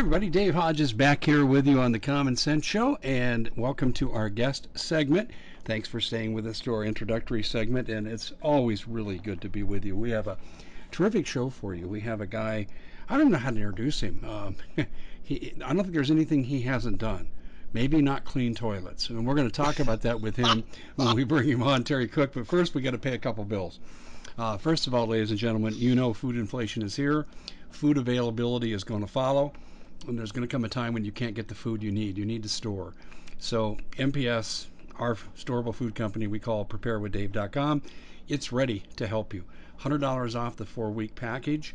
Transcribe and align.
Everybody, 0.00 0.30
Dave 0.30 0.54
Hodges 0.54 0.94
back 0.94 1.22
here 1.22 1.44
with 1.44 1.66
you 1.66 1.78
on 1.78 1.92
the 1.92 1.98
Common 1.98 2.34
Sense 2.34 2.64
Show, 2.64 2.96
and 3.02 3.50
welcome 3.54 3.92
to 3.92 4.10
our 4.12 4.30
guest 4.30 4.66
segment. 4.74 5.30
Thanks 5.66 5.88
for 5.88 6.00
staying 6.00 6.32
with 6.32 6.46
us 6.46 6.58
to 6.60 6.72
our 6.72 6.86
introductory 6.86 7.42
segment, 7.42 7.90
and 7.90 8.06
it's 8.06 8.32
always 8.40 8.88
really 8.88 9.18
good 9.18 9.42
to 9.42 9.50
be 9.50 9.62
with 9.62 9.84
you. 9.84 9.94
We 9.94 10.08
have 10.12 10.26
a 10.26 10.38
terrific 10.90 11.26
show 11.26 11.50
for 11.50 11.74
you. 11.74 11.86
We 11.86 12.00
have 12.00 12.22
a 12.22 12.26
guy, 12.26 12.66
I 13.10 13.18
don't 13.18 13.30
know 13.30 13.36
how 13.36 13.50
to 13.50 13.56
introduce 13.56 14.00
him. 14.00 14.24
Um, 14.26 14.56
he, 15.22 15.52
I 15.62 15.74
don't 15.74 15.82
think 15.82 15.92
there's 15.92 16.10
anything 16.10 16.44
he 16.44 16.62
hasn't 16.62 16.96
done. 16.96 17.28
Maybe 17.74 18.00
not 18.00 18.24
clean 18.24 18.54
toilets, 18.54 19.10
and 19.10 19.26
we're 19.26 19.34
going 19.34 19.50
to 19.50 19.54
talk 19.54 19.80
about 19.80 20.00
that 20.00 20.22
with 20.22 20.34
him 20.34 20.64
when 20.96 21.14
we 21.14 21.24
bring 21.24 21.46
him 21.46 21.62
on, 21.62 21.84
Terry 21.84 22.08
Cook. 22.08 22.32
But 22.32 22.46
first, 22.46 22.74
we 22.74 22.80
got 22.80 22.92
to 22.92 22.98
pay 22.98 23.12
a 23.12 23.18
couple 23.18 23.44
bills. 23.44 23.78
Uh, 24.38 24.56
first 24.56 24.86
of 24.86 24.94
all, 24.94 25.08
ladies 25.08 25.30
and 25.30 25.38
gentlemen, 25.38 25.74
you 25.76 25.94
know 25.94 26.14
food 26.14 26.36
inflation 26.36 26.82
is 26.82 26.96
here. 26.96 27.26
Food 27.68 27.98
availability 27.98 28.72
is 28.72 28.82
going 28.82 29.02
to 29.02 29.06
follow 29.06 29.52
there's 30.18 30.32
going 30.32 30.46
to 30.46 30.50
come 30.50 30.64
a 30.64 30.68
time 30.68 30.92
when 30.94 31.04
you 31.04 31.12
can't 31.12 31.34
get 31.34 31.48
the 31.48 31.54
food 31.54 31.82
you 31.82 31.92
need. 31.92 32.18
You 32.18 32.24
need 32.24 32.42
to 32.42 32.48
store. 32.48 32.94
So 33.38 33.78
MPS, 33.92 34.66
our 34.98 35.16
storable 35.36 35.74
food 35.74 35.94
company, 35.94 36.26
we 36.26 36.38
call 36.38 36.64
preparewithdave.com. 36.64 37.82
It's 38.28 38.52
ready 38.52 38.82
to 38.96 39.06
help 39.06 39.34
you. 39.34 39.44
$100 39.80 40.38
off 40.38 40.56
the 40.56 40.66
four-week 40.66 41.14
package, 41.14 41.74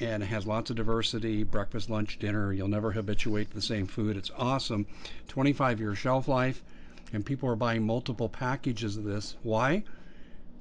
and 0.00 0.22
it 0.22 0.26
has 0.26 0.46
lots 0.46 0.70
of 0.70 0.76
diversity: 0.76 1.42
breakfast, 1.42 1.88
lunch, 1.88 2.18
dinner. 2.18 2.52
You'll 2.52 2.68
never 2.68 2.92
habituate 2.92 3.50
to 3.50 3.54
the 3.54 3.62
same 3.62 3.86
food. 3.86 4.16
It's 4.16 4.30
awesome. 4.36 4.86
25-year 5.28 5.94
shelf 5.94 6.28
life, 6.28 6.62
and 7.12 7.24
people 7.24 7.48
are 7.48 7.56
buying 7.56 7.84
multiple 7.84 8.28
packages 8.28 8.96
of 8.96 9.04
this. 9.04 9.36
Why? 9.42 9.84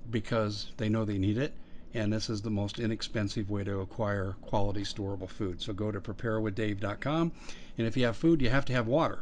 Because 0.10 0.72
they 0.78 0.90
know 0.90 1.04
they 1.04 1.18
need 1.18 1.38
it 1.38 1.54
and 1.96 2.12
this 2.12 2.30
is 2.30 2.42
the 2.42 2.50
most 2.50 2.78
inexpensive 2.78 3.50
way 3.50 3.64
to 3.64 3.80
acquire 3.80 4.36
quality 4.42 4.82
storable 4.82 5.30
food. 5.30 5.62
So 5.62 5.72
go 5.72 5.94
to 5.94 6.02
preparewithdave.com, 6.02 7.32
and 7.78 7.88
if 7.88 7.96
you 7.96 8.06
have 8.06 8.18
food, 8.18 8.42
you 8.42 8.50
have 8.50 8.66
to 8.66 8.74
have 8.74 8.86
water, 8.86 9.20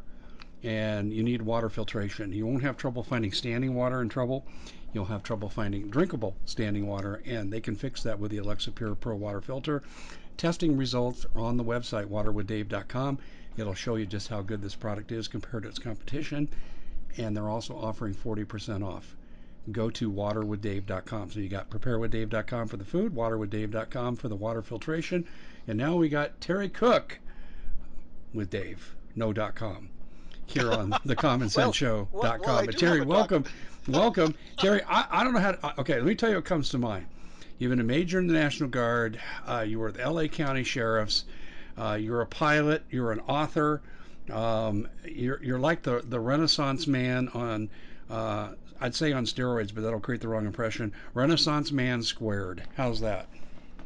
and 0.63 1.13
you 1.13 1.21
need 1.21 1.43
water 1.43 1.69
filtration. 1.69 2.33
You 2.33 2.47
won't 2.47 2.63
have 2.63 2.75
trouble 2.75 3.03
finding 3.03 3.31
standing 3.31 3.75
water 3.75 4.01
in 4.01 4.09
trouble. 4.09 4.47
You'll 4.91 5.05
have 5.05 5.21
trouble 5.21 5.49
finding 5.49 5.91
drinkable 5.91 6.35
standing 6.45 6.87
water, 6.87 7.21
and 7.27 7.53
they 7.53 7.61
can 7.61 7.75
fix 7.75 8.01
that 8.03 8.17
with 8.17 8.31
the 8.31 8.39
Alexapure 8.39 8.99
Pro 8.99 9.15
water 9.15 9.41
filter. 9.41 9.83
Testing 10.37 10.75
results 10.75 11.27
are 11.35 11.41
on 11.41 11.57
the 11.57 11.63
website 11.63 12.07
waterwithdave.com. 12.07 13.19
It'll 13.55 13.75
show 13.75 13.97
you 13.97 14.07
just 14.07 14.29
how 14.29 14.41
good 14.41 14.63
this 14.63 14.75
product 14.75 15.11
is 15.11 15.27
compared 15.27 15.61
to 15.63 15.69
its 15.69 15.77
competition, 15.77 16.49
and 17.17 17.37
they're 17.37 17.49
also 17.49 17.75
offering 17.75 18.15
40% 18.15 18.83
off 18.83 19.15
go 19.71 19.89
to 19.89 20.11
waterwithdave.com. 20.11 21.31
So 21.31 21.39
you 21.39 21.49
got 21.49 21.69
preparewithdave.com 21.69 22.67
for 22.67 22.77
the 22.77 22.83
food, 22.83 23.15
waterwithdave.com 23.15 24.15
for 24.17 24.27
the 24.27 24.35
water 24.35 24.61
filtration, 24.61 25.25
and 25.67 25.77
now 25.77 25.95
we 25.95 26.09
got 26.09 26.39
Terry 26.41 26.69
Cook 26.69 27.19
with 28.33 28.49
Dave, 28.49 28.95
no.com 29.15 29.89
here 30.47 30.71
on 30.71 30.93
the 31.05 31.15
Common 31.15 31.49
Sense 31.49 31.75
Show.com. 31.75 32.19
Well, 32.21 32.39
well, 32.45 32.65
but 32.65 32.77
Terry, 32.77 33.01
welcome, 33.01 33.45
welcome, 33.87 34.35
Terry. 34.57 34.81
I, 34.87 35.05
I 35.09 35.23
don't 35.23 35.33
know 35.33 35.39
how. 35.39 35.53
To, 35.53 35.79
okay, 35.81 35.95
let 35.95 36.05
me 36.05 36.15
tell 36.15 36.29
you 36.29 36.35
what 36.35 36.45
comes 36.45 36.69
to 36.69 36.77
mind. 36.77 37.05
You've 37.59 37.69
been 37.69 37.79
a 37.79 37.83
major 37.83 38.19
in 38.19 38.27
the 38.27 38.33
National 38.33 38.69
Guard. 38.69 39.19
Uh, 39.47 39.63
you 39.67 39.79
were 39.79 39.91
the 39.91 40.01
L.A. 40.01 40.27
County 40.27 40.63
Sheriffs. 40.63 41.25
Uh, 41.77 41.97
you're 41.99 42.21
a 42.21 42.27
pilot. 42.27 42.83
You're 42.89 43.11
an 43.11 43.21
author. 43.21 43.81
Um, 44.31 44.87
you're 45.05 45.41
you're 45.43 45.59
like 45.59 45.83
the 45.83 46.01
the 46.03 46.19
Renaissance 46.19 46.87
man 46.87 47.29
on 47.29 47.69
uh, 48.09 48.49
I'd 48.81 48.95
say 48.95 49.13
on 49.13 49.25
steroids, 49.25 49.73
but 49.73 49.81
that'll 49.81 49.99
create 49.99 50.21
the 50.21 50.27
wrong 50.27 50.45
impression. 50.45 50.93
Renaissance 51.13 51.71
man 51.71 52.01
squared. 52.03 52.63
How's 52.75 52.99
that? 53.01 53.27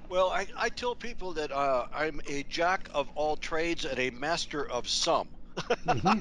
Well, 0.10 0.30
I, 0.30 0.48
I 0.58 0.70
tell 0.70 0.96
people 0.96 1.34
that 1.34 1.52
uh, 1.52 1.86
I'm 1.94 2.22
a 2.28 2.44
jack 2.44 2.90
of 2.94 3.10
all 3.16 3.36
trades 3.36 3.84
and 3.86 4.00
a 4.00 4.10
master 4.10 4.70
of 4.70 4.88
some. 4.88 5.28
mm-hmm. 5.58 6.20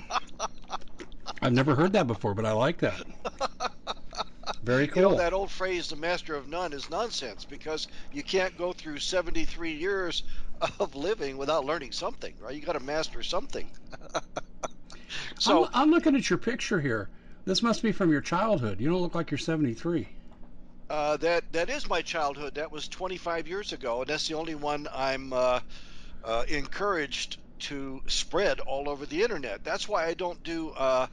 I've 1.43 1.53
never 1.53 1.75
heard 1.75 1.93
that 1.93 2.06
before, 2.06 2.34
but 2.34 2.44
I 2.44 2.53
like 2.53 2.78
that. 2.78 3.03
Very 4.62 4.88
cool. 4.88 5.03
You 5.03 5.09
know, 5.10 5.16
that 5.16 5.33
old 5.33 5.50
phrase, 5.50 5.88
the 5.88 5.97
master 5.97 6.34
of 6.34 6.48
none, 6.48 6.72
is 6.72 6.91
nonsense 6.91 7.44
because 7.44 7.87
you 8.12 8.25
can't 8.25 8.56
go 8.59 8.72
through 8.72 8.98
73 8.98 9.72
years 9.72 10.25
of 10.81 10.97
living 10.97 11.37
without 11.37 11.65
learning 11.65 11.93
something, 11.93 12.34
right? 12.41 12.54
You 12.54 12.62
got 12.62 12.72
to 12.72 12.81
master 12.81 13.22
something. 13.22 13.71
so 15.38 15.66
I'm, 15.66 15.71
I'm 15.75 15.91
looking 15.91 16.16
at 16.16 16.28
your 16.28 16.38
picture 16.38 16.81
here. 16.81 17.09
This 17.47 17.62
must 17.62 17.81
be 17.81 17.93
from 17.93 18.11
your 18.11 18.21
childhood. 18.21 18.81
You 18.81 18.91
don't 18.91 19.01
look 19.01 19.15
like 19.15 19.31
you're 19.31 19.39
73. 19.39 20.09
Uh, 20.91 21.17
that 21.19 21.45
that 21.53 21.71
is 21.71 21.89
my 21.89 22.03
childhood. 22.03 22.57
That 22.57 22.71
was 22.71 22.89
25 22.89 23.47
years 23.47 23.73
ago, 23.73 24.01
and 24.01 24.11
that's 24.11 24.27
the 24.29 24.34
only 24.34 24.57
one 24.57 24.89
I'm 24.93 25.33
uh, 25.33 25.61
uh, 26.25 26.45
encouraged 26.49 27.39
to 27.59 28.03
spread 28.07 28.61
all 28.61 28.89
over 28.89 29.07
the 29.07 29.23
internet. 29.23 29.65
That's 29.65 29.89
why 29.89 30.07
I 30.07 30.15
don't 30.15 30.43
do, 30.43 30.71
uh, 30.71 31.07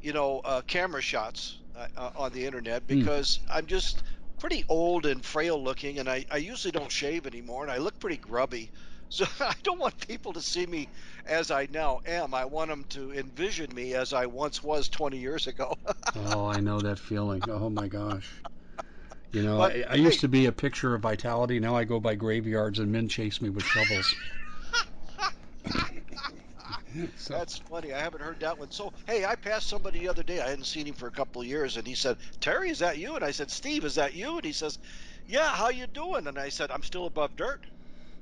you 0.00 0.12
know, 0.12 0.40
uh, 0.44 0.62
camera 0.62 1.02
shots 1.02 1.58
uh, 1.76 2.10
on 2.16 2.32
the 2.32 2.46
internet 2.46 2.82
hmm. 2.82 2.98
because 2.98 3.38
mm. 3.38 3.56
I'm 3.56 3.66
just 3.66 4.02
pretty 4.38 4.64
old 4.68 5.04
and 5.04 5.24
frail 5.24 5.62
looking, 5.62 5.98
and 5.98 6.08
I, 6.08 6.24
I 6.30 6.38
usually 6.38 6.72
don't 6.72 6.90
shave 6.90 7.26
anymore, 7.26 7.62
and 7.62 7.72
I 7.72 7.78
look 7.78 7.98
pretty 7.98 8.16
grubby. 8.16 8.70
So 9.16 9.26
I 9.40 9.52
don't 9.62 9.78
want 9.78 10.08
people 10.08 10.32
to 10.32 10.40
see 10.40 10.64
me 10.64 10.88
as 11.26 11.50
I 11.50 11.68
now 11.70 12.00
am. 12.06 12.32
I 12.32 12.46
want 12.46 12.70
them 12.70 12.86
to 12.90 13.12
envision 13.12 13.74
me 13.74 13.92
as 13.92 14.14
I 14.14 14.24
once 14.24 14.62
was 14.62 14.88
20 14.88 15.18
years 15.18 15.46
ago. 15.46 15.74
oh, 16.16 16.46
I 16.46 16.60
know 16.60 16.80
that 16.80 16.98
feeling. 16.98 17.42
Oh 17.46 17.68
my 17.68 17.88
gosh. 17.88 18.26
You 19.32 19.42
know, 19.42 19.58
but, 19.58 19.76
I, 19.76 19.84
I 19.90 19.96
hey, 19.98 20.02
used 20.02 20.20
to 20.20 20.28
be 20.28 20.46
a 20.46 20.52
picture 20.52 20.94
of 20.94 21.02
vitality. 21.02 21.60
Now 21.60 21.76
I 21.76 21.84
go 21.84 22.00
by 22.00 22.14
graveyards 22.14 22.78
and 22.78 22.90
men 22.90 23.06
chase 23.06 23.42
me 23.42 23.50
with 23.50 23.64
shovels. 23.64 24.14
so. 27.18 27.34
That's 27.34 27.58
funny. 27.58 27.92
I 27.92 27.98
haven't 27.98 28.22
heard 28.22 28.40
that 28.40 28.58
one. 28.58 28.70
So, 28.70 28.94
hey, 29.06 29.26
I 29.26 29.34
passed 29.34 29.68
somebody 29.68 30.00
the 30.00 30.08
other 30.08 30.22
day. 30.22 30.40
I 30.40 30.48
hadn't 30.48 30.64
seen 30.64 30.86
him 30.86 30.94
for 30.94 31.08
a 31.08 31.12
couple 31.12 31.42
of 31.42 31.48
years, 31.48 31.76
and 31.76 31.86
he 31.86 31.94
said, 31.94 32.16
"Terry, 32.40 32.70
is 32.70 32.78
that 32.78 32.96
you?" 32.96 33.14
And 33.14 33.24
I 33.24 33.30
said, 33.30 33.50
"Steve, 33.50 33.84
is 33.84 33.94
that 33.96 34.14
you?" 34.14 34.36
And 34.36 34.44
he 34.44 34.52
says, 34.52 34.78
"Yeah, 35.26 35.50
how 35.50 35.68
you 35.68 35.86
doing?" 35.86 36.26
And 36.26 36.38
I 36.38 36.48
said, 36.48 36.70
"I'm 36.70 36.82
still 36.82 37.04
above 37.04 37.36
dirt." 37.36 37.60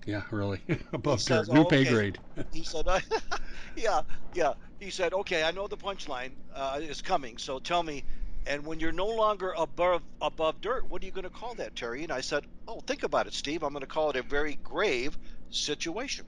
Yeah, 0.07 0.23
really. 0.31 0.61
Above 0.93 1.25
dirt, 1.25 1.53
new 1.53 1.65
pay 1.65 1.85
grade. 1.85 2.19
he 2.53 2.65
said, 2.65 2.87
uh, 2.87 3.01
"Yeah, 3.77 4.03
yeah." 4.33 4.55
He 4.79 4.91
said, 4.91 5.13
"Okay, 5.13 5.43
I 5.43 5.51
know 5.51 5.67
the 5.67 5.77
punchline 5.77 6.33
uh, 6.55 6.81
is 6.81 7.01
coming, 7.01 7.37
so 7.39 7.59
tell 7.59 7.83
me." 7.83 8.05
And 8.47 8.65
when 8.65 8.81
you're 8.81 8.93
no 8.93 9.07
longer 9.07 9.53
above 9.59 10.03
above 10.23 10.61
dirt, 10.63 10.89
what 10.89 11.03
are 11.03 11.07
you 11.07 11.13
going 11.13 11.25
to 11.25 11.31
call 11.31 11.55
that, 11.57 11.77
Terry? 11.77 12.03
And 12.03 12.13
I 12.13 12.23
said, 12.23 12.45
"Oh, 12.67 12.81
think 12.87 13.03
about 13.03 13.27
it, 13.27 13.35
Steve. 13.35 13.63
I'm 13.63 13.73
going 13.73 13.83
to 13.83 13.87
call 13.87 14.11
it 14.11 14.17
a 14.17 14.23
very 14.23 14.59
grave 14.63 15.19
situation." 15.51 16.25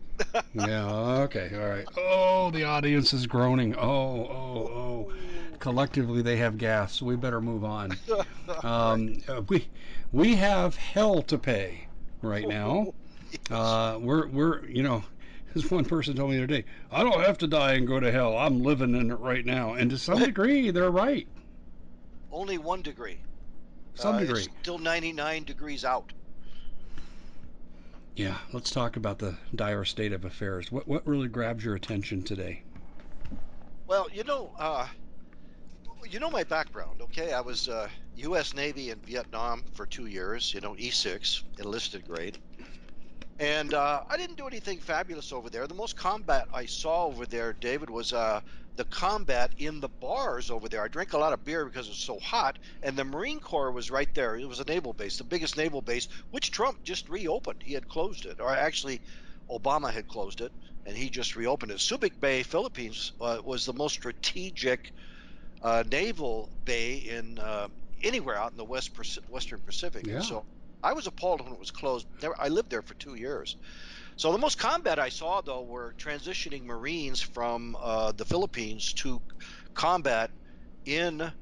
yeah. 0.52 0.86
Okay. 1.22 1.50
All 1.54 1.68
right. 1.68 1.86
Oh, 1.96 2.50
the 2.50 2.64
audience 2.64 3.14
is 3.14 3.26
groaning. 3.26 3.74
Oh, 3.76 3.80
oh, 3.80 4.70
oh. 4.74 5.12
Collectively, 5.58 6.22
they 6.22 6.36
have 6.36 6.58
gas. 6.58 6.94
So 6.98 7.06
we 7.06 7.16
better 7.16 7.40
move 7.40 7.64
on. 7.64 7.96
Um, 8.62 9.16
uh, 9.28 9.40
we 9.48 9.68
we 10.12 10.34
have 10.36 10.76
hell 10.76 11.22
to 11.22 11.38
pay 11.38 11.86
right 12.20 12.46
now. 12.46 12.92
Uh, 13.50 13.98
we're 14.00 14.26
we're 14.28 14.64
you 14.66 14.82
know, 14.82 15.04
as 15.54 15.70
one 15.70 15.84
person 15.84 16.16
told 16.16 16.30
me 16.30 16.36
the 16.36 16.44
other 16.44 16.54
day, 16.60 16.64
I 16.90 17.02
don't 17.02 17.20
have 17.24 17.38
to 17.38 17.46
die 17.46 17.74
and 17.74 17.86
go 17.86 18.00
to 18.00 18.10
hell. 18.10 18.36
I'm 18.36 18.62
living 18.62 18.94
in 18.94 19.10
it 19.10 19.16
right 19.16 19.44
now, 19.44 19.74
and 19.74 19.90
to 19.90 19.98
some 19.98 20.18
degree, 20.18 20.70
they're 20.70 20.90
right. 20.90 21.26
Only 22.30 22.58
one 22.58 22.82
degree. 22.82 23.18
Some 23.94 24.16
uh, 24.16 24.20
degree. 24.20 24.48
still 24.62 24.78
99 24.78 25.44
degrees 25.44 25.84
out. 25.84 26.12
Yeah, 28.16 28.38
let's 28.52 28.70
talk 28.70 28.96
about 28.96 29.18
the 29.18 29.36
dire 29.54 29.84
state 29.84 30.12
of 30.12 30.24
affairs. 30.24 30.70
What 30.70 30.86
what 30.86 31.06
really 31.06 31.28
grabs 31.28 31.64
your 31.64 31.74
attention 31.74 32.22
today? 32.22 32.62
Well, 33.86 34.08
you 34.12 34.24
know, 34.24 34.52
uh, 34.58 34.86
you 36.08 36.20
know 36.20 36.30
my 36.30 36.44
background. 36.44 37.00
Okay, 37.02 37.32
I 37.32 37.40
was 37.40 37.68
uh, 37.68 37.88
U.S. 38.16 38.54
Navy 38.54 38.90
in 38.90 38.98
Vietnam 39.00 39.64
for 39.74 39.86
two 39.86 40.06
years. 40.06 40.52
You 40.52 40.60
know, 40.60 40.74
E6 40.74 41.42
enlisted 41.58 42.06
grade. 42.06 42.38
And 43.42 43.74
uh, 43.74 44.02
I 44.08 44.16
didn't 44.16 44.36
do 44.38 44.46
anything 44.46 44.80
fabulous 44.80 45.32
over 45.32 45.50
there. 45.50 45.66
The 45.66 45.74
most 45.74 45.96
combat 45.96 46.46
I 46.54 46.66
saw 46.66 47.06
over 47.06 47.26
there, 47.26 47.52
David, 47.54 47.90
was 47.90 48.12
uh, 48.12 48.40
the 48.76 48.84
combat 48.86 49.52
in 49.58 49.80
the 49.80 49.88
bars 49.88 50.50
over 50.50 50.68
there. 50.68 50.82
I 50.84 50.88
drank 50.88 51.12
a 51.12 51.18
lot 51.18 51.32
of 51.32 51.44
beer 51.44 51.64
because 51.66 51.86
it 51.88 51.90
was 51.90 51.98
so 51.98 52.20
hot, 52.20 52.58
and 52.82 52.96
the 52.96 53.04
Marine 53.04 53.40
Corps 53.40 53.72
was 53.72 53.90
right 53.90 54.08
there. 54.14 54.36
It 54.36 54.48
was 54.48 54.60
a 54.60 54.64
naval 54.64 54.94
base, 54.94 55.18
the 55.18 55.24
biggest 55.24 55.56
naval 55.56 55.82
base, 55.82 56.08
which 56.30 56.52
Trump 56.52 56.84
just 56.84 57.08
reopened. 57.08 57.62
He 57.64 57.74
had 57.74 57.88
closed 57.88 58.26
it, 58.26 58.40
or 58.40 58.54
actually, 58.54 59.00
Obama 59.50 59.92
had 59.92 60.06
closed 60.08 60.40
it. 60.40 60.52
and 60.86 60.96
he 60.96 61.10
just 61.10 61.36
reopened 61.36 61.72
it. 61.72 61.78
Subic 61.78 62.18
Bay, 62.20 62.42
Philippines, 62.42 63.12
uh, 63.20 63.40
was 63.44 63.64
the 63.64 63.72
most 63.72 63.94
strategic 63.94 64.92
uh, 65.62 65.84
naval 65.90 66.50
bay 66.64 66.96
in 66.96 67.38
uh, 67.38 67.68
anywhere 68.02 68.36
out 68.36 68.52
in 68.52 68.56
the 68.56 68.64
West 68.64 68.92
Western 69.28 69.60
Pacific. 69.60 70.06
Yeah. 70.06 70.16
And 70.16 70.24
so 70.24 70.46
I 70.82 70.92
was 70.92 71.06
appalled 71.06 71.40
when 71.42 71.52
it 71.52 71.58
was 71.58 71.70
closed. 71.70 72.06
I 72.38 72.48
lived 72.48 72.70
there 72.70 72.82
for 72.82 72.94
two 72.94 73.14
years. 73.14 73.56
So 74.16 74.32
the 74.32 74.38
most 74.38 74.58
combat 74.58 74.98
I 74.98 75.10
saw, 75.10 75.40
though, 75.42 75.62
were 75.62 75.94
transitioning 75.98 76.64
Marines 76.64 77.20
from 77.20 77.76
uh, 77.80 78.12
the 78.12 78.24
Philippines 78.24 78.92
to 78.94 79.22
combat 79.74 80.30
in 80.86 81.34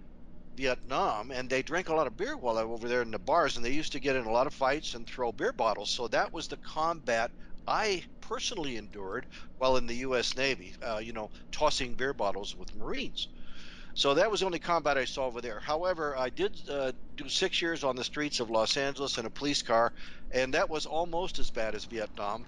Vietnam, 0.55 1.31
and 1.33 1.51
they 1.51 1.63
drank 1.63 1.89
a 1.89 1.95
lot 1.95 2.07
of 2.07 2.17
beer 2.17 2.37
while 2.37 2.55
they 2.55 2.65
were 2.65 2.75
over 2.75 2.89
there 2.89 3.03
in 3.03 3.11
the 3.11 3.19
bars, 3.19 3.57
and 3.57 3.65
they 3.65 3.73
used 3.73 3.93
to 3.93 4.01
get 4.01 4.17
in 4.17 4.27
a 4.27 4.31
lot 4.33 4.47
of 4.47 4.55
fights 4.55 4.95
and 4.95 5.09
throw 5.09 5.33
beer 5.33 5.53
bottles. 5.53 5.91
So 5.91 6.07
that 6.09 6.33
was 6.33 6.49
the 6.49 6.57
combat 6.59 7.33
I 7.67 8.05
personally 8.21 8.77
endured 8.77 9.27
while 9.57 9.77
in 9.77 9.87
the 9.87 9.97
U.S. 9.97 10.37
Navy, 10.37 10.75
uh, 10.83 10.99
you 10.99 11.13
know, 11.13 11.31
tossing 11.53 11.97
beer 11.97 12.15
bottles 12.15 12.55
with 12.55 12.75
Marines. 12.75 13.29
So 14.01 14.15
that 14.15 14.31
was 14.31 14.41
the 14.41 14.47
only 14.47 14.59
combat 14.59 14.97
I 14.97 15.05
saw 15.05 15.27
over 15.27 15.43
there. 15.43 15.61
However, 15.61 16.17
I 16.17 16.31
did 16.31 16.57
uh, 16.71 16.93
do 17.19 17.29
six 17.29 17.61
years 17.61 17.85
on 17.85 17.97
the 17.97 18.03
streets 18.03 18.41
of 18.41 18.49
Los 18.49 18.79
Angeles 18.79 19.19
in 19.19 19.27
a 19.27 19.31
police 19.31 19.61
car, 19.61 19.93
and 20.31 20.55
that 20.55 20.71
was 20.71 20.87
almost 20.87 21.39
as 21.39 21.51
bad 21.51 21.75
as 21.75 21.85
Vietnam. 21.85 22.47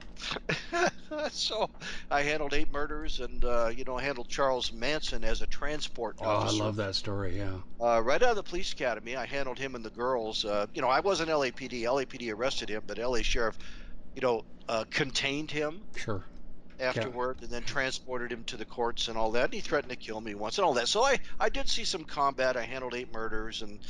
so 1.30 1.66
I 2.10 2.22
handled 2.22 2.54
eight 2.54 2.72
murders, 2.72 3.18
and 3.18 3.44
uh, 3.44 3.66
you 3.68 3.84
know, 3.84 3.98
handled 3.98 4.28
Charles 4.30 4.72
Manson 4.72 5.24
as 5.24 5.42
a 5.42 5.46
transport 5.48 6.16
officer. 6.22 6.56
Oh, 6.56 6.64
I 6.64 6.64
love 6.64 6.76
that 6.76 6.94
story. 6.94 7.36
Yeah. 7.36 7.60
Uh, 7.78 8.00
right 8.02 8.22
out 8.22 8.30
of 8.30 8.36
the 8.36 8.42
police 8.42 8.72
academy, 8.72 9.14
I 9.14 9.26
handled 9.26 9.58
him 9.58 9.74
and 9.74 9.84
the 9.84 9.90
girls. 9.90 10.46
Uh, 10.46 10.64
you 10.72 10.80
know, 10.80 10.88
I 10.88 11.00
wasn't 11.00 11.28
LAPD. 11.28 11.82
LAPD 11.82 12.32
arrested 12.32 12.70
him, 12.70 12.84
but 12.86 12.96
LA 12.96 13.20
sheriff, 13.20 13.58
you 14.14 14.22
know, 14.22 14.40
uh, 14.68 14.86
contained 14.90 15.50
him 15.50 15.84
Sure. 15.96 16.24
Afterward 16.82 17.42
and 17.42 17.50
then 17.50 17.64
transported 17.64 18.32
him 18.32 18.44
to 18.46 18.56
the 18.58 18.66
courts 18.66 19.08
and 19.08 19.18
all 19.18 19.32
that. 19.32 19.46
And 19.46 19.54
he 19.54 19.60
threatened 19.60 19.90
to 19.92 19.96
kill 19.96 20.20
me 20.20 20.34
once 20.34 20.58
and 20.58 20.64
all 20.66 20.74
that. 20.74 20.88
So 20.88 21.04
I, 21.04 21.18
I 21.40 21.48
did 21.50 21.68
see 21.68 21.84
some 21.84 22.04
combat. 22.04 22.56
I 22.56 22.64
handled 22.64 22.94
eight 22.94 23.12
murders 23.12 23.62
and 23.62 23.80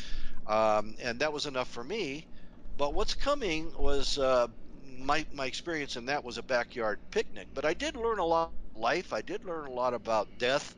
um, 0.47 0.95
and 1.03 1.21
that 1.21 1.33
was 1.33 1.47
enough 1.47 1.69
for 1.69 1.85
me. 1.85 2.29
But 2.77 2.95
what's 2.95 3.15
coming 3.15 3.73
was 3.79 4.19
uh, 4.19 4.49
my 4.85 5.27
my 5.33 5.47
experience 5.47 5.97
in 5.97 6.07
that 6.07 6.25
was 6.25 6.39
a 6.39 6.43
backyard 6.43 7.01
picnic. 7.11 7.49
But 7.55 7.65
I 7.67 7.75
did 7.75 7.97
learn 7.97 8.19
a 8.19 8.25
lot 8.27 8.55
life. 8.75 9.13
I 9.13 9.23
did 9.23 9.45
learn 9.45 9.67
a 9.67 9.73
lot 9.73 9.95
about 9.95 10.39
death, 10.39 10.77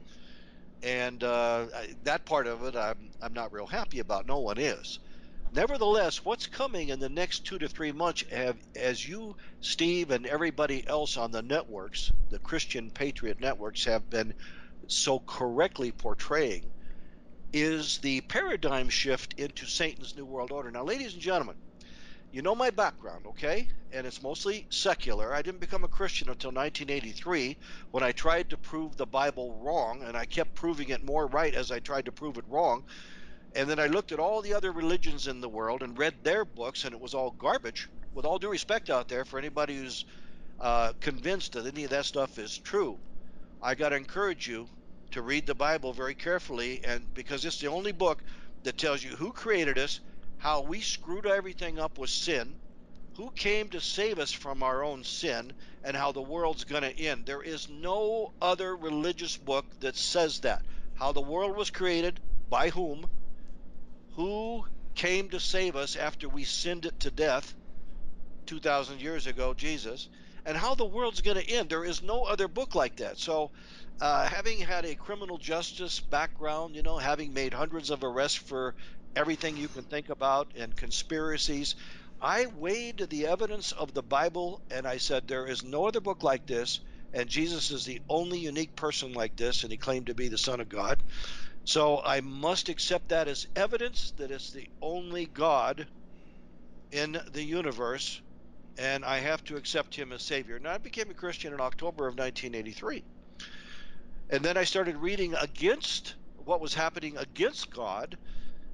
and 0.83 1.23
uh, 1.25 1.67
I, 1.75 1.95
that 2.05 2.27
part 2.27 2.47
of 2.47 2.65
it 2.65 2.77
I'm 2.77 3.11
I'm 3.21 3.33
not 3.35 3.53
real 3.53 3.67
happy 3.67 4.01
about. 4.01 4.27
No 4.27 4.41
one 4.41 4.59
is. 4.59 4.99
Nevertheless, 5.55 6.25
what's 6.25 6.49
coming 6.49 6.89
in 6.89 6.99
the 6.99 7.09
next 7.09 7.47
two 7.47 7.61
to 7.61 7.69
three 7.69 7.93
months, 7.93 8.25
have, 8.33 8.59
as 8.75 9.09
you, 9.09 9.37
Steve, 9.61 10.11
and 10.11 10.27
everybody 10.27 10.85
else 10.89 11.17
on 11.17 11.31
the 11.31 11.43
networks, 11.43 12.11
the 12.31 12.41
Christian 12.41 12.91
Patriot 12.91 13.41
networks, 13.41 13.85
have 13.85 14.11
been 14.11 14.35
so 14.89 15.21
correctly 15.21 15.93
portraying, 15.93 16.65
is 17.53 17.99
the 17.99 18.21
paradigm 18.23 18.89
shift 18.89 19.35
into 19.39 19.65
Satan's 19.65 20.17
New 20.17 20.25
World 20.25 20.51
Order. 20.51 20.73
Now, 20.73 20.83
ladies 20.83 21.13
and 21.13 21.23
gentlemen, 21.23 21.55
you 22.33 22.43
know 22.43 22.57
my 22.57 22.71
background, 22.71 23.25
okay? 23.29 23.69
And 23.93 24.09
it's 24.09 24.25
mostly 24.25 24.67
secular. 24.71 25.33
I 25.33 25.43
didn't 25.43 25.61
become 25.61 25.85
a 25.85 25.89
Christian 25.89 26.31
until 26.31 26.51
1983 26.51 27.57
when 27.93 28.03
I 28.03 28.11
tried 28.11 28.51
to 28.51 28.57
prove 28.57 28.97
the 28.97 29.07
Bible 29.07 29.57
wrong, 29.63 30.03
and 30.03 30.17
I 30.17 30.25
kept 30.25 30.57
proving 30.57 30.89
it 30.89 31.05
more 31.05 31.29
right 31.29 31.55
as 31.55 31.71
I 31.71 31.79
tried 31.79 32.07
to 32.07 32.13
prove 32.13 32.39
it 32.39 32.45
wrong. 32.49 32.83
And 33.57 33.71
then 33.71 33.79
I 33.79 33.87
looked 33.87 34.11
at 34.11 34.19
all 34.19 34.43
the 34.43 34.55
other 34.55 34.73
religions 34.73 35.29
in 35.29 35.41
the 35.41 35.49
world 35.49 35.83
and 35.83 35.97
read 35.97 36.25
their 36.25 36.45
books, 36.45 36.85
and 36.85 36.93
it 36.93 37.01
was 37.01 37.15
all 37.15 37.31
garbage. 37.39 37.89
With 38.13 38.25
all 38.25 38.39
due 38.39 38.51
respect 38.51 38.91
out 38.91 39.09
there 39.09 39.25
for 39.25 39.39
anybody 39.39 39.77
who's 39.77 40.05
uh, 40.61 40.93
convinced 41.01 41.53
that 41.53 41.67
any 41.67 41.85
of 41.85 41.91
that 41.91 42.05
stuff 42.05 42.39
is 42.39 42.59
true, 42.59 42.99
I 43.63 43.77
got 43.77 43.91
to 43.91 43.97
encourage 43.97 44.49
you 44.49 44.67
to 45.13 45.23
read 45.23 45.47
the 45.47 45.55
Bible 45.55 45.93
very 45.93 46.15
carefully, 46.15 46.81
and 46.85 47.03
because 47.15 47.45
it's 47.45 47.61
the 47.61 47.69
only 47.69 47.93
book 47.93 48.23
that 48.65 48.77
tells 48.77 49.05
you 49.05 49.11
who 49.11 49.31
created 49.31 49.79
us, 49.79 50.01
how 50.39 50.63
we 50.63 50.81
screwed 50.81 51.27
everything 51.27 51.79
up 51.79 51.97
with 51.97 52.11
sin, 52.11 52.57
who 53.17 53.31
came 53.37 53.69
to 53.69 53.81
save 53.81 54.19
us 54.19 54.33
from 54.33 54.65
our 54.65 54.83
own 54.83 55.05
sin, 55.05 55.53
and 55.85 55.97
how 55.97 56.11
the 56.11 56.21
world's 56.21 56.65
going 56.65 56.83
to 56.83 57.01
end. 57.01 57.25
There 57.25 57.43
is 57.43 57.69
no 57.69 58.33
other 58.43 58.77
religious 58.77 59.37
book 59.37 59.65
that 59.81 59.97
says 59.97 60.41
that. 60.41 60.63
How 60.95 61.13
the 61.13 61.21
world 61.21 61.57
was 61.57 61.71
created, 61.71 62.19
by 62.51 62.71
whom, 62.71 63.07
who 64.15 64.65
came 64.95 65.29
to 65.31 65.41
save 65.41 65.77
us 65.77 65.97
after 65.97 66.29
we 66.29 66.45
sinned 66.45 66.87
it 66.87 66.99
to 67.01 67.11
death 67.11 67.55
2,000 68.47 69.01
years 69.01 69.27
ago, 69.27 69.55
Jesus, 69.55 70.09
and 70.45 70.57
how 70.57 70.75
the 70.75 70.85
world's 70.85 71.21
going 71.21 71.37
to 71.37 71.51
end. 71.51 71.69
There 71.71 71.85
is 71.85 72.03
no 72.03 72.25
other 72.25 72.49
book 72.49 72.75
like 72.75 72.97
that. 72.97 73.19
So, 73.19 73.51
uh, 74.01 74.27
having 74.27 74.59
had 74.59 74.85
a 74.85 74.95
criminal 74.95 75.39
justice 75.39 76.01
background, 76.01 76.75
you 76.77 76.83
know, 76.83 76.99
having 76.99 77.33
made 77.33 77.55
hundreds 77.55 77.91
of 77.91 78.05
arrests 78.05 78.39
for 78.39 78.75
everything 79.17 79.57
you 79.57 79.69
can 79.69 79.85
think 79.85 80.09
about 80.09 80.53
and 80.57 80.77
conspiracies, 80.77 81.75
I 82.21 82.47
weighed 82.47 83.07
the 83.09 83.27
evidence 83.27 83.73
of 83.73 83.95
the 83.95 84.03
Bible 84.03 84.61
and 84.71 84.87
I 84.87 84.99
said, 84.99 85.27
there 85.27 85.47
is 85.47 85.63
no 85.63 85.87
other 85.87 86.01
book 86.01 86.23
like 86.23 86.47
this. 86.47 86.81
And 87.13 87.29
Jesus 87.29 87.71
is 87.71 87.85
the 87.85 88.01
only 88.09 88.41
unique 88.41 88.75
person 88.75 89.13
like 89.13 89.37
this, 89.37 89.63
and 89.63 89.71
he 89.71 89.79
claimed 89.79 90.07
to 90.07 90.15
be 90.15 90.27
the 90.29 90.37
Son 90.37 90.61
of 90.61 90.69
God. 90.69 91.01
So 91.65 92.03
I 92.05 92.21
must 92.21 92.69
accept 92.69 93.09
that 93.09 93.27
as 93.27 93.47
evidence 93.57 94.13
that 94.19 94.31
it's 94.31 94.51
the 94.51 94.69
only 94.83 95.27
God 95.27 95.89
in 96.93 97.19
the 97.33 97.43
universe, 97.43 98.21
and 98.79 99.05
I 99.05 99.19
have 99.19 99.43
to 99.45 99.57
accept 99.57 99.95
him 99.95 100.13
as 100.13 100.23
Savior. 100.23 100.59
Now, 100.59 100.73
I 100.73 100.79
became 100.79 101.11
a 101.11 101.15
Christian 101.15 101.55
in 101.55 101.61
October 101.61 102.07
of 102.07 102.19
1983. 102.19 103.03
And 104.31 104.45
then 104.45 104.57
I 104.57 104.65
started 104.65 104.97
reading 104.97 105.35
against 105.35 106.15
what 106.37 106.61
was 106.61 106.75
happening 106.75 107.17
against 107.17 107.71
God 107.71 108.19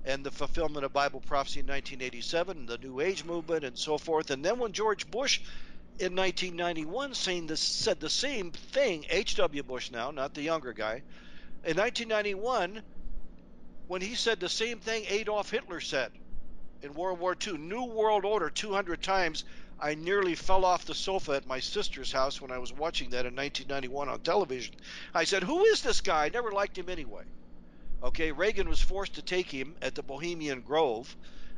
and 0.05 0.25
the 0.25 0.31
fulfillment 0.31 0.85
of 0.85 0.93
Bible 0.93 1.21
prophecy 1.21 1.61
in 1.61 1.67
1987, 1.67 2.67
the 2.67 2.79
New 2.79 3.01
Age 3.01 3.25
movement, 3.25 3.65
and 3.65 3.79
so 3.79 3.99
forth. 3.99 4.31
And 4.31 4.45
then 4.45 4.59
when 4.59 4.73
George 4.73 5.07
Bush 5.11 5.41
in 5.99 6.17
1991 6.17 7.15
saying 7.15 7.47
this, 7.47 7.61
said 7.61 8.01
the 8.01 8.11
same 8.11 8.51
thing, 8.53 9.05
H.W. 9.11 9.63
Bush 9.63 9.91
now, 9.91 10.11
not 10.11 10.35
the 10.35 10.43
younger 10.43 10.73
guy, 10.73 11.03
in 11.65 11.77
1991, 11.77 12.83
when 13.87 14.01
he 14.01 14.15
said 14.15 14.41
the 14.41 14.49
same 14.49 14.79
thing 14.79 15.05
Adolf 15.09 15.51
Hitler 15.51 15.81
said 15.81 16.13
in 16.83 16.95
World 16.95 17.19
War 17.19 17.37
II, 17.47 17.59
New 17.59 17.85
World 17.85 18.25
Order 18.25 18.49
200 18.49 19.03
times, 19.03 19.45
I 19.79 19.95
nearly 19.95 20.35
fell 20.35 20.65
off 20.65 20.85
the 20.85 20.95
sofa 20.95 21.33
at 21.33 21.47
my 21.47 21.61
sister's 21.61 22.13
house 22.13 22.41
when 22.41 22.51
I 22.51 22.59
was 22.59 22.73
watching 22.73 23.11
that 23.11 23.27
in 23.27 23.35
1991 23.35 24.09
on 24.09 24.21
television. 24.21 24.75
I 25.15 25.25
said, 25.25 25.43
Who 25.43 25.65
is 25.65 25.83
this 25.83 26.01
guy? 26.01 26.27
I 26.27 26.29
never 26.29 26.53
liked 26.53 26.77
him 26.77 26.89
anyway. 26.89 27.25
Okay, 28.03 28.33
Reagan 28.33 28.69
was 28.69 28.81
forced 28.81 29.15
to 29.15 29.23
take 29.23 29.51
him 29.51 29.77
at 29.83 29.95
the 29.95 30.03
Bohemian 30.03 30.63
Grove, 30.63 31.15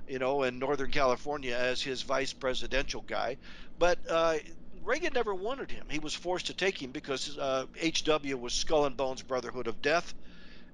you 0.08 0.18
know, 0.18 0.42
in 0.42 0.58
Northern 0.58 0.90
California 0.90 1.54
as 1.54 1.82
his 1.82 2.02
vice 2.02 2.32
presidential 2.32 3.02
guy. 3.02 3.36
But 3.78 3.98
uh, 4.08 4.38
Reagan 4.84 5.12
never 5.12 5.34
wanted 5.34 5.70
him. 5.70 5.86
He 5.88 6.00
was 6.00 6.14
forced 6.14 6.46
to 6.46 6.54
take 6.54 6.80
him 6.82 6.90
because 6.90 7.38
uh, 7.38 7.66
HW 7.80 8.36
was 8.36 8.52
Skull 8.52 8.84
and 8.86 8.96
Bones 8.96 9.22
Brotherhood 9.22 9.68
of 9.68 9.80
Death. 9.80 10.12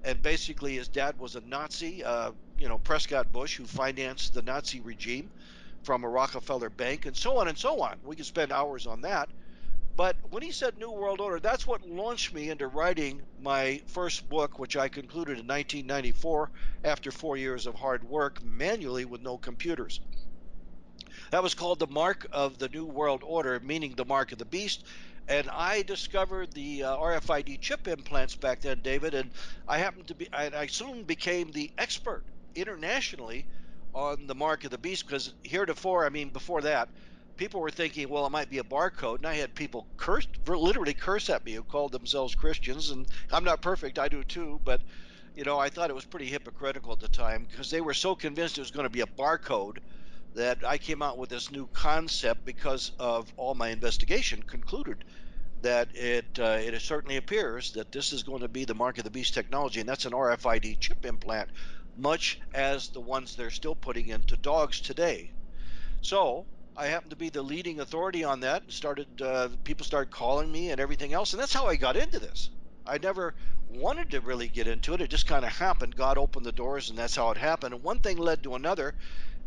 And 0.03 0.21
basically, 0.21 0.75
his 0.75 0.87
dad 0.87 1.19
was 1.19 1.35
a 1.35 1.41
Nazi, 1.41 2.03
uh, 2.03 2.31
you 2.57 2.67
know, 2.67 2.79
Prescott 2.79 3.31
Bush, 3.31 3.57
who 3.57 3.65
financed 3.65 4.33
the 4.33 4.41
Nazi 4.41 4.79
regime 4.79 5.29
from 5.83 6.03
a 6.03 6.09
Rockefeller 6.09 6.69
bank, 6.69 7.05
and 7.05 7.15
so 7.15 7.37
on 7.37 7.47
and 7.47 7.57
so 7.57 7.81
on. 7.81 7.97
We 8.03 8.15
could 8.15 8.25
spend 8.25 8.51
hours 8.51 8.87
on 8.87 9.01
that. 9.01 9.29
But 9.95 10.15
when 10.29 10.41
he 10.41 10.51
said 10.51 10.77
New 10.77 10.91
World 10.91 11.19
Order, 11.19 11.39
that's 11.39 11.67
what 11.67 11.87
launched 11.87 12.33
me 12.33 12.49
into 12.49 12.67
writing 12.67 13.21
my 13.37 13.81
first 13.85 14.27
book, 14.29 14.57
which 14.57 14.77
I 14.77 14.87
concluded 14.87 15.39
in 15.39 15.47
1994 15.47 16.49
after 16.85 17.11
four 17.11 17.37
years 17.37 17.67
of 17.67 17.75
hard 17.75 18.03
work 18.03 18.41
manually 18.41 19.05
with 19.05 19.21
no 19.21 19.37
computers. 19.37 19.99
That 21.31 21.41
was 21.43 21.55
called 21.55 21.79
The 21.79 21.87
Mark 21.87 22.27
of 22.31 22.57
the 22.59 22.69
New 22.69 22.85
World 22.85 23.23
Order, 23.23 23.59
meaning 23.59 23.95
the 23.95 24.05
mark 24.05 24.31
of 24.31 24.37
the 24.37 24.45
beast. 24.45 24.85
And 25.27 25.49
I 25.49 25.81
discovered 25.83 26.53
the 26.53 26.83
uh, 26.83 26.97
RFID 26.97 27.57
chip 27.61 27.87
implants 27.87 28.35
back 28.35 28.61
then, 28.61 28.81
David, 28.81 29.13
and 29.13 29.31
I 29.67 29.77
happened 29.79 30.07
to 30.07 30.15
be, 30.15 30.27
I, 30.33 30.49
I 30.55 30.67
soon 30.67 31.03
became 31.03 31.51
the 31.51 31.71
expert 31.77 32.25
internationally 32.55 33.47
on 33.93 34.27
the 34.27 34.35
mark 34.35 34.63
of 34.63 34.71
the 34.71 34.77
beast 34.77 35.05
because 35.07 35.33
heretofore, 35.43 36.05
I 36.05 36.09
mean, 36.09 36.29
before 36.29 36.61
that, 36.61 36.89
people 37.37 37.59
were 37.61 37.71
thinking, 37.71 38.09
well, 38.09 38.25
it 38.25 38.31
might 38.31 38.49
be 38.49 38.57
a 38.59 38.63
barcode, 38.63 39.17
and 39.17 39.27
I 39.27 39.35
had 39.35 39.55
people 39.55 39.87
curse, 39.97 40.27
literally 40.47 40.93
curse 40.93 41.29
at 41.29 41.43
me 41.45 41.53
who 41.53 41.63
called 41.63 41.91
themselves 41.91 42.35
Christians, 42.35 42.89
and 42.91 43.07
I'm 43.31 43.43
not 43.43 43.61
perfect, 43.61 43.99
I 43.99 44.09
do 44.09 44.23
too, 44.23 44.59
but 44.63 44.81
you 45.35 45.43
know, 45.43 45.59
I 45.59 45.69
thought 45.69 45.89
it 45.89 45.95
was 45.95 46.05
pretty 46.05 46.27
hypocritical 46.27 46.91
at 46.93 46.99
the 46.99 47.07
time 47.07 47.45
because 47.49 47.69
they 47.69 47.81
were 47.81 47.93
so 47.93 48.15
convinced 48.15 48.57
it 48.57 48.61
was 48.61 48.71
going 48.71 48.85
to 48.85 48.89
be 48.89 49.01
a 49.01 49.07
barcode 49.07 49.77
that 50.35 50.59
I 50.65 50.77
came 50.77 51.01
out 51.01 51.17
with 51.17 51.29
this 51.29 51.51
new 51.51 51.67
concept 51.73 52.45
because 52.45 52.91
of 52.99 53.31
all 53.37 53.55
my 53.55 53.69
investigation 53.69 54.43
concluded 54.43 55.03
that 55.61 55.89
it 55.95 56.25
uh, 56.39 56.57
it 56.61 56.81
certainly 56.81 57.17
appears 57.17 57.71
that 57.73 57.91
this 57.91 58.13
is 58.13 58.23
going 58.23 58.41
to 58.41 58.47
be 58.47 58.65
the 58.65 58.75
mark 58.75 58.97
of 58.97 59.03
the 59.03 59.11
beast 59.11 59.33
technology, 59.33 59.79
and 59.79 59.89
that's 59.89 60.05
an 60.05 60.13
RFID 60.13 60.79
chip 60.79 61.05
implant, 61.05 61.49
much 61.95 62.39
as 62.53 62.89
the 62.89 63.01
ones 63.01 63.35
they're 63.35 63.49
still 63.49 63.75
putting 63.75 64.07
into 64.07 64.37
dogs 64.37 64.81
today. 64.81 65.31
So 66.01 66.47
I 66.77 66.87
happened 66.87 67.11
to 67.11 67.17
be 67.17 67.29
the 67.29 67.43
leading 67.43 67.79
authority 67.81 68.23
on 68.23 68.41
that. 68.41 68.63
Started 68.71 69.21
uh, 69.21 69.49
people 69.63 69.85
started 69.85 70.11
calling 70.11 70.51
me 70.51 70.71
and 70.71 70.79
everything 70.79 71.13
else, 71.13 71.33
and 71.33 71.41
that's 71.41 71.53
how 71.53 71.67
I 71.67 71.75
got 71.75 71.97
into 71.97 72.19
this. 72.19 72.49
I 72.89 72.97
never 72.97 73.35
wanted 73.69 74.09
to 74.11 74.19
really 74.19 74.47
get 74.47 74.65
into 74.65 74.95
it. 74.95 75.01
It 75.01 75.11
just 75.11 75.27
kind 75.27 75.45
of 75.45 75.51
happened. 75.51 75.95
God 75.95 76.17
opened 76.17 76.43
the 76.43 76.51
doors, 76.51 76.89
and 76.89 76.97
that's 76.97 77.15
how 77.15 77.29
it 77.29 77.37
happened. 77.37 77.75
And 77.75 77.83
one 77.83 77.99
thing 77.99 78.17
led 78.17 78.41
to 78.43 78.55
another, 78.55 78.95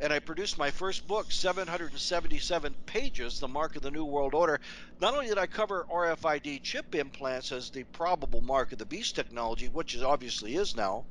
and 0.01 0.13
I 0.13 0.21
produced 0.21 0.59
my 0.59 0.71
first 0.71 1.09
book, 1.09 1.33
777 1.33 2.75
pages, 2.87 3.41
The 3.41 3.49
Mark 3.49 3.75
of 3.75 3.83
the 3.83 3.91
New 3.91 4.05
World 4.05 4.35
Order. 4.35 4.61
Not 5.01 5.15
only 5.15 5.27
did 5.27 5.39
I 5.39 5.47
cover 5.47 5.87
RFID 5.91 6.63
chip 6.63 6.95
implants 6.95 7.51
as 7.51 7.71
the 7.71 7.83
probable 7.83 8.43
mark 8.43 8.71
of 8.71 8.79
the 8.79 8.87
beast 8.87 9.17
technology, 9.17 9.69
which 9.69 9.97
it 9.97 10.05
obviously 10.05 10.55
is 10.55 10.77
now, 10.77 11.05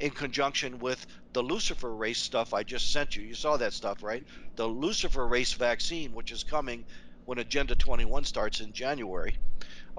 in 0.00 0.10
conjunction 0.10 0.80
with 0.80 1.06
the 1.34 1.42
Luciferase 1.42 2.16
stuff 2.16 2.52
I 2.52 2.64
just 2.64 2.92
sent 2.92 3.14
you. 3.14 3.22
You 3.22 3.34
saw 3.34 3.56
that 3.58 3.72
stuff, 3.72 4.02
right? 4.02 4.26
The 4.56 4.68
Luciferase 4.68 5.54
vaccine, 5.54 6.14
which 6.14 6.32
is 6.32 6.42
coming 6.42 6.84
when 7.26 7.38
Agenda 7.38 7.76
21 7.76 8.24
starts 8.24 8.60
in 8.60 8.72
January 8.72 9.38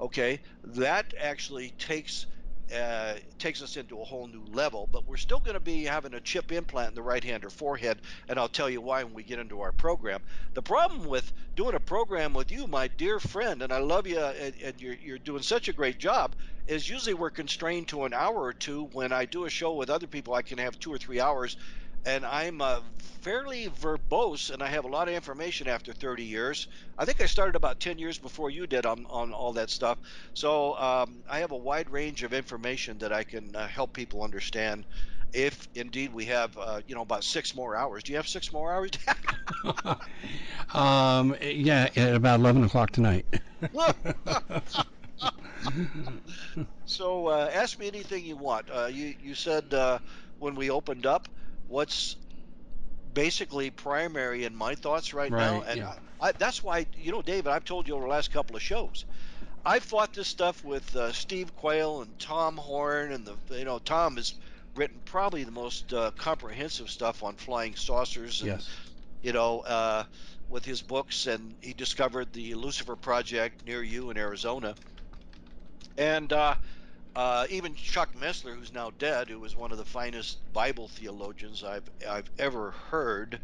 okay? 0.00 0.40
That 0.64 1.14
actually 1.18 1.70
takes 1.78 2.26
uh, 2.74 3.14
takes 3.38 3.62
us 3.62 3.78
into 3.78 3.98
a 3.98 4.04
whole 4.04 4.26
new 4.26 4.44
level 4.52 4.88
but 4.92 5.06
we're 5.06 5.16
still 5.16 5.40
going 5.40 5.54
to 5.54 5.60
be 5.60 5.84
having 5.84 6.12
a 6.12 6.20
chip 6.20 6.52
implant 6.52 6.90
in 6.90 6.94
the 6.94 7.02
right 7.02 7.24
hand 7.24 7.42
or 7.42 7.48
forehead 7.48 7.98
and 8.28 8.38
i'll 8.38 8.48
tell 8.48 8.68
you 8.68 8.80
why 8.80 9.02
when 9.02 9.14
we 9.14 9.22
get 9.22 9.38
into 9.38 9.62
our 9.62 9.72
program. 9.72 10.20
The 10.52 10.60
problem 10.60 11.06
with 11.06 11.32
doing 11.56 11.74
a 11.74 11.80
program 11.80 12.34
with 12.34 12.52
you 12.52 12.66
my 12.66 12.88
dear 12.88 13.20
friend 13.20 13.62
and 13.62 13.72
i 13.72 13.78
love 13.78 14.06
you 14.06 14.20
and, 14.20 14.54
and 14.62 14.80
you're, 14.80 14.96
you're 15.02 15.18
doing 15.18 15.42
such 15.42 15.68
a 15.68 15.72
great 15.72 15.98
job 15.98 16.34
is 16.66 16.86
usually 16.86 17.14
we're 17.14 17.30
constrained 17.30 17.88
to 17.88 18.04
an 18.04 18.12
hour 18.12 18.36
or 18.36 18.52
two. 18.52 18.84
When 18.92 19.12
i 19.12 19.24
do 19.24 19.46
a 19.46 19.50
show 19.50 19.72
with 19.72 19.88
other 19.88 20.06
people 20.06 20.34
i 20.34 20.42
can 20.42 20.58
have 20.58 20.78
two 20.78 20.92
or 20.92 20.98
three 20.98 21.20
hours 21.20 21.56
and 22.04 22.24
I'm 22.24 22.60
uh, 22.60 22.80
fairly 22.98 23.68
verbose, 23.68 24.50
and 24.50 24.62
I 24.62 24.68
have 24.68 24.84
a 24.84 24.88
lot 24.88 25.08
of 25.08 25.14
information 25.14 25.68
after 25.68 25.92
30 25.92 26.24
years. 26.24 26.66
I 26.98 27.04
think 27.04 27.20
I 27.20 27.26
started 27.26 27.56
about 27.56 27.80
10 27.80 27.98
years 27.98 28.18
before 28.18 28.50
you 28.50 28.66
did 28.66 28.86
on, 28.86 29.06
on 29.10 29.32
all 29.32 29.52
that 29.54 29.70
stuff. 29.70 29.98
So 30.34 30.76
um, 30.78 31.22
I 31.28 31.40
have 31.40 31.52
a 31.52 31.56
wide 31.56 31.90
range 31.90 32.22
of 32.22 32.32
information 32.32 32.98
that 32.98 33.12
I 33.12 33.24
can 33.24 33.54
uh, 33.54 33.66
help 33.68 33.94
people 33.94 34.22
understand. 34.22 34.86
If 35.32 35.68
indeed 35.74 36.12
we 36.12 36.26
have, 36.26 36.56
uh, 36.56 36.80
you 36.86 36.94
know, 36.94 37.02
about 37.02 37.24
six 37.24 37.54
more 37.54 37.76
hours. 37.76 38.02
Do 38.04 38.12
you 38.12 38.16
have 38.16 38.28
six 38.28 38.52
more 38.52 38.72
hours? 38.72 38.90
um, 40.74 41.36
yeah, 41.42 41.88
at 41.96 42.14
about 42.14 42.40
11 42.40 42.64
o'clock 42.64 42.90
tonight. 42.90 43.26
so 46.84 47.26
uh, 47.28 47.50
ask 47.52 47.78
me 47.78 47.86
anything 47.86 48.24
you 48.24 48.36
want. 48.36 48.68
Uh, 48.70 48.86
you 48.86 49.14
you 49.20 49.34
said 49.34 49.72
uh, 49.74 49.98
when 50.38 50.54
we 50.54 50.70
opened 50.70 51.06
up 51.06 51.28
what's 51.68 52.16
basically 53.14 53.70
primary 53.70 54.44
in 54.44 54.54
my 54.54 54.74
thoughts 54.74 55.14
right, 55.14 55.30
right 55.30 55.40
now. 55.40 55.62
And 55.62 55.78
yeah. 55.78 55.94
I, 56.20 56.32
that's 56.32 56.62
why, 56.62 56.86
you 57.00 57.12
know, 57.12 57.22
David, 57.22 57.50
I've 57.50 57.64
told 57.64 57.86
you 57.86 57.94
over 57.94 58.04
the 58.04 58.10
last 58.10 58.32
couple 58.32 58.56
of 58.56 58.62
shows. 58.62 59.04
I 59.64 59.80
fought 59.80 60.14
this 60.14 60.28
stuff 60.28 60.64
with 60.64 60.94
uh, 60.96 61.12
Steve 61.12 61.54
Quayle 61.56 62.02
and 62.02 62.18
Tom 62.18 62.56
Horn, 62.56 63.12
and 63.12 63.26
the 63.26 63.58
you 63.58 63.64
know 63.64 63.78
Tom 63.78 64.16
has 64.16 64.34
written 64.74 64.98
probably 65.04 65.44
the 65.44 65.50
most 65.50 65.92
uh, 65.92 66.10
comprehensive 66.12 66.88
stuff 66.88 67.22
on 67.22 67.34
flying 67.34 67.74
saucers, 67.74 68.40
and 68.40 68.52
yes. 68.52 68.70
you 69.20 69.32
know 69.32 69.60
uh, 69.60 70.04
with 70.48 70.64
his 70.64 70.80
books, 70.80 71.26
and 71.26 71.54
he 71.60 71.74
discovered 71.74 72.32
the 72.32 72.54
Lucifer 72.54 72.96
Project 72.96 73.66
near 73.66 73.82
you 73.82 74.10
in 74.10 74.16
Arizona, 74.16 74.74
and 75.98 76.32
uh, 77.18 77.28
uh, 77.38 77.46
even 77.50 77.74
Chuck 77.74 78.10
Missler, 78.20 78.56
who's 78.56 78.72
now 78.72 78.92
dead, 78.98 79.28
who 79.28 79.40
was 79.40 79.56
one 79.56 79.72
of 79.72 79.78
the 79.78 79.84
finest 79.84 80.38
Bible 80.52 80.86
theologians 80.86 81.64
I've 81.64 81.90
I've 82.08 82.30
ever 82.38 82.70
heard 82.90 83.40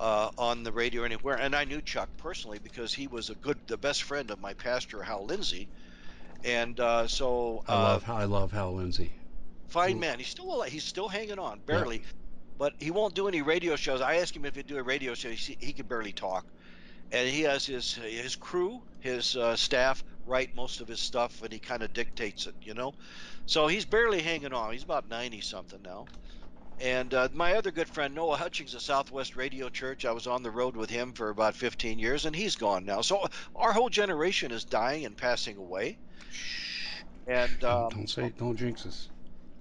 uh, 0.00 0.30
on 0.38 0.64
the 0.64 0.72
radio 0.72 1.04
anywhere, 1.04 1.36
and 1.36 1.54
I 1.54 1.64
knew 1.64 1.80
Chuck 1.82 2.08
personally 2.16 2.58
because 2.62 2.94
he 2.94 3.06
was 3.06 3.28
a 3.30 3.34
good, 3.34 3.58
the 3.66 3.76
best 3.76 4.04
friend 4.04 4.30
of 4.30 4.40
my 4.40 4.54
pastor 4.54 5.02
Hal 5.02 5.26
Lindsey, 5.26 5.68
and 6.44 6.80
uh, 6.80 7.06
so 7.06 7.62
I 7.68 7.74
love 7.74 8.10
I 8.10 8.24
love 8.24 8.52
Hal 8.52 8.74
Lindsey. 8.74 9.12
Fine 9.68 10.00
man, 10.00 10.18
he's 10.18 10.28
still 10.28 10.62
he's 10.62 10.84
still 10.84 11.08
hanging 11.08 11.38
on, 11.38 11.60
barely, 11.66 11.96
yeah. 11.98 12.02
but 12.58 12.72
he 12.78 12.90
won't 12.90 13.14
do 13.14 13.28
any 13.28 13.42
radio 13.42 13.76
shows. 13.76 14.00
I 14.00 14.16
asked 14.16 14.34
him 14.34 14.44
if 14.44 14.56
he'd 14.56 14.66
do 14.66 14.78
a 14.78 14.82
radio 14.82 15.14
show. 15.14 15.28
He, 15.28 15.56
he 15.60 15.72
can 15.72 15.86
barely 15.86 16.12
talk, 16.12 16.46
and 17.12 17.28
he 17.28 17.42
has 17.42 17.66
his 17.66 17.94
his 17.94 18.34
crew, 18.34 18.80
his 19.04 19.36
uh, 19.36 19.54
staff 19.54 20.02
write 20.26 20.54
most 20.56 20.80
of 20.80 20.88
his 20.88 21.00
stuff, 21.00 21.42
and 21.42 21.52
he 21.52 21.58
kind 21.60 21.82
of 21.82 21.92
dictates 21.92 22.46
it, 22.46 22.54
you 22.62 22.72
know. 22.72 22.92
So 23.46 23.66
he's 23.66 23.84
barely 23.84 24.22
hanging 24.22 24.54
on. 24.54 24.72
He's 24.72 24.82
about 24.82 25.08
ninety 25.08 25.42
something 25.42 25.82
now. 25.82 26.06
And 26.80 27.14
uh, 27.14 27.28
my 27.32 27.54
other 27.54 27.70
good 27.70 27.88
friend 27.88 28.14
Noah 28.14 28.36
Hutchings 28.36 28.74
of 28.74 28.82
Southwest 28.82 29.36
Radio 29.36 29.68
Church, 29.68 30.04
I 30.04 30.10
was 30.10 30.26
on 30.26 30.42
the 30.42 30.50
road 30.50 30.74
with 30.74 30.90
him 30.90 31.12
for 31.12 31.28
about 31.28 31.54
15 31.54 32.00
years, 32.00 32.24
and 32.24 32.34
he's 32.34 32.56
gone 32.56 32.84
now. 32.84 33.00
So 33.00 33.26
our 33.54 33.72
whole 33.72 33.90
generation 33.90 34.50
is 34.50 34.64
dying 34.64 35.04
and 35.04 35.16
passing 35.16 35.56
away. 35.56 35.98
And 37.28 37.62
um, 37.62 37.90
don't 37.90 38.10
say, 38.10 38.32
don't 38.36 38.56
jinx 38.56 38.86
us. 38.86 39.08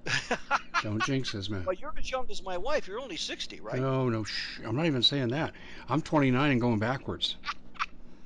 Don't 0.82 1.02
jinx 1.04 1.34
us, 1.34 1.50
man. 1.50 1.64
Well, 1.66 1.76
you're 1.80 1.94
as 1.98 2.12
young 2.12 2.26
as 2.30 2.44
my 2.44 2.58
wife. 2.58 2.90
You're 2.90 3.00
only 3.00 3.16
60, 3.16 3.62
right? 3.62 3.80
No, 3.80 4.10
no, 4.10 4.26
shh. 4.26 4.60
I'm 4.66 4.76
not 4.76 4.86
even 4.86 5.02
saying 5.02 5.30
that. 5.30 5.54
I'm 5.88 6.02
29 6.02 6.52
and 6.52 6.60
going 6.60 6.78
backwards. 6.78 7.38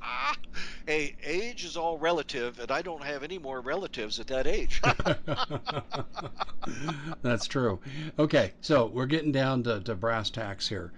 hey, 0.85 1.15
age 1.23 1.65
is 1.65 1.77
all 1.77 1.97
relative, 1.97 2.59
and 2.59 2.71
I 2.71 2.81
don't 2.81 3.03
have 3.03 3.23
any 3.23 3.37
more 3.37 3.61
relatives 3.61 4.19
at 4.19 4.27
that 4.27 4.47
age. 4.47 4.81
That's 7.21 7.47
true. 7.47 7.79
Okay, 8.19 8.53
so 8.61 8.87
we're 8.87 9.05
getting 9.05 9.31
down 9.31 9.63
to, 9.63 9.79
to 9.81 9.95
brass 9.95 10.29
tacks 10.29 10.67
here. 10.67 10.91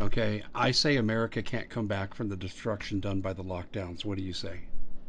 Okay, 0.00 0.42
I 0.54 0.70
say 0.70 0.96
America 0.96 1.42
can't 1.42 1.68
come 1.68 1.86
back 1.86 2.14
from 2.14 2.28
the 2.28 2.36
destruction 2.36 3.00
done 3.00 3.20
by 3.20 3.34
the 3.34 3.44
lockdowns. 3.44 4.04
What 4.04 4.16
do 4.16 4.24
you 4.24 4.32
say? 4.32 4.60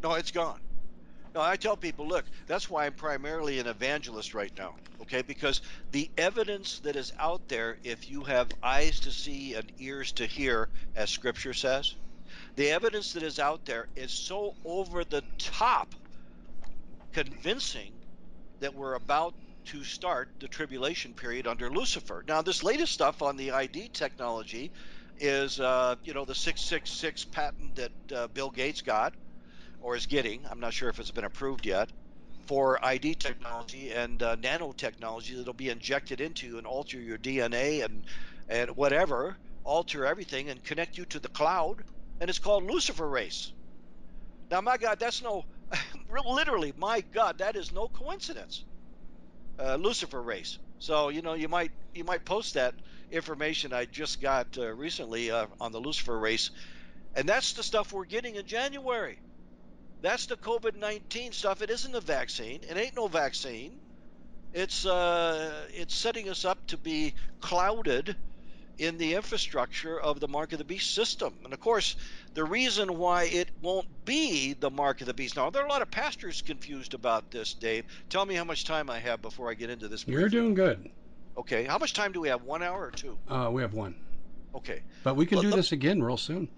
No, 0.03 0.13
it's 0.13 0.31
gone. 0.31 0.59
No, 1.33 1.39
I 1.39 1.55
tell 1.55 1.77
people, 1.77 2.05
look, 2.05 2.25
that's 2.45 2.69
why 2.69 2.85
I'm 2.85 2.93
primarily 2.93 3.59
an 3.59 3.67
evangelist 3.67 4.33
right 4.33 4.51
now, 4.57 4.75
okay? 5.01 5.21
Because 5.21 5.61
the 5.91 6.11
evidence 6.17 6.79
that 6.79 6.97
is 6.97 7.13
out 7.17 7.47
there, 7.47 7.77
if 7.85 8.09
you 8.09 8.25
have 8.25 8.49
eyes 8.61 8.99
to 9.01 9.11
see 9.11 9.53
and 9.53 9.71
ears 9.79 10.11
to 10.13 10.25
hear, 10.25 10.67
as 10.93 11.09
Scripture 11.09 11.53
says, 11.53 11.95
the 12.55 12.69
evidence 12.71 13.13
that 13.13 13.23
is 13.23 13.39
out 13.39 13.65
there 13.65 13.87
is 13.95 14.13
so 14.13 14.53
over 14.65 15.03
the 15.03 15.23
top 15.39 15.95
convincing 17.13 17.93
that 18.59 18.73
we're 18.75 18.95
about 18.95 19.35
to 19.65 19.83
start 19.83 20.29
the 20.39 20.47
tribulation 20.47 21.13
period 21.15 21.47
under 21.47 21.69
Lucifer. 21.69 22.23
Now, 22.27 22.41
this 22.41 22.63
latest 22.63 22.93
stuff 22.93 23.21
on 23.21 23.37
the 23.37 23.51
ID 23.51 23.89
technology 23.93 24.71
is, 25.17 25.59
uh, 25.59 25.95
you 26.03 26.13
know, 26.13 26.25
the 26.25 26.35
666 26.35 27.25
patent 27.25 27.75
that 27.75 27.91
uh, 28.15 28.27
Bill 28.29 28.51
Gates 28.51 28.81
got 28.81 29.13
or 29.79 29.95
is 29.95 30.07
getting. 30.07 30.45
I'm 30.49 30.59
not 30.59 30.73
sure 30.73 30.89
if 30.89 30.99
it's 30.99 31.11
been 31.11 31.25
approved 31.25 31.65
yet 31.65 31.89
for 32.47 32.83
ID 32.85 33.15
technology 33.15 33.91
and 33.91 34.21
uh, 34.23 34.35
nanotechnology 34.37 35.37
that'll 35.37 35.53
be 35.53 35.69
injected 35.69 36.21
into 36.21 36.57
and 36.57 36.67
alter 36.67 36.99
your 36.99 37.17
DNA 37.17 37.83
and 37.83 38.05
and 38.49 38.71
whatever, 38.75 39.37
alter 39.63 40.05
everything 40.05 40.49
and 40.49 40.63
connect 40.63 40.97
you 40.97 41.05
to 41.07 41.19
the 41.19 41.29
cloud. 41.29 41.83
And 42.21 42.29
it's 42.29 42.39
called 42.39 42.63
Luciferase. 42.63 43.51
Now, 44.49 44.61
my 44.61 44.77
God, 44.77 44.99
that's 44.99 45.21
no, 45.21 45.43
literally, 46.25 46.73
my 46.77 47.03
God, 47.13 47.39
that 47.39 47.57
is 47.57 47.73
no 47.73 47.89
coincidence. 47.89 48.63
Uh, 49.59 49.77
Luciferase. 49.77 50.57
So 50.79 51.09
you 51.09 51.21
know, 51.21 51.33
you 51.33 51.47
might 51.47 51.71
you 51.93 52.03
might 52.03 52.25
post 52.25 52.53
that 52.55 52.73
information 53.11 53.73
I 53.73 53.85
just 53.85 54.21
got 54.21 54.47
uh, 54.57 54.73
recently 54.73 55.29
uh, 55.29 55.47
on 55.59 55.71
the 55.71 55.81
Luciferase, 55.81 56.49
and 57.15 57.27
that's 57.27 57.53
the 57.53 57.63
stuff 57.63 57.91
we're 57.91 58.05
getting 58.05 58.35
in 58.35 58.45
January. 58.45 59.19
That's 60.01 60.25
the 60.25 60.37
COVID 60.37 60.75
19 60.75 61.31
stuff. 61.31 61.61
It 61.61 61.69
isn't 61.69 61.93
a 61.93 62.01
vaccine. 62.01 62.61
It 62.67 62.77
ain't 62.77 62.95
no 62.95 63.07
vaccine. 63.07 63.79
It's, 64.53 64.85
uh, 64.85 65.67
it's 65.73 65.95
setting 65.95 66.27
us 66.27 66.43
up 66.43 66.57
to 66.67 66.77
be 66.77 67.13
clouded 67.39 68.17
in 68.81 68.97
the 68.97 69.13
infrastructure 69.13 69.99
of 69.99 70.19
the 70.19 70.27
Mark 70.27 70.53
of 70.53 70.57
the 70.57 70.63
Beast 70.65 70.95
system. 70.95 71.33
And 71.43 71.53
of 71.53 71.59
course, 71.59 71.95
the 72.33 72.43
reason 72.43 72.97
why 72.97 73.25
it 73.25 73.49
won't 73.61 73.87
be 74.05 74.53
the 74.53 74.71
Mark 74.71 75.01
of 75.01 75.07
the 75.07 75.13
Beast. 75.13 75.35
Now, 75.35 75.51
there 75.51 75.61
are 75.61 75.67
a 75.67 75.69
lot 75.69 75.83
of 75.83 75.91
pastors 75.91 76.41
confused 76.41 76.95
about 76.95 77.29
this, 77.29 77.53
Dave. 77.53 77.85
Tell 78.09 78.25
me 78.25 78.33
how 78.33 78.43
much 78.43 78.65
time 78.65 78.89
I 78.89 78.97
have 78.97 79.21
before 79.21 79.51
I 79.51 79.53
get 79.53 79.69
into 79.69 79.87
this. 79.87 80.07
You're 80.07 80.29
doing 80.29 80.55
good. 80.55 80.89
Okay. 81.37 81.63
How 81.65 81.77
much 81.77 81.93
time 81.93 82.11
do 82.11 82.19
we 82.21 82.29
have? 82.29 82.41
One 82.41 82.63
hour 82.63 82.87
or 82.87 82.91
two? 82.91 83.17
Uh, 83.29 83.49
we 83.51 83.61
have 83.61 83.75
one. 83.75 83.95
Okay. 84.55 84.81
But 85.03 85.15
we 85.15 85.27
can 85.27 85.41
do 85.41 85.51
this 85.51 85.71
again 85.71 86.01
real 86.01 86.17
soon. 86.17 86.49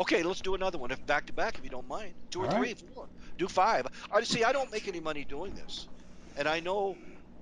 Okay, 0.00 0.22
let's 0.22 0.40
do 0.40 0.54
another 0.54 0.78
one, 0.78 0.90
if 0.90 1.04
back 1.06 1.26
to 1.26 1.32
back, 1.32 1.58
if 1.58 1.64
you 1.64 1.70
don't 1.70 1.88
mind. 1.88 2.12
Two 2.30 2.42
or 2.42 2.46
All 2.46 2.56
three, 2.56 2.68
right. 2.68 2.84
four. 2.94 3.06
Do 3.36 3.48
five. 3.48 3.86
I 4.12 4.22
see. 4.22 4.44
I 4.44 4.52
don't 4.52 4.70
make 4.70 4.86
any 4.86 5.00
money 5.00 5.24
doing 5.24 5.54
this, 5.54 5.88
and 6.36 6.46
I 6.46 6.60
know 6.60 6.96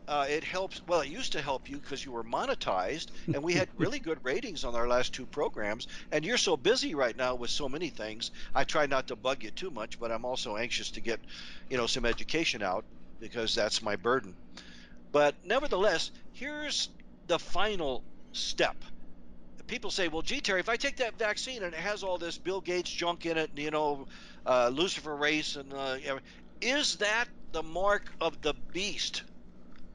uh, 0.08 0.26
it 0.28 0.44
helps. 0.44 0.80
Well, 0.86 1.00
it 1.00 1.08
used 1.08 1.32
to 1.32 1.42
help 1.42 1.68
you 1.68 1.78
because 1.78 2.04
you 2.04 2.12
were 2.12 2.24
monetized, 2.24 3.08
and 3.26 3.42
we 3.42 3.54
had 3.54 3.68
really 3.76 3.98
good 3.98 4.18
ratings 4.22 4.64
on 4.64 4.74
our 4.74 4.86
last 4.88 5.12
two 5.12 5.26
programs. 5.26 5.86
And 6.12 6.24
you're 6.24 6.36
so 6.36 6.56
busy 6.56 6.94
right 6.94 7.16
now 7.16 7.34
with 7.34 7.50
so 7.50 7.68
many 7.68 7.88
things. 7.88 8.30
I 8.54 8.64
try 8.64 8.86
not 8.86 9.08
to 9.08 9.16
bug 9.16 9.42
you 9.42 9.50
too 9.50 9.70
much, 9.70 9.98
but 9.98 10.12
I'm 10.12 10.24
also 10.24 10.56
anxious 10.56 10.90
to 10.92 11.00
get, 11.00 11.20
you 11.68 11.76
know, 11.76 11.86
some 11.86 12.04
education 12.04 12.62
out 12.62 12.84
because 13.20 13.54
that's 13.54 13.82
my 13.82 13.96
burden. 13.96 14.34
But 15.12 15.34
nevertheless, 15.44 16.10
here's 16.32 16.88
the 17.26 17.38
final 17.38 18.02
step 18.32 18.76
people 19.66 19.90
say, 19.90 20.08
well, 20.08 20.22
gee, 20.22 20.40
Terry, 20.40 20.60
if 20.60 20.68
I 20.68 20.76
take 20.76 20.96
that 20.96 21.18
vaccine 21.18 21.62
and 21.62 21.74
it 21.74 21.80
has 21.80 22.02
all 22.02 22.18
this 22.18 22.38
Bill 22.38 22.60
Gates 22.60 22.90
junk 22.90 23.26
in 23.26 23.36
it, 23.36 23.50
you 23.56 23.70
know, 23.70 24.06
uh, 24.44 24.70
Luciferase, 24.70 25.56
and 25.56 25.72
uh, 25.72 25.96
is 26.60 26.96
that 26.96 27.26
the 27.52 27.62
mark 27.62 28.12
of 28.20 28.40
the 28.42 28.54
beast 28.72 29.22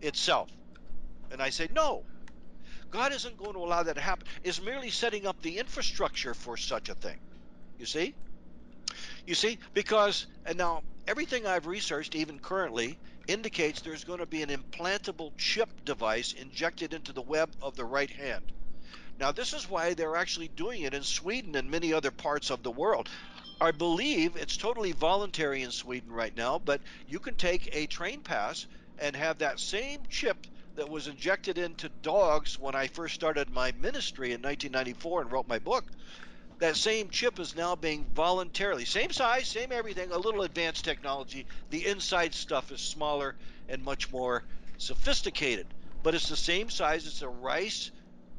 itself? 0.02 0.50
And 1.32 1.42
I 1.42 1.50
say, 1.50 1.68
no. 1.74 2.04
God 2.90 3.14
isn't 3.14 3.38
going 3.38 3.54
to 3.54 3.60
allow 3.60 3.84
that 3.84 3.96
to 3.96 4.02
happen. 4.02 4.28
Is 4.44 4.62
merely 4.62 4.90
setting 4.90 5.26
up 5.26 5.42
the 5.42 5.58
infrastructure 5.60 6.34
for 6.34 6.58
such 6.58 6.90
a 6.90 6.96
thing. 6.96 7.18
You 7.80 7.86
see? 7.86 8.14
You 9.26 9.36
see? 9.36 9.60
Because, 9.74 10.28
and 10.46 10.58
now 10.58 10.84
everything 11.08 11.48
I've 11.48 11.68
researched, 11.68 12.16
even 12.16 12.40
currently, 12.40 13.00
indicates 13.28 13.82
there's 13.82 14.04
going 14.04 14.20
to 14.20 14.26
be 14.26 14.42
an 14.44 14.50
implantable 14.50 15.32
chip 15.38 15.70
device 15.86 16.34
injected 16.34 16.94
into 16.94 17.14
the 17.14 17.22
web 17.22 17.50
of 17.62 17.76
the 17.76 17.86
right 17.86 18.10
hand. 18.10 18.52
Now, 19.20 19.32
this 19.32 19.54
is 19.54 19.70
why 19.70 19.94
they're 19.94 20.16
actually 20.16 20.50
doing 20.50 20.82
it 20.82 20.94
in 20.94 21.04
Sweden 21.04 21.56
and 21.56 21.70
many 21.70 21.94
other 21.94 22.12
parts 22.12 22.50
of 22.50 22.64
the 22.64 22.72
world. 22.72 23.08
I 23.62 23.72
believe 23.72 24.36
it's 24.36 24.58
totally 24.58 24.92
voluntary 24.92 25.62
in 25.62 25.72
Sweden 25.72 26.12
right 26.12 26.36
now, 26.36 26.60
but 26.60 26.82
you 27.08 27.20
can 27.20 27.36
take 27.36 27.70
a 27.76 27.86
train 27.86 28.22
pass 28.22 28.66
and 29.02 29.16
have 29.16 29.40
that 29.40 29.60
same 29.60 30.06
chip 30.08 30.48
that 30.76 30.90
was 30.90 31.08
injected 31.08 31.58
into 31.58 31.90
dogs 31.90 32.58
when 32.58 32.76
I 32.76 32.88
first 32.88 33.16
started 33.16 33.50
my 33.50 33.72
ministry 33.74 34.28
in 34.28 34.42
1994 34.42 35.24
and 35.24 35.32
wrote 35.32 35.48
my 35.48 35.60
book. 35.60 35.92
That 36.60 36.78
same 36.78 37.10
chip 37.10 37.40
is 37.40 37.56
now 37.56 37.76
being 37.76 38.06
voluntarily, 38.14 38.86
same 38.86 39.12
size, 39.12 39.50
same 39.50 39.72
everything, 39.72 40.12
a 40.12 40.18
little 40.18 40.44
advanced 40.44 40.86
technology. 40.86 41.48
The 41.72 41.88
inside 41.88 42.36
stuff 42.36 42.72
is 42.72 42.82
smaller 42.82 43.36
and 43.68 43.84
much 43.84 44.12
more 44.12 44.46
sophisticated, 44.78 45.74
but 46.04 46.14
it's 46.14 46.30
the 46.30 46.38
same 46.38 46.70
size. 46.70 47.08
It's 47.08 47.24
a 47.24 47.30
rice 47.30 47.92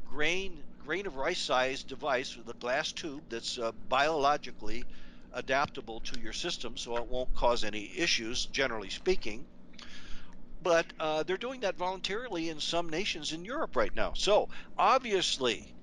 grain 0.04 0.64
grain 0.78 1.07
of 1.07 1.16
rice 1.16 1.40
sized 1.40 1.88
device 1.88 2.37
with 2.37 2.49
a 2.49 2.54
glass 2.54 2.92
tube 2.92 3.25
that's 3.28 3.59
uh, 3.59 3.73
biologically 3.88 4.85
adaptable 5.33 6.00
to 6.00 6.21
your 6.21 6.33
system 6.33 6.76
so 6.76 6.97
it 6.97 7.09
won't 7.09 7.33
cause 7.35 7.64
any 7.64 7.90
issues, 7.97 8.47
generally 8.47 8.90
speaking. 8.90 9.47
But 10.62 10.92
uh, 11.00 11.23
they're 11.25 11.37
doing 11.37 11.61
that 11.61 11.76
voluntarily 11.76 12.49
in 12.49 12.61
some 12.61 12.88
nations 12.88 13.33
in 13.33 13.45
Europe 13.45 13.76
right 13.76 13.95
now. 13.95 14.12
So 14.14 14.49
obviously, 14.78 15.75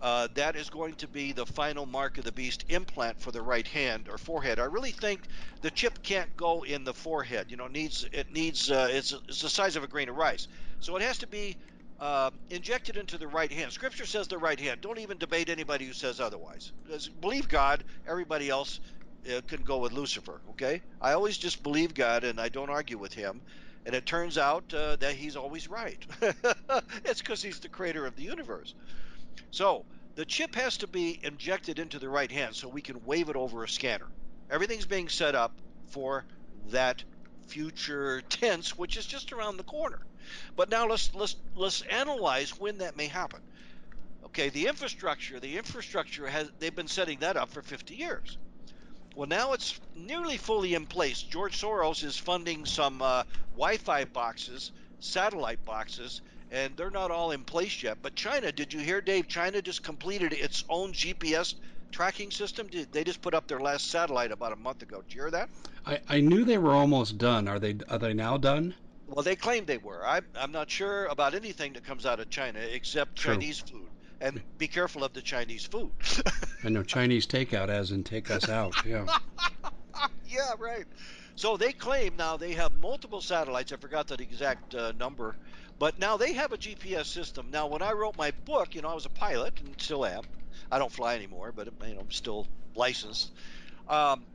uh, 0.00 0.28
that 0.34 0.54
is 0.56 0.68
going 0.70 0.94
to 0.94 1.08
be 1.08 1.32
the 1.32 1.46
final 1.46 1.86
mark 1.86 2.18
of 2.18 2.24
the 2.24 2.32
beast 2.32 2.64
implant 2.68 3.18
for 3.20 3.32
the 3.32 3.42
right 3.42 3.66
hand 3.66 4.08
or 4.08 4.18
forehead. 4.18 4.58
I 4.58 4.64
really 4.64 4.92
think 4.92 5.26
the 5.62 5.70
chip 5.70 5.98
can't 6.02 6.36
go 6.36 6.62
in 6.62 6.84
the 6.84 6.94
forehead. 6.94 7.50
You 7.50 7.56
know, 7.56 7.68
needs 7.68 8.06
it 8.12 8.30
needs 8.30 8.70
uh, 8.70 8.88
it's 8.90 9.12
it's 9.28 9.40
the 9.40 9.48
size 9.50 9.76
of 9.76 9.82
a 9.84 9.88
grain 9.88 10.08
of 10.10 10.16
rice, 10.16 10.46
so 10.78 10.96
it 10.96 11.02
has 11.02 11.18
to 11.18 11.26
be 11.26 11.56
uh, 12.00 12.30
injected 12.50 12.96
into 12.98 13.16
the 13.18 13.28
right 13.28 13.50
hand. 13.50 13.72
Scripture 13.72 14.04
says 14.06 14.28
the 14.28 14.38
right 14.38 14.60
hand. 14.60 14.80
Don't 14.82 14.98
even 14.98 15.16
debate 15.18 15.48
anybody 15.48 15.86
who 15.86 15.94
says 15.94 16.20
otherwise. 16.20 16.72
Believe 17.20 17.48
God, 17.48 17.82
everybody 18.06 18.50
else 18.50 18.80
uh, 19.34 19.40
can 19.48 19.62
go 19.62 19.78
with 19.78 19.92
Lucifer. 19.92 20.42
Okay, 20.50 20.82
I 21.00 21.12
always 21.14 21.38
just 21.38 21.62
believe 21.62 21.94
God 21.94 22.24
and 22.24 22.40
I 22.40 22.50
don't 22.50 22.70
argue 22.70 22.98
with 22.98 23.14
him. 23.14 23.42
And 23.86 23.94
it 23.94 24.06
turns 24.06 24.38
out 24.38 24.72
uh, 24.72 24.96
that 24.96 25.14
he's 25.14 25.36
always 25.36 25.68
right. 25.68 26.04
it's 27.04 27.20
because 27.20 27.42
he's 27.42 27.58
the 27.60 27.68
creator 27.68 28.06
of 28.06 28.16
the 28.16 28.22
universe. 28.22 28.74
So 29.50 29.84
the 30.16 30.24
chip 30.24 30.54
has 30.54 30.78
to 30.78 30.86
be 30.86 31.20
injected 31.22 31.78
into 31.78 31.98
the 31.98 32.08
right 32.08 32.30
hand 32.30 32.54
so 32.54 32.68
we 32.68 32.82
can 32.82 33.04
wave 33.04 33.28
it 33.28 33.36
over 33.36 33.62
a 33.62 33.68
scanner. 33.68 34.08
Everything's 34.50 34.86
being 34.86 35.08
set 35.08 35.34
up 35.34 35.60
for 35.86 36.24
that 36.70 37.04
future 37.46 38.22
tense, 38.30 38.76
which 38.76 38.96
is 38.96 39.06
just 39.06 39.32
around 39.32 39.56
the 39.56 39.64
corner. 39.64 39.98
But 40.56 40.70
now 40.70 40.86
let's 40.86 41.14
let's 41.14 41.36
let's 41.54 41.82
analyze 41.82 42.50
when 42.58 42.78
that 42.78 42.96
may 42.96 43.06
happen. 43.06 43.40
Okay, 44.26 44.48
the 44.48 44.66
infrastructure, 44.66 45.38
the 45.40 45.58
infrastructure 45.58 46.26
has 46.26 46.50
they've 46.58 46.74
been 46.74 46.88
setting 46.88 47.18
that 47.20 47.36
up 47.36 47.50
for 47.50 47.62
50 47.62 47.94
years. 47.94 48.38
Well, 49.14 49.28
now 49.28 49.52
it's 49.52 49.80
nearly 49.94 50.36
fully 50.36 50.74
in 50.74 50.86
place. 50.86 51.22
George 51.22 51.60
Soros 51.60 52.02
is 52.02 52.16
funding 52.16 52.66
some 52.66 53.00
uh, 53.00 53.22
Wi-Fi 53.52 54.06
boxes, 54.06 54.72
satellite 54.98 55.64
boxes, 55.64 56.20
and 56.50 56.76
they're 56.76 56.90
not 56.90 57.12
all 57.12 57.30
in 57.30 57.44
place 57.44 57.82
yet. 57.82 57.98
But 58.02 58.16
China, 58.16 58.50
did 58.50 58.72
you 58.72 58.80
hear, 58.80 59.00
Dave? 59.00 59.28
China 59.28 59.62
just 59.62 59.84
completed 59.84 60.32
its 60.32 60.64
own 60.68 60.92
GPS 60.92 61.54
tracking 61.92 62.32
system. 62.32 62.68
They 62.90 63.04
just 63.04 63.22
put 63.22 63.34
up 63.34 63.46
their 63.46 63.60
last 63.60 63.88
satellite 63.88 64.32
about 64.32 64.52
a 64.52 64.56
month 64.56 64.82
ago. 64.82 65.02
Did 65.02 65.14
you 65.14 65.20
hear 65.22 65.30
that? 65.30 65.48
I, 65.86 66.00
I 66.08 66.20
knew 66.20 66.44
they 66.44 66.58
were 66.58 66.72
almost 66.72 67.16
done. 67.16 67.46
Are 67.46 67.60
they 67.60 67.76
are 67.88 67.98
they 67.98 68.14
now 68.14 68.36
done? 68.36 68.74
Well, 69.06 69.22
they 69.22 69.36
claimed 69.36 69.68
they 69.68 69.78
were. 69.78 70.04
I, 70.04 70.22
I'm 70.34 70.50
not 70.50 70.68
sure 70.70 71.06
about 71.06 71.34
anything 71.34 71.74
that 71.74 71.84
comes 71.84 72.04
out 72.04 72.18
of 72.18 72.30
China 72.30 72.58
except 72.58 73.16
True. 73.16 73.34
Chinese 73.34 73.60
food. 73.60 73.88
And 74.20 74.42
be 74.58 74.68
careful 74.68 75.04
of 75.04 75.12
the 75.12 75.22
Chinese 75.22 75.64
food. 75.64 75.92
I 76.64 76.68
know 76.68 76.82
Chinese 76.82 77.26
takeout 77.26 77.68
as 77.68 77.90
in 77.90 78.04
take 78.04 78.30
us 78.30 78.48
out. 78.48 78.74
Yeah. 78.86 79.06
yeah, 80.26 80.52
right. 80.58 80.86
So 81.36 81.56
they 81.56 81.72
claim 81.72 82.16
now 82.16 82.36
they 82.36 82.52
have 82.52 82.72
multiple 82.72 83.20
satellites. 83.20 83.72
I 83.72 83.76
forgot 83.76 84.06
that 84.08 84.20
exact 84.20 84.74
uh, 84.74 84.92
number, 84.92 85.36
but 85.78 85.98
now 85.98 86.16
they 86.16 86.32
have 86.32 86.52
a 86.52 86.58
GPS 86.58 87.06
system. 87.06 87.50
Now, 87.50 87.66
when 87.66 87.82
I 87.82 87.92
wrote 87.92 88.16
my 88.16 88.32
book, 88.44 88.74
you 88.74 88.82
know, 88.82 88.88
I 88.88 88.94
was 88.94 89.06
a 89.06 89.10
pilot 89.10 89.60
and 89.60 89.74
still 89.80 90.06
am. 90.06 90.22
I 90.70 90.78
don't 90.78 90.92
fly 90.92 91.14
anymore, 91.16 91.52
but 91.52 91.68
you 91.82 91.94
know, 91.94 92.00
I'm 92.00 92.10
still 92.10 92.46
licensed. 92.76 93.32
Um, 93.88 94.26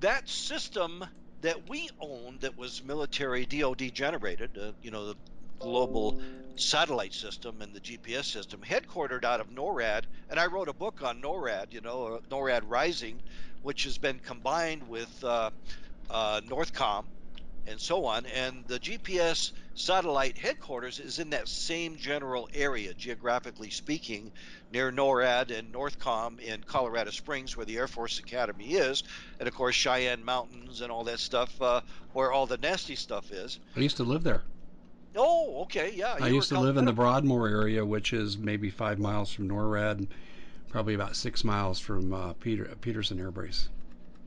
that 0.00 0.28
system 0.28 1.04
that 1.40 1.68
we 1.68 1.88
owned, 2.00 2.40
that 2.40 2.56
was 2.56 2.82
military 2.82 3.46
DoD 3.46 3.92
generated, 3.92 4.50
uh, 4.58 4.72
you 4.82 4.90
know, 4.90 5.06
the 5.06 5.16
global 5.58 6.20
satellite 6.56 7.12
system 7.12 7.60
and 7.60 7.74
the 7.74 7.80
GPS 7.80 8.24
system, 8.24 8.60
headquartered 8.60 9.24
out 9.24 9.40
of 9.40 9.48
NORAD. 9.48 10.04
And 10.30 10.40
I 10.40 10.46
wrote 10.46 10.68
a 10.68 10.72
book 10.72 11.02
on 11.02 11.20
NORAD, 11.20 11.72
you 11.72 11.80
know, 11.80 12.06
uh, 12.06 12.20
NORAD 12.30 12.62
Rising, 12.66 13.20
which 13.62 13.84
has 13.84 13.98
been 13.98 14.18
combined 14.18 14.88
with 14.88 15.22
uh, 15.22 15.50
uh, 16.10 16.40
Northcom 16.48 17.04
and 17.66 17.80
so 17.80 18.04
on. 18.04 18.26
And 18.26 18.64
the 18.66 18.78
GPS 18.78 19.52
satellite 19.74 20.38
headquarters 20.38 21.00
is 21.00 21.18
in 21.18 21.30
that 21.30 21.48
same 21.48 21.96
general 21.96 22.48
area, 22.54 22.94
geographically 22.94 23.70
speaking, 23.70 24.32
near 24.72 24.90
NORAD 24.92 25.50
and 25.50 25.72
Northcom 25.72 26.40
in 26.40 26.62
Colorado 26.62 27.10
Springs, 27.10 27.56
where 27.56 27.66
the 27.66 27.76
Air 27.76 27.88
Force 27.88 28.18
Academy 28.18 28.74
is, 28.74 29.02
and 29.38 29.48
of 29.48 29.54
course 29.54 29.74
Cheyenne 29.74 30.24
Mountains 30.24 30.80
and 30.80 30.90
all 30.92 31.04
that 31.04 31.18
stuff, 31.18 31.60
uh, 31.60 31.80
where 32.12 32.32
all 32.32 32.46
the 32.46 32.56
nasty 32.58 32.96
stuff 32.96 33.32
is. 33.32 33.58
I 33.76 33.80
used 33.80 33.96
to 33.98 34.04
live 34.04 34.22
there. 34.22 34.42
Oh, 35.16 35.62
okay, 35.62 35.92
yeah. 35.94 36.16
I 36.20 36.28
used 36.28 36.48
to 36.50 36.60
live 36.60 36.76
in 36.76 36.84
the 36.84 36.92
Broadmoor 36.92 37.48
area, 37.48 37.84
which 37.84 38.12
is 38.12 38.36
maybe 38.36 38.70
five 38.70 38.98
miles 38.98 39.32
from 39.32 39.48
NORAD, 39.48 40.06
probably 40.68 40.94
about 40.94 41.16
six 41.16 41.42
miles 41.42 41.78
from 41.78 42.12
uh, 42.12 42.32
Peter 42.34 42.64
Peterson 42.80 43.18
Air 43.18 43.30
Base. 43.30 43.68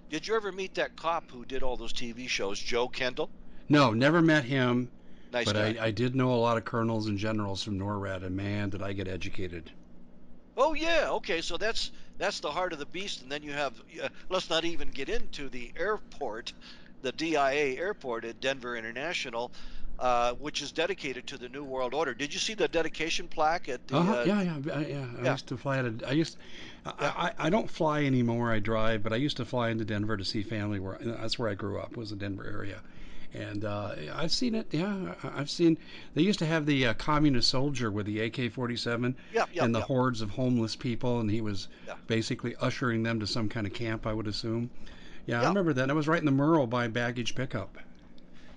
Did 0.10 0.28
you 0.28 0.36
ever 0.36 0.52
meet 0.52 0.74
that 0.76 0.96
cop 0.96 1.30
who 1.30 1.46
did 1.46 1.62
all 1.62 1.78
those 1.78 1.94
TV 1.94 2.28
shows, 2.28 2.60
Joe 2.60 2.90
Kenda? 2.90 3.30
No, 3.70 3.92
never 3.92 4.22
met 4.22 4.44
him. 4.44 4.90
Nice 5.32 5.46
but 5.46 5.56
guy. 5.56 5.76
I, 5.80 5.88
I 5.88 5.92
did 5.92 6.16
know 6.16 6.34
a 6.34 6.36
lot 6.36 6.58
of 6.58 6.66
colonels 6.66 7.08
and 7.08 7.18
generals 7.18 7.64
from 7.64 7.78
NORAD, 7.80 8.24
and 8.24 8.36
man, 8.36 8.70
did 8.70 8.82
I 8.82 8.94
get 8.94 9.08
educated. 9.08 9.72
Oh 10.58 10.74
yeah, 10.74 11.10
okay. 11.12 11.42
So 11.42 11.58
that's 11.58 11.92
that's 12.18 12.40
the 12.40 12.52
heart 12.52 12.74
of 12.74 12.80
the 12.80 12.86
beast, 12.88 13.22
and 13.22 13.32
then 13.32 13.44
you 13.44 13.52
have. 13.54 13.80
Uh, 14.02 14.10
let's 14.30 14.50
not 14.50 14.66
even 14.66 14.90
get 14.90 15.08
into 15.08 15.50
the 15.50 15.72
airport, 15.78 16.52
the 17.04 17.12
DIA 17.12 17.78
airport 17.78 18.26
at 18.26 18.42
Denver 18.42 18.76
International, 18.76 19.52
uh, 20.00 20.34
which 20.36 20.62
is 20.62 20.72
dedicated 20.72 21.28
to 21.28 21.38
the 21.38 21.50
New 21.50 21.64
World 21.64 21.94
Order. 21.94 22.14
Did 22.14 22.34
you 22.34 22.40
see 22.40 22.54
the 22.54 22.68
dedication 22.68 23.28
plaque 23.28 23.68
at 23.70 23.86
the? 23.88 23.98
Uh-huh, 23.98 24.14
uh, 24.20 24.24
yeah, 24.26 24.42
yeah, 24.42 24.74
I- 24.74 24.86
yeah. 24.86 25.06
I 25.20 25.24
yeah. 25.24 25.32
used 25.32 25.48
to 25.48 25.58
fly 25.58 25.80
at 25.80 25.86
a, 25.86 25.94
I 26.08 26.12
used, 26.14 26.38
I, 26.86 26.94
Yeah. 27.02 27.14
I, 27.16 27.32
I 27.38 27.50
don't 27.50 27.70
fly 27.70 28.06
anymore. 28.06 28.52
I 28.52 28.60
drive, 28.60 29.04
but 29.04 29.12
I 29.14 29.18
used 29.18 29.38
to 29.38 29.46
fly 29.46 29.70
into 29.70 29.86
Denver 29.86 30.16
to 30.16 30.24
see 30.26 30.42
family. 30.44 30.80
Where 30.80 30.98
that's 31.02 31.38
where 31.38 31.50
I 31.50 31.54
grew 31.54 31.80
up 31.80 31.98
was 31.98 32.12
the 32.12 32.16
Denver 32.16 32.46
area, 32.46 32.80
and 33.34 33.66
uh, 33.66 33.96
I've 34.16 34.32
seen 34.32 34.56
it. 34.56 34.68
Yeah, 34.72 35.16
I've 35.24 35.50
seen. 35.50 35.78
They 36.16 36.22
used 36.22 36.40
to 36.40 36.46
have 36.46 36.66
the 36.66 36.88
uh, 36.88 36.94
communist 36.94 37.50
soldier 37.50 37.92
with 37.92 38.06
the 38.06 38.22
AK-47 38.22 39.16
Yeah, 39.34 39.46
yeah, 39.54 39.66
and 39.66 39.76
the 39.76 39.82
hordes 39.82 40.22
of 40.22 40.30
homeless 40.30 40.76
people, 40.78 41.20
and 41.20 41.30
he 41.30 41.42
was 41.42 41.68
basically 42.08 42.56
ushering 42.62 43.04
them 43.04 43.20
to 43.20 43.28
some 43.28 43.50
kind 43.50 43.68
of 43.68 43.74
camp. 43.74 44.08
I 44.08 44.14
would 44.14 44.28
assume. 44.28 44.70
Yeah, 45.26 45.42
I 45.42 45.48
remember 45.50 45.74
that. 45.74 45.84
And 45.84 45.92
I 45.92 45.96
was 45.96 46.08
right 46.08 46.20
in 46.20 46.26
the 46.26 46.32
Merle 46.32 46.66
by 46.66 46.88
baggage 46.88 47.36
pickup. 47.36 47.78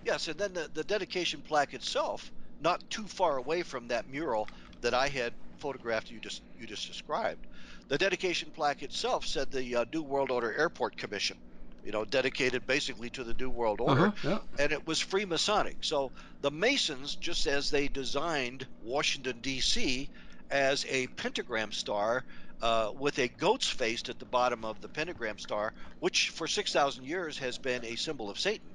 Yes, 0.02 0.28
and 0.28 0.38
then 0.38 0.52
the, 0.52 0.68
the 0.72 0.84
dedication 0.84 1.42
plaque 1.42 1.74
itself, 1.74 2.32
not 2.58 2.82
too 2.90 3.06
far 3.08 3.36
away 3.36 3.62
from 3.62 3.88
that 3.88 4.06
mural 4.08 4.50
that 4.80 4.94
I 4.94 5.08
had 5.08 5.34
photographed 5.58 6.10
you 6.10 6.20
just 6.20 6.42
you 6.54 6.66
just 6.66 6.86
described. 6.86 7.46
The 7.88 7.98
dedication 7.98 8.50
plaque 8.52 8.82
itself 8.82 9.24
said 9.26 9.50
the 9.50 9.76
uh, 9.76 9.84
New 9.92 10.02
World 10.02 10.30
Order 10.30 10.52
Airport 10.52 10.96
Commission, 10.96 11.38
you 11.82 11.92
know, 11.92 12.04
dedicated 12.04 12.66
basically 12.66 13.10
to 13.10 13.24
the 13.24 13.34
New 13.34 13.50
World 13.50 13.80
Order, 13.80 14.10
Uh-huh, 14.12 14.12
yeah. 14.22 14.38
and 14.58 14.72
it 14.72 14.86
was 14.86 15.00
Freemasonic. 15.00 15.76
So 15.82 16.12
the 16.40 16.50
Masons, 16.50 17.16
just 17.16 17.46
as 17.46 17.70
they 17.70 17.88
designed 17.88 18.68
Washington 18.80 19.40
D.C. 19.40 20.10
as 20.50 20.84
a 20.88 21.06
pentagram 21.16 21.72
star 21.72 22.24
uh, 22.60 22.90
with 22.94 23.18
a 23.18 23.28
goat's 23.28 23.68
face 23.70 24.02
at 24.08 24.18
the 24.18 24.26
bottom 24.26 24.64
of 24.64 24.80
the 24.80 24.88
pentagram 24.88 25.38
star, 25.38 25.72
which 26.00 26.30
for 26.30 26.46
six 26.48 26.72
thousand 26.72 27.04
years 27.04 27.38
has 27.38 27.58
been 27.58 27.84
a 27.84 27.96
symbol 27.96 28.30
of 28.30 28.38
Satan 28.38 28.71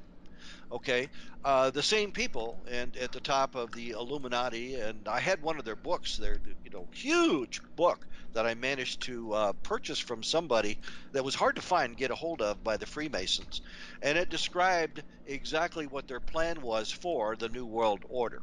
Okay, 0.72 1.10
uh, 1.44 1.72
the 1.72 1.84
same 1.84 2.12
people, 2.14 2.66
and 2.70 2.96
at 2.98 3.12
the 3.14 3.20
top 3.22 3.56
of 3.56 3.74
the 3.74 3.90
Illuminati, 3.92 4.76
and 4.76 5.08
I 5.08 5.20
had 5.20 5.42
one 5.42 5.58
of 5.60 5.66
their 5.66 5.76
books. 5.78 6.16
They're 6.18 6.40
you 6.64 6.70
know 6.72 6.90
huge 6.94 7.60
book 7.76 8.06
that 8.34 8.46
I 8.46 8.54
managed 8.54 9.02
to 9.04 9.32
uh, 9.34 9.54
purchase 9.64 10.00
from 10.00 10.24
somebody 10.24 10.80
that 11.14 11.24
was 11.26 11.36
hard 11.36 11.56
to 11.58 11.62
find 11.62 11.92
and 11.92 11.98
get 11.98 12.12
a 12.12 12.16
hold 12.16 12.42
of 12.42 12.64
by 12.64 12.76
the 12.78 12.86
Freemasons, 12.86 13.62
and 14.02 14.18
it 14.18 14.30
described 14.30 15.04
exactly 15.26 15.86
what 15.88 16.08
their 16.08 16.20
plan 16.22 16.62
was 16.62 16.92
for 16.92 17.36
the 17.38 17.50
New 17.50 17.66
World 17.66 18.04
Order, 18.10 18.42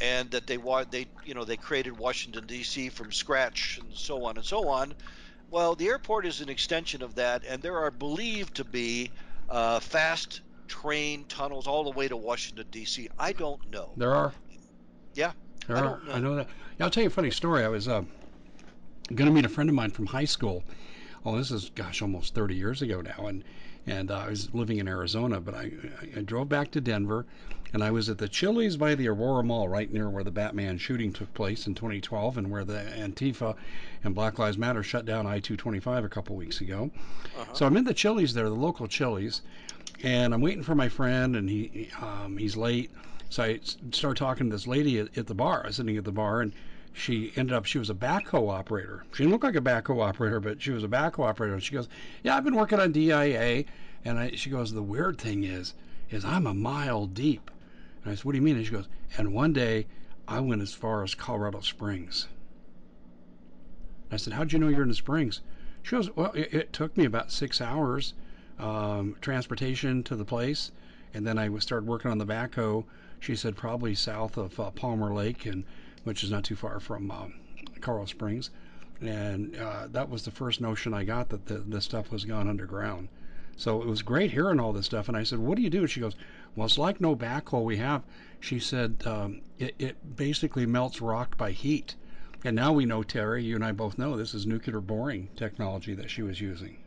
and 0.00 0.30
that 0.30 0.46
they 0.46 0.56
they 0.90 1.06
you 1.22 1.34
know 1.34 1.44
they 1.44 1.56
created 1.56 1.92
Washington 1.92 2.46
D.C. 2.46 2.88
from 2.90 3.12
scratch 3.12 3.78
and 3.80 3.96
so 3.96 4.24
on 4.24 4.36
and 4.36 4.46
so 4.46 4.68
on. 4.68 4.94
Well, 5.50 5.76
the 5.76 5.88
airport 5.88 6.26
is 6.26 6.40
an 6.40 6.48
extension 6.50 7.02
of 7.02 7.16
that, 7.16 7.44
and 7.46 7.62
there 7.62 7.78
are 7.78 7.90
believed 7.92 8.56
to 8.56 8.64
be 8.64 9.12
uh, 9.48 9.80
fast 9.80 10.42
train 10.70 11.24
tunnels 11.28 11.66
all 11.66 11.82
the 11.82 11.90
way 11.90 12.06
to 12.06 12.16
Washington 12.16 12.64
D.C. 12.70 13.08
I 13.18 13.32
don't 13.32 13.60
know. 13.72 13.90
There 13.96 14.14
are. 14.14 14.32
Yeah, 15.14 15.32
There 15.66 15.76
I 15.76 15.80
are. 15.80 15.84
don't 15.84 16.06
know. 16.06 16.12
I 16.14 16.18
know 16.20 16.34
that. 16.36 16.46
Yeah, 16.78 16.84
I'll 16.84 16.90
tell 16.90 17.02
you 17.02 17.08
a 17.08 17.12
funny 17.12 17.32
story. 17.32 17.64
I 17.64 17.68
was 17.68 17.88
uh, 17.88 18.02
going 19.12 19.26
to 19.28 19.32
meet 19.34 19.44
a 19.44 19.48
friend 19.48 19.68
of 19.68 19.74
mine 19.74 19.90
from 19.90 20.06
high 20.06 20.24
school. 20.24 20.62
Oh, 21.26 21.36
this 21.36 21.50
is 21.50 21.70
gosh, 21.74 22.00
almost 22.02 22.34
30 22.34 22.54
years 22.54 22.82
ago 22.82 23.00
now, 23.00 23.26
and 23.26 23.42
and 23.86 24.10
uh, 24.12 24.18
I 24.18 24.28
was 24.28 24.54
living 24.54 24.78
in 24.78 24.86
Arizona, 24.86 25.40
but 25.40 25.54
I, 25.54 25.72
I 26.16 26.20
drove 26.20 26.48
back 26.48 26.70
to 26.72 26.80
Denver, 26.80 27.26
and 27.72 27.82
I 27.82 27.90
was 27.90 28.08
at 28.08 28.18
the 28.18 28.28
Chili's 28.28 28.76
by 28.76 28.94
the 28.94 29.08
Aurora 29.08 29.42
Mall, 29.42 29.68
right 29.68 29.90
near 29.92 30.08
where 30.08 30.22
the 30.22 30.30
Batman 30.30 30.78
shooting 30.78 31.12
took 31.12 31.32
place 31.34 31.66
in 31.66 31.74
2012, 31.74 32.38
and 32.38 32.50
where 32.50 32.64
the 32.64 32.84
Antifa 32.96 33.56
and 34.04 34.14
Black 34.14 34.38
Lives 34.38 34.58
Matter 34.58 34.82
shut 34.84 35.04
down 35.06 35.26
I-225 35.26 36.04
a 36.04 36.08
couple 36.08 36.36
weeks 36.36 36.60
ago. 36.60 36.90
Uh-huh. 37.38 37.54
So 37.54 37.66
I'm 37.66 37.76
in 37.76 37.84
the 37.84 37.94
Chili's 37.94 38.34
there, 38.34 38.48
the 38.48 38.54
local 38.54 38.86
Chili's, 38.86 39.40
and 40.02 40.32
I'm 40.32 40.40
waiting 40.40 40.62
for 40.62 40.74
my 40.74 40.88
friend, 40.88 41.36
and 41.36 41.48
he 41.48 41.90
um, 42.00 42.36
he's 42.36 42.56
late. 42.56 42.90
So 43.28 43.44
I 43.44 43.60
started 43.92 44.18
talking 44.18 44.48
to 44.48 44.56
this 44.56 44.66
lady 44.66 44.98
at, 44.98 45.16
at 45.16 45.26
the 45.26 45.34
bar. 45.34 45.62
I 45.62 45.68
was 45.68 45.76
sitting 45.76 45.96
at 45.96 46.04
the 46.04 46.12
bar, 46.12 46.40
and 46.40 46.52
she 46.92 47.32
ended 47.36 47.54
up 47.54 47.64
she 47.64 47.78
was 47.78 47.90
a 47.90 47.94
backhoe 47.94 48.50
operator. 48.50 49.04
She 49.12 49.22
didn't 49.22 49.32
look 49.32 49.44
like 49.44 49.56
a 49.56 49.60
backhoe 49.60 50.02
operator, 50.02 50.40
but 50.40 50.60
she 50.60 50.70
was 50.70 50.82
a 50.82 50.88
backhoe 50.88 51.26
operator. 51.26 51.54
And 51.54 51.62
she 51.62 51.74
goes, 51.74 51.88
"Yeah, 52.22 52.36
I've 52.36 52.44
been 52.44 52.56
working 52.56 52.80
on 52.80 52.92
DIA." 52.92 53.64
And 54.04 54.18
I, 54.18 54.30
she 54.32 54.50
goes, 54.50 54.72
"The 54.72 54.82
weird 54.82 55.18
thing 55.18 55.44
is, 55.44 55.74
is 56.10 56.24
I'm 56.24 56.46
a 56.46 56.54
mile 56.54 57.06
deep." 57.06 57.50
And 58.02 58.12
I 58.12 58.14
said, 58.16 58.24
"What 58.24 58.32
do 58.32 58.38
you 58.38 58.42
mean?" 58.42 58.56
And 58.56 58.64
she 58.64 58.72
goes, 58.72 58.88
"And 59.18 59.34
one 59.34 59.52
day, 59.52 59.86
I 60.26 60.40
went 60.40 60.62
as 60.62 60.72
far 60.72 61.02
as 61.02 61.14
Colorado 61.14 61.60
Springs." 61.60 62.26
I 64.10 64.16
said, 64.16 64.32
"How'd 64.32 64.52
you 64.52 64.58
know 64.58 64.68
you're 64.68 64.82
in 64.82 64.88
the 64.88 64.94
Springs?" 64.94 65.42
She 65.82 65.94
goes, 65.94 66.14
"Well, 66.16 66.32
it, 66.32 66.52
it 66.52 66.72
took 66.72 66.96
me 66.96 67.04
about 67.04 67.30
six 67.30 67.60
hours, 67.60 68.14
um, 68.60 69.16
transportation 69.20 70.02
to 70.04 70.14
the 70.14 70.24
place, 70.24 70.70
and 71.14 71.26
then 71.26 71.38
I 71.38 71.56
started 71.58 71.88
working 71.88 72.10
on 72.10 72.18
the 72.18 72.26
backhoe." 72.26 72.84
She 73.18 73.34
said, 73.34 73.56
"Probably 73.56 73.94
south 73.94 74.36
of 74.36 74.58
uh, 74.60 74.70
Palmer 74.70 75.12
Lake, 75.12 75.46
and 75.46 75.64
which 76.04 76.22
is 76.22 76.30
not 76.30 76.44
too 76.44 76.56
far 76.56 76.80
from 76.80 77.10
um, 77.10 77.34
Coral 77.80 78.06
Springs." 78.06 78.50
And 79.00 79.56
uh, 79.56 79.88
that 79.88 80.10
was 80.10 80.24
the 80.24 80.30
first 80.30 80.60
notion 80.60 80.92
I 80.92 81.04
got 81.04 81.30
that 81.30 81.46
the, 81.46 81.80
stuff 81.80 82.12
was 82.12 82.24
gone 82.24 82.48
underground. 82.48 83.08
So 83.56 83.80
it 83.80 83.88
was 83.88 84.02
great 84.02 84.30
hearing 84.30 84.60
all 84.60 84.72
this 84.72 84.86
stuff. 84.86 85.08
And 85.08 85.16
I 85.16 85.22
said, 85.22 85.38
"What 85.38 85.56
do 85.56 85.62
you 85.62 85.70
do?" 85.70 85.80
And 85.80 85.90
she 85.90 86.00
goes, 86.00 86.16
"Well, 86.54 86.66
it's 86.66 86.78
like 86.78 87.00
no 87.00 87.16
backhoe 87.16 87.64
we 87.64 87.78
have." 87.78 88.02
She 88.40 88.58
said, 88.58 89.02
um, 89.06 89.40
it, 89.58 89.74
"It 89.78 90.16
basically 90.16 90.66
melts 90.66 91.00
rock 91.00 91.36
by 91.36 91.52
heat." 91.52 91.96
And 92.42 92.56
now 92.56 92.72
we 92.72 92.86
know, 92.86 93.02
Terry, 93.02 93.44
you 93.44 93.54
and 93.54 93.64
I 93.64 93.72
both 93.72 93.98
know 93.98 94.16
this 94.16 94.32
is 94.32 94.46
nuclear 94.46 94.80
boring 94.80 95.28
technology 95.36 95.94
that 95.94 96.10
she 96.10 96.22
was 96.22 96.40
using. 96.40 96.78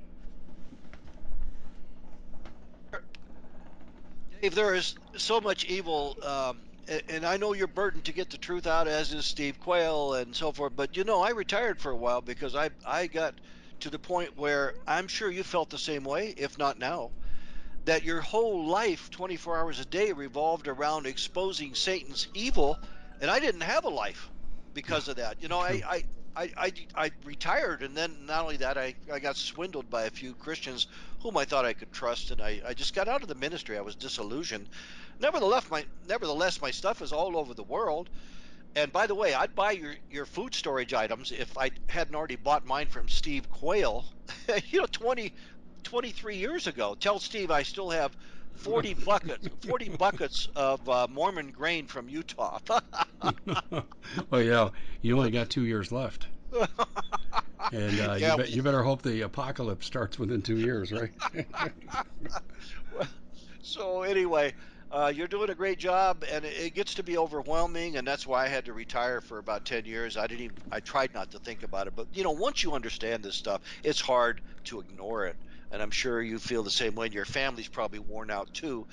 Dave, 4.44 4.56
there 4.56 4.76
is 4.76 4.94
so 5.16 5.40
much 5.40 5.64
evil, 5.64 6.18
um, 6.22 6.60
and 7.08 7.26
I 7.26 7.38
know 7.38 7.54
you're 7.54 7.66
burdened 7.66 8.04
to 8.04 8.12
get 8.12 8.30
the 8.30 8.38
truth 8.38 8.68
out, 8.68 8.90
as 8.90 9.14
is 9.14 9.26
Steve 9.26 9.58
Quayle 9.58 10.16
and 10.16 10.36
so 10.36 10.52
forth. 10.52 10.74
But 10.76 10.98
you 10.98 11.06
know, 11.06 11.22
I 11.22 11.30
retired 11.30 11.80
for 11.80 11.94
a 11.94 11.96
while 11.96 12.20
because 12.20 12.54
I 12.54 12.70
I 12.86 13.08
got 13.08 13.40
to 13.80 13.90
the 13.90 14.00
point 14.00 14.32
where 14.36 14.74
I'm 14.86 15.08
sure 15.08 15.32
you 15.32 15.44
felt 15.44 15.70
the 15.70 15.78
same 15.78 16.04
way, 16.04 16.34
if 16.36 16.58
not 16.58 16.78
now, 16.78 17.12
that 17.86 18.04
your 18.04 18.20
whole 18.20 18.68
life, 18.68 19.10
24 19.12 19.60
hours 19.60 19.80
a 19.80 19.86
day, 19.86 20.12
revolved 20.12 20.68
around 20.68 21.06
exposing 21.06 21.74
Satan's 21.74 22.28
evil, 22.34 22.78
and 23.22 23.32
I 23.32 23.40
didn't 23.40 23.62
have 23.62 23.86
a 23.86 23.90
life 23.90 24.30
because 24.74 25.08
of 25.08 25.16
that. 25.16 25.42
You 25.42 25.48
know. 25.48 25.60
I 25.60 25.82
I. 25.88 26.04
I, 26.36 26.52
I, 26.58 26.74
I 26.96 27.12
retired 27.24 27.84
and 27.84 27.96
then 27.96 28.26
not 28.26 28.44
only 28.44 28.58
that 28.58 28.78
I, 28.78 28.96
I 29.12 29.20
got 29.20 29.38
swindled 29.38 29.90
by 29.90 30.04
a 30.06 30.10
few 30.12 30.34
Christians 30.36 30.88
whom 31.22 31.38
I 31.38 31.46
thought 31.46 31.66
I 31.66 31.74
could 31.74 31.92
trust 31.92 32.32
and 32.32 32.42
I, 32.42 32.62
I 32.66 32.74
just 32.74 32.94
got 32.96 33.08
out 33.08 33.22
of 33.22 33.28
the 33.28 33.36
ministry. 33.36 33.78
I 33.78 33.82
was 33.82 33.96
disillusioned. 33.96 34.70
Nevertheless 35.20 35.70
my 35.70 35.86
nevertheless 36.08 36.62
my 36.62 36.72
stuff 36.72 37.02
is 37.02 37.12
all 37.14 37.38
over 37.38 37.54
the 37.54 37.64
world. 37.64 38.10
And 38.76 38.92
by 38.92 39.08
the 39.08 39.16
way, 39.16 39.34
I'd 39.36 39.56
buy 39.56 39.72
your, 39.72 39.96
your 40.10 40.26
food 40.26 40.56
storage 40.56 40.94
items 40.94 41.32
if 41.32 41.58
I 41.58 41.72
hadn't 41.90 42.16
already 42.16 42.38
bought 42.38 42.66
mine 42.66 42.88
from 42.88 43.08
Steve 43.08 43.50
Quayle, 43.50 44.06
you 44.70 44.80
know, 44.80 44.88
20 44.92 45.34
23 45.84 46.38
years 46.38 46.68
ago. 46.68 46.96
Tell 46.96 47.20
Steve 47.20 47.52
I 47.52 47.64
still 47.64 47.90
have 47.92 48.16
40 48.56 48.94
buckets 49.06 49.48
40 49.66 49.90
buckets 49.90 50.48
of 50.56 50.88
uh, 50.88 51.08
Mormon 51.10 51.52
grain 51.52 51.88
from 51.88 52.10
Utah. 52.10 52.60
well, 54.30 54.42
yeah, 54.42 54.70
you 55.02 55.18
only 55.18 55.32
got 55.32 55.50
two 55.50 55.66
years 55.66 55.92
left, 55.92 56.28
and 57.72 58.00
uh, 58.00 58.14
you 58.14 58.20
yeah, 58.20 58.36
bet 58.36 58.50
you 58.50 58.62
better 58.62 58.84
hope 58.84 59.02
the 59.02 59.22
apocalypse 59.22 59.86
starts 59.86 60.20
within 60.20 60.42
two 60.42 60.58
years, 60.58 60.92
right? 60.92 61.12
well, 62.98 63.08
so 63.62 64.04
anyway, 64.04 64.54
uh, 64.92 65.12
you're 65.14 65.28
doing 65.28 65.50
a 65.50 65.56
great 65.56 65.80
job, 65.80 66.24
and 66.32 66.46
it, 66.46 66.54
it 66.58 66.74
gets 66.76 66.94
to 66.94 67.04
be 67.04 67.18
overwhelming, 67.18 67.98
and 67.98 68.08
that's 68.08 68.28
why 68.28 68.46
I 68.46 68.48
had 68.48 68.66
to 68.66 68.74
retire 68.74 69.22
for 69.22 69.40
about 69.40 69.66
ten 69.66 69.86
years. 69.86 70.18
I 70.18 70.28
didn't 70.28 70.46
even 70.46 70.58
I 70.72 70.80
tried 70.80 71.14
not 71.14 71.32
to 71.32 71.40
think 71.40 71.64
about 71.64 71.88
it, 71.88 71.94
but 71.96 72.08
you 72.14 72.24
know, 72.24 72.32
once 72.32 72.64
you 72.64 72.74
understand 72.74 73.24
this 73.24 73.36
stuff, 73.36 73.62
it's 73.84 74.00
hard 74.00 74.42
to 74.66 74.80
ignore 74.80 75.26
it, 75.26 75.36
and 75.74 75.82
I'm 75.82 75.92
sure 75.92 76.22
you 76.22 76.40
feel 76.40 76.64
the 76.64 76.70
same 76.70 76.96
way. 76.96 77.08
And 77.08 77.16
your 77.16 77.26
family's 77.26 77.68
probably 77.68 78.00
worn 78.00 78.32
out 78.32 78.48
too, 78.54 78.86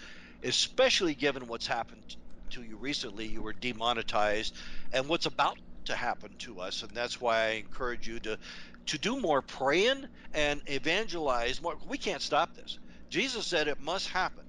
especially 0.42 1.14
given 1.14 1.46
what's 1.46 1.66
happened 1.66 2.02
to 2.50 2.62
you 2.62 2.78
recently. 2.78 3.26
You 3.26 3.42
were 3.42 3.52
demonetized, 3.52 4.56
and 4.92 5.06
what's 5.06 5.26
about 5.26 5.56
to 5.84 5.94
happen 5.94 6.30
to 6.40 6.60
us, 6.60 6.82
and 6.82 6.90
that's 6.92 7.20
why 7.20 7.36
I 7.36 7.50
encourage 7.50 8.08
you 8.08 8.18
to 8.20 8.38
to 8.86 8.98
do 8.98 9.20
more 9.20 9.42
praying 9.42 10.04
and 10.32 10.62
evangelize 10.66 11.62
more. 11.62 11.76
We 11.86 11.98
can't 11.98 12.22
stop 12.22 12.54
this. 12.54 12.78
Jesus 13.10 13.46
said 13.46 13.68
it 13.68 13.78
must 13.78 14.08
happen. 14.08 14.44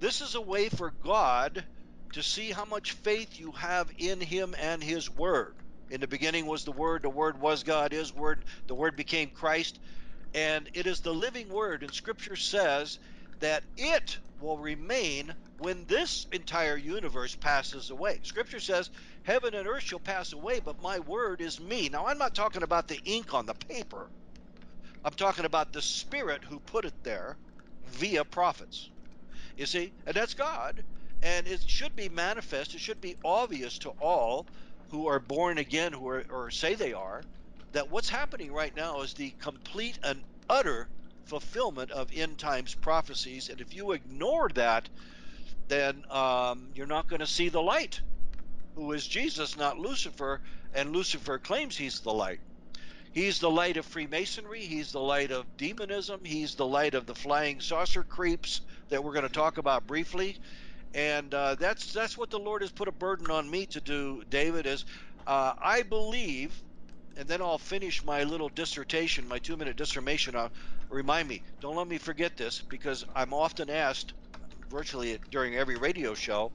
This 0.00 0.20
is 0.22 0.34
a 0.34 0.40
way 0.40 0.68
for 0.68 0.92
God 1.04 1.66
to 2.12 2.22
see 2.22 2.50
how 2.50 2.64
much 2.64 2.92
faith 2.92 3.38
you 3.38 3.52
have 3.52 3.90
in 3.98 4.20
Him 4.20 4.54
and 4.60 4.82
His 4.82 5.10
Word. 5.10 5.54
In 5.90 6.00
the 6.00 6.08
beginning 6.08 6.46
was 6.46 6.64
the 6.64 6.72
Word, 6.72 7.02
the 7.02 7.10
Word 7.10 7.38
was 7.40 7.62
God, 7.62 7.92
His 7.92 8.14
Word, 8.14 8.44
the 8.66 8.74
Word 8.74 8.96
became 8.96 9.30
Christ, 9.30 9.78
and 10.36 10.68
it 10.74 10.86
is 10.86 11.00
the 11.00 11.14
living 11.14 11.48
Word. 11.48 11.82
And 11.82 11.92
Scripture 11.92 12.36
says 12.36 12.98
that 13.40 13.64
it 13.76 14.18
will 14.38 14.58
remain 14.58 15.34
when 15.58 15.86
this 15.86 16.26
entire 16.30 16.76
universe 16.76 17.34
passes 17.34 17.88
away. 17.88 18.20
Scripture 18.22 18.60
says, 18.60 18.90
Heaven 19.22 19.54
and 19.54 19.66
earth 19.66 19.84
shall 19.84 19.98
pass 19.98 20.34
away, 20.34 20.60
but 20.60 20.80
my 20.82 20.98
Word 21.00 21.40
is 21.40 21.58
me. 21.58 21.88
Now, 21.88 22.06
I'm 22.06 22.18
not 22.18 22.34
talking 22.34 22.62
about 22.62 22.86
the 22.86 23.00
ink 23.06 23.32
on 23.32 23.46
the 23.46 23.54
paper, 23.54 24.08
I'm 25.02 25.14
talking 25.14 25.46
about 25.46 25.72
the 25.72 25.82
Spirit 25.82 26.44
who 26.44 26.60
put 26.60 26.84
it 26.84 26.94
there 27.02 27.36
via 27.86 28.24
prophets. 28.24 28.90
You 29.56 29.64
see, 29.64 29.92
and 30.04 30.14
that's 30.14 30.34
God. 30.34 30.84
And 31.22 31.46
it 31.46 31.62
should 31.66 31.96
be 31.96 32.10
manifest, 32.10 32.74
it 32.74 32.80
should 32.80 33.00
be 33.00 33.16
obvious 33.24 33.78
to 33.78 33.90
all 34.00 34.46
who 34.90 35.06
are 35.06 35.18
born 35.18 35.56
again, 35.56 35.92
who 35.94 36.06
are, 36.08 36.24
or 36.28 36.50
say 36.50 36.74
they 36.74 36.92
are, 36.92 37.22
that 37.76 37.90
what's 37.90 38.08
happening 38.08 38.50
right 38.54 38.74
now 38.74 39.02
is 39.02 39.12
the 39.12 39.30
complete 39.38 39.98
and 40.02 40.22
utter 40.48 40.88
fulfillment 41.26 41.90
of 41.90 42.08
end 42.16 42.38
times 42.38 42.74
prophecies. 42.74 43.50
And 43.50 43.60
if 43.60 43.74
you 43.74 43.92
ignore 43.92 44.48
that, 44.54 44.88
then 45.68 46.02
um, 46.10 46.68
you're 46.74 46.86
not 46.86 47.06
going 47.06 47.20
to 47.20 47.26
see 47.26 47.50
the 47.50 47.60
light, 47.60 48.00
who 48.76 48.92
is 48.92 49.06
Jesus, 49.06 49.58
not 49.58 49.78
Lucifer. 49.78 50.40
And 50.74 50.96
Lucifer 50.96 51.36
claims 51.36 51.76
he's 51.76 52.00
the 52.00 52.14
light. 52.14 52.40
He's 53.12 53.40
the 53.40 53.50
light 53.50 53.76
of 53.76 53.84
Freemasonry. 53.84 54.60
He's 54.60 54.92
the 54.92 55.00
light 55.00 55.30
of 55.30 55.44
demonism. 55.58 56.20
He's 56.24 56.54
the 56.54 56.66
light 56.66 56.94
of 56.94 57.04
the 57.04 57.14
flying 57.14 57.60
saucer 57.60 58.04
creeps 58.04 58.62
that 58.88 59.04
we're 59.04 59.12
going 59.12 59.28
to 59.28 59.28
talk 59.28 59.58
about 59.58 59.86
briefly. 59.86 60.38
And 60.94 61.34
uh, 61.34 61.56
that's 61.56 61.92
that's 61.92 62.16
what 62.16 62.30
the 62.30 62.38
Lord 62.38 62.62
has 62.62 62.70
put 62.70 62.88
a 62.88 62.92
burden 62.92 63.30
on 63.30 63.50
me 63.50 63.66
to 63.66 63.82
do. 63.82 64.22
David 64.30 64.64
is, 64.64 64.86
uh, 65.26 65.52
I 65.62 65.82
believe, 65.82 66.62
and 67.16 67.28
then 67.28 67.40
I'll 67.42 67.58
finish 67.58 68.04
my 68.04 68.24
little 68.24 68.48
dissertation, 68.50 69.26
my 69.28 69.38
two-minute 69.38 69.76
dissertation. 69.76 70.34
Uh, 70.36 70.48
remind 70.90 71.28
me, 71.28 71.42
don't 71.60 71.76
let 71.76 71.88
me 71.88 71.98
forget 71.98 72.36
this, 72.36 72.62
because 72.68 73.04
I'm 73.14 73.32
often 73.34 73.70
asked, 73.70 74.14
virtually 74.70 75.18
during 75.30 75.54
every 75.56 75.76
radio 75.76 76.14
show, 76.14 76.52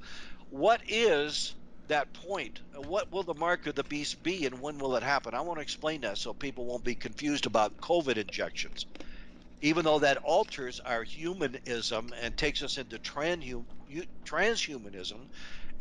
what 0.50 0.82
is 0.88 1.56
that 1.88 2.14
point? 2.14 2.60
What 2.76 3.12
will 3.12 3.24
the 3.24 3.34
mark 3.36 3.66
of 3.68 3.76
the 3.76 3.84
beast 3.84 4.22
be, 4.24 4.46
and 4.46 4.62
when 4.62 4.80
will 4.80 4.96
it 4.96 5.04
happen? 5.04 5.34
I 5.34 5.42
want 5.42 5.58
to 5.60 5.64
explain 5.64 6.02
that 6.02 6.18
so 6.18 6.34
people 6.34 6.66
won't 6.68 6.84
be 6.84 6.96
confused 6.96 7.46
about 7.48 7.74
COVID 7.82 8.18
injections. 8.18 8.86
even 9.62 9.86
though 9.86 10.00
that 10.00 10.18
alters 10.24 10.80
our 10.82 11.04
humanism 11.04 12.14
and 12.20 12.36
takes 12.38 12.62
us 12.62 12.78
into 12.78 12.98
transhumanism 13.00 13.66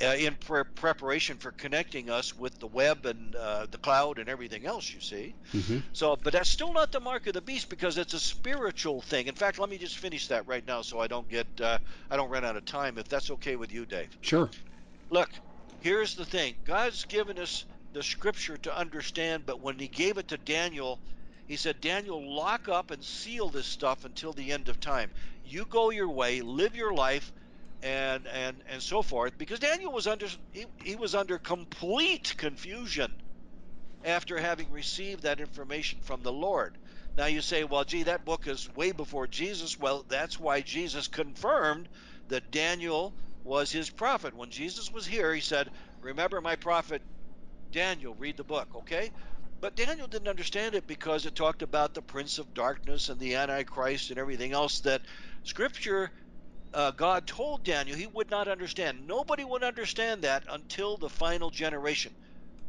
uh, 0.02 0.14
in 0.18 0.34
pre- 0.36 0.64
preparation 0.74 1.36
for 1.36 1.50
connecting 1.52 2.10
us 2.10 2.36
with 2.36 2.58
the 2.58 2.66
web 2.66 3.06
and 3.06 3.34
uh, 3.34 3.66
the 3.70 3.78
cloud 3.78 4.18
and 4.18 4.28
everything 4.28 4.66
else, 4.66 4.92
you 4.94 5.00
see. 5.00 5.34
Mm-hmm. 5.52 5.78
So, 5.92 6.16
but 6.22 6.32
that's 6.32 6.48
still 6.48 6.72
not 6.72 6.92
the 6.92 7.00
mark 7.00 7.26
of 7.26 7.34
the 7.34 7.40
beast 7.40 7.68
because 7.68 7.98
it's 7.98 8.14
a 8.14 8.20
spiritual 8.20 9.00
thing. 9.00 9.26
In 9.26 9.34
fact, 9.34 9.58
let 9.58 9.68
me 9.68 9.78
just 9.78 9.98
finish 9.98 10.28
that 10.28 10.46
right 10.46 10.66
now 10.66 10.82
so 10.82 11.00
I 11.00 11.06
don't 11.06 11.28
get, 11.28 11.46
uh, 11.60 11.78
I 12.10 12.16
don't 12.16 12.30
run 12.30 12.44
out 12.44 12.56
of 12.56 12.64
time, 12.64 12.98
if 12.98 13.08
that's 13.08 13.30
okay 13.32 13.56
with 13.56 13.72
you, 13.72 13.86
Dave. 13.86 14.16
Sure. 14.20 14.48
Look, 15.10 15.30
here's 15.80 16.14
the 16.14 16.24
thing 16.24 16.54
God's 16.64 17.04
given 17.04 17.38
us 17.38 17.64
the 17.92 18.02
scripture 18.02 18.56
to 18.58 18.76
understand, 18.76 19.44
but 19.46 19.60
when 19.60 19.78
he 19.78 19.88
gave 19.88 20.18
it 20.18 20.28
to 20.28 20.36
Daniel, 20.38 21.00
he 21.46 21.56
said, 21.56 21.80
Daniel, 21.80 22.32
lock 22.32 22.68
up 22.68 22.92
and 22.92 23.02
seal 23.02 23.48
this 23.48 23.66
stuff 23.66 24.04
until 24.04 24.32
the 24.32 24.52
end 24.52 24.68
of 24.68 24.78
time. 24.78 25.10
You 25.44 25.64
go 25.64 25.90
your 25.90 26.08
way, 26.08 26.42
live 26.42 26.76
your 26.76 26.94
life, 26.94 27.32
and 27.82 28.26
and 28.26 28.62
and 28.68 28.82
so 28.82 29.02
forth. 29.02 29.36
Because 29.38 29.58
Daniel 29.60 29.92
was 29.92 30.06
under 30.06 30.26
he, 30.52 30.66
he 30.84 30.96
was 30.96 31.14
under 31.14 31.38
complete 31.38 32.34
confusion 32.36 33.12
after 34.04 34.38
having 34.38 34.70
received 34.70 35.22
that 35.22 35.40
information 35.40 36.00
from 36.02 36.22
the 36.22 36.32
Lord. 36.32 36.78
Now 37.16 37.26
you 37.26 37.42
say, 37.42 37.64
well, 37.64 37.84
gee, 37.84 38.04
that 38.04 38.24
book 38.24 38.46
is 38.46 38.68
way 38.74 38.92
before 38.92 39.26
Jesus. 39.26 39.78
Well, 39.78 40.04
that's 40.08 40.38
why 40.38 40.60
Jesus 40.62 41.08
confirmed 41.08 41.88
that 42.28 42.50
Daniel 42.50 43.14
was 43.44 43.70
his 43.70 43.90
prophet. 43.90 44.34
When 44.34 44.50
Jesus 44.50 44.92
was 44.92 45.06
here, 45.06 45.34
he 45.34 45.40
said, 45.40 45.70
Remember 46.02 46.40
my 46.40 46.56
prophet 46.56 47.02
Daniel, 47.72 48.14
read 48.14 48.36
the 48.36 48.44
book, 48.44 48.68
okay? 48.74 49.10
But 49.60 49.76
Daniel 49.76 50.06
didn't 50.06 50.28
understand 50.28 50.74
it 50.74 50.86
because 50.86 51.26
it 51.26 51.34
talked 51.34 51.62
about 51.62 51.94
the 51.94 52.02
prince 52.02 52.38
of 52.38 52.54
darkness 52.54 53.08
and 53.08 53.20
the 53.20 53.34
antichrist 53.36 54.10
and 54.10 54.18
everything 54.18 54.52
else 54.52 54.80
that 54.80 55.02
scripture 55.44 56.10
uh, 56.72 56.90
God 56.92 57.26
told 57.26 57.64
Daniel 57.64 57.96
he 57.96 58.06
would 58.06 58.30
not 58.30 58.48
understand. 58.48 59.06
Nobody 59.06 59.44
would 59.44 59.62
understand 59.62 60.22
that 60.22 60.44
until 60.48 60.96
the 60.96 61.08
final 61.08 61.50
generation. 61.50 62.12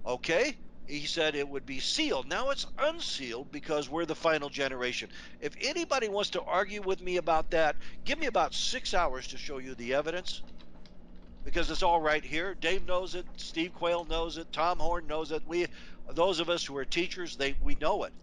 Okay? 0.05 0.57
He 0.87 1.05
said 1.05 1.35
it 1.35 1.47
would 1.47 1.65
be 1.65 1.79
sealed. 1.79 2.27
Now 2.27 2.49
it's 2.49 2.65
unsealed 2.77 3.51
because 3.51 3.89
we're 3.89 4.05
the 4.05 4.15
final 4.15 4.49
generation. 4.49 5.09
If 5.39 5.53
anybody 5.61 6.09
wants 6.09 6.31
to 6.31 6.41
argue 6.41 6.81
with 6.81 7.01
me 7.01 7.17
about 7.17 7.51
that, 7.51 7.75
give 8.03 8.19
me 8.19 8.25
about 8.25 8.53
six 8.53 8.93
hours 8.93 9.27
to 9.27 9.37
show 9.37 9.59
you 9.59 9.75
the 9.75 9.93
evidence 9.93 10.41
because 11.43 11.69
it's 11.71 11.83
all 11.83 12.01
right 12.01 12.23
here. 12.23 12.55
Dave 12.55 12.85
knows 12.87 13.15
it. 13.15 13.25
Steve 13.37 13.73
Quayle 13.73 14.05
knows 14.05 14.37
it. 14.37 14.51
Tom 14.51 14.79
Horn 14.79 15.07
knows 15.07 15.31
it. 15.31 15.43
We, 15.47 15.67
those 16.09 16.39
of 16.39 16.49
us 16.49 16.65
who 16.65 16.75
are 16.77 16.85
teachers, 16.85 17.35
they 17.35 17.55
we 17.61 17.75
know 17.75 18.03
it. 18.03 18.13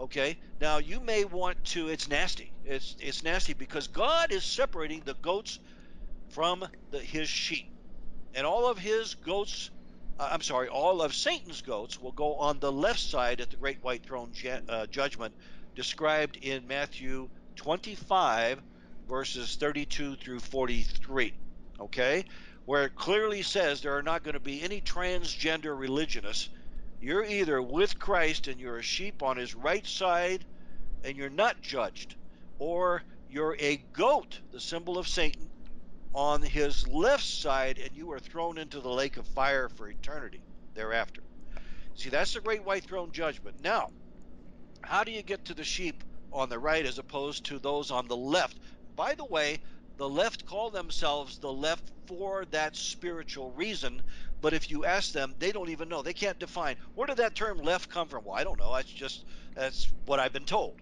Okay. 0.00 0.38
Now 0.60 0.78
you 0.78 1.00
may 1.00 1.24
want 1.24 1.62
to. 1.66 1.88
It's 1.88 2.08
nasty. 2.08 2.52
It's 2.64 2.96
it's 3.00 3.22
nasty 3.22 3.52
because 3.52 3.86
God 3.88 4.32
is 4.32 4.44
separating 4.44 5.02
the 5.04 5.14
goats 5.14 5.58
from 6.30 6.64
the, 6.90 6.98
His 6.98 7.28
sheep, 7.28 7.70
and 8.34 8.46
all 8.46 8.66
of 8.66 8.78
His 8.78 9.14
goats. 9.14 9.70
Uh, 10.18 10.28
I'm 10.32 10.42
sorry, 10.42 10.68
all 10.68 11.02
of 11.02 11.14
Satan's 11.14 11.62
goats 11.62 12.00
will 12.00 12.12
go 12.12 12.34
on 12.36 12.58
the 12.58 12.72
left 12.72 13.00
side 13.00 13.40
at 13.40 13.50
the 13.50 13.56
great 13.56 13.82
white 13.82 14.04
throne 14.04 14.32
uh, 14.68 14.86
judgment, 14.86 15.34
described 15.74 16.36
in 16.36 16.66
Matthew 16.66 17.28
25, 17.56 18.60
verses 19.08 19.56
32 19.56 20.16
through 20.16 20.40
43. 20.40 21.34
Okay 21.80 22.24
where 22.70 22.84
it 22.84 22.94
clearly 22.94 23.42
says 23.42 23.80
there 23.80 23.96
are 23.96 24.02
not 24.02 24.22
going 24.22 24.34
to 24.34 24.38
be 24.38 24.62
any 24.62 24.80
transgender 24.80 25.76
religionists. 25.76 26.48
You're 27.00 27.24
either 27.24 27.62
with 27.62 27.98
Christ 27.98 28.46
and 28.46 28.60
you're 28.60 28.76
a 28.76 28.82
sheep 28.82 29.22
on 29.22 29.38
his 29.38 29.54
right 29.54 29.86
side 29.86 30.44
and 31.02 31.16
you're 31.16 31.30
not 31.30 31.62
judged, 31.62 32.14
or 32.58 33.02
you're 33.30 33.56
a 33.58 33.76
goat, 33.94 34.38
the 34.52 34.60
symbol 34.60 34.98
of 34.98 35.08
Satan, 35.08 35.48
on 36.14 36.42
his 36.42 36.86
left 36.88 37.24
side 37.24 37.78
and 37.78 37.96
you 37.96 38.12
are 38.12 38.18
thrown 38.18 38.58
into 38.58 38.80
the 38.80 38.90
lake 38.90 39.16
of 39.16 39.26
fire 39.28 39.70
for 39.70 39.88
eternity 39.88 40.42
thereafter. 40.74 41.22
See, 41.94 42.10
that's 42.10 42.34
the 42.34 42.40
great 42.40 42.64
white 42.64 42.84
throne 42.84 43.12
judgment. 43.12 43.62
Now, 43.62 43.90
how 44.82 45.04
do 45.04 45.10
you 45.10 45.22
get 45.22 45.46
to 45.46 45.54
the 45.54 45.64
sheep 45.64 46.04
on 46.32 46.48
the 46.48 46.58
right 46.58 46.84
as 46.84 46.98
opposed 46.98 47.44
to 47.46 47.58
those 47.58 47.90
on 47.90 48.08
the 48.08 48.16
left? 48.16 48.58
By 48.94 49.14
the 49.14 49.24
way, 49.24 49.58
the 49.96 50.08
left 50.08 50.46
call 50.46 50.70
themselves 50.70 51.38
the 51.38 51.52
left 51.52 51.90
for 52.06 52.44
that 52.46 52.76
spiritual 52.76 53.52
reason, 53.52 54.02
but 54.40 54.52
if 54.54 54.70
you 54.70 54.84
ask 54.84 55.12
them, 55.12 55.34
they 55.38 55.52
don't 55.52 55.68
even 55.68 55.88
know. 55.88 56.02
They 56.02 56.12
can't 56.12 56.38
define. 56.38 56.76
Where 56.94 57.06
did 57.06 57.18
that 57.18 57.34
term 57.34 57.58
left 57.58 57.90
come 57.90 58.08
from? 58.08 58.24
Well, 58.24 58.36
I 58.36 58.44
don't 58.44 58.58
know. 58.58 58.74
That's 58.74 58.90
just 58.90 59.24
that's 59.54 59.92
what 60.06 60.20
I've 60.20 60.32
been 60.32 60.44
told. 60.44 60.80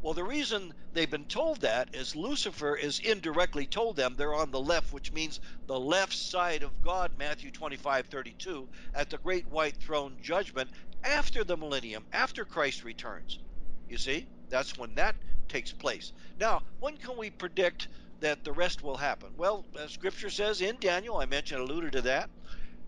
Well, 0.00 0.14
the 0.14 0.24
reason 0.24 0.72
they've 0.92 1.10
been 1.10 1.24
told 1.24 1.62
that 1.62 1.94
is 1.94 2.14
Lucifer 2.14 2.76
is 2.76 3.00
indirectly 3.00 3.66
told 3.66 3.96
them 3.96 4.14
they're 4.14 4.34
on 4.34 4.52
the 4.52 4.60
left, 4.60 4.92
which 4.92 5.12
means 5.12 5.40
the 5.66 5.78
left 5.78 6.14
side 6.14 6.62
of 6.62 6.82
God, 6.82 7.10
Matthew 7.18 7.50
25, 7.50 8.06
32, 8.06 8.68
at 8.94 9.10
the 9.10 9.18
great 9.18 9.48
white 9.48 9.76
throne 9.76 10.16
judgment 10.22 10.70
after 11.02 11.42
the 11.42 11.56
millennium, 11.56 12.06
after 12.12 12.44
Christ 12.44 12.84
returns. 12.84 13.40
You 13.88 13.98
see, 13.98 14.28
that's 14.48 14.78
when 14.78 14.94
that 14.94 15.16
takes 15.48 15.72
place. 15.72 16.12
Now, 16.38 16.62
when 16.78 16.96
can 16.96 17.16
we 17.16 17.30
predict 17.30 17.88
that 18.20 18.44
the 18.44 18.52
rest 18.52 18.82
will 18.82 18.96
happen? 18.96 19.30
Well, 19.36 19.64
Scripture 19.88 20.30
says 20.30 20.60
in 20.60 20.76
Daniel, 20.78 21.16
I 21.16 21.26
mentioned, 21.26 21.60
alluded 21.60 21.92
to 21.92 22.02
that. 22.02 22.30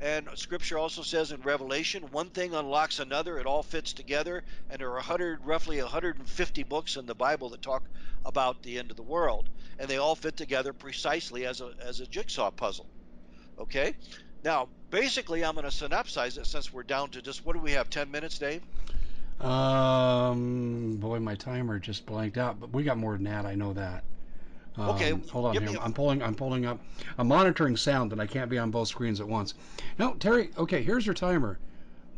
And 0.00 0.28
Scripture 0.34 0.78
also 0.78 1.02
says 1.02 1.30
in 1.30 1.42
Revelation, 1.42 2.04
one 2.10 2.30
thing 2.30 2.54
unlocks 2.54 3.00
another. 3.00 3.38
It 3.38 3.46
all 3.46 3.62
fits 3.62 3.92
together. 3.92 4.42
And 4.70 4.80
there 4.80 4.88
are 4.88 4.94
100, 4.94 5.44
roughly 5.44 5.80
150 5.80 6.62
books 6.62 6.96
in 6.96 7.04
the 7.04 7.14
Bible 7.14 7.50
that 7.50 7.60
talk 7.60 7.82
about 8.24 8.62
the 8.62 8.78
end 8.78 8.90
of 8.90 8.96
the 8.96 9.02
world, 9.02 9.48
and 9.78 9.88
they 9.88 9.96
all 9.96 10.14
fit 10.14 10.36
together 10.36 10.72
precisely 10.72 11.46
as 11.46 11.60
a 11.60 11.72
as 11.80 12.00
a 12.00 12.06
jigsaw 12.06 12.50
puzzle. 12.50 12.86
Okay. 13.58 13.94
Now, 14.42 14.68
basically, 14.90 15.44
I'm 15.44 15.54
going 15.54 15.68
to 15.68 15.70
synopsize 15.70 16.38
it 16.38 16.46
since 16.46 16.72
we're 16.72 16.82
down 16.82 17.10
to 17.10 17.22
just 17.22 17.44
what 17.44 17.52
do 17.52 17.58
we 17.60 17.72
have? 17.72 17.90
10 17.90 18.10
minutes, 18.10 18.38
Dave. 18.38 18.62
Um, 19.40 20.96
boy, 20.96 21.18
my 21.18 21.34
timer 21.34 21.78
just 21.78 22.06
blanked 22.06 22.38
out, 22.38 22.60
but 22.60 22.72
we 22.72 22.84
got 22.84 22.96
more 22.96 23.14
than 23.14 23.24
that. 23.24 23.44
I 23.44 23.54
know 23.54 23.72
that. 23.74 24.04
Um, 24.76 24.90
okay, 24.90 25.10
hold 25.30 25.46
on 25.46 25.66
here. 25.66 25.78
I'm 25.80 25.92
pulling. 25.92 26.22
I'm 26.22 26.34
pulling 26.34 26.66
up. 26.66 26.80
I'm 27.18 27.28
monitoring 27.28 27.76
sound, 27.76 28.12
and 28.12 28.20
I 28.20 28.26
can't 28.26 28.48
be 28.48 28.58
on 28.58 28.70
both 28.70 28.88
screens 28.88 29.20
at 29.20 29.28
once. 29.28 29.54
No, 29.98 30.14
Terry. 30.14 30.50
Okay, 30.56 30.82
here's 30.82 31.04
your 31.04 31.14
timer. 31.14 31.58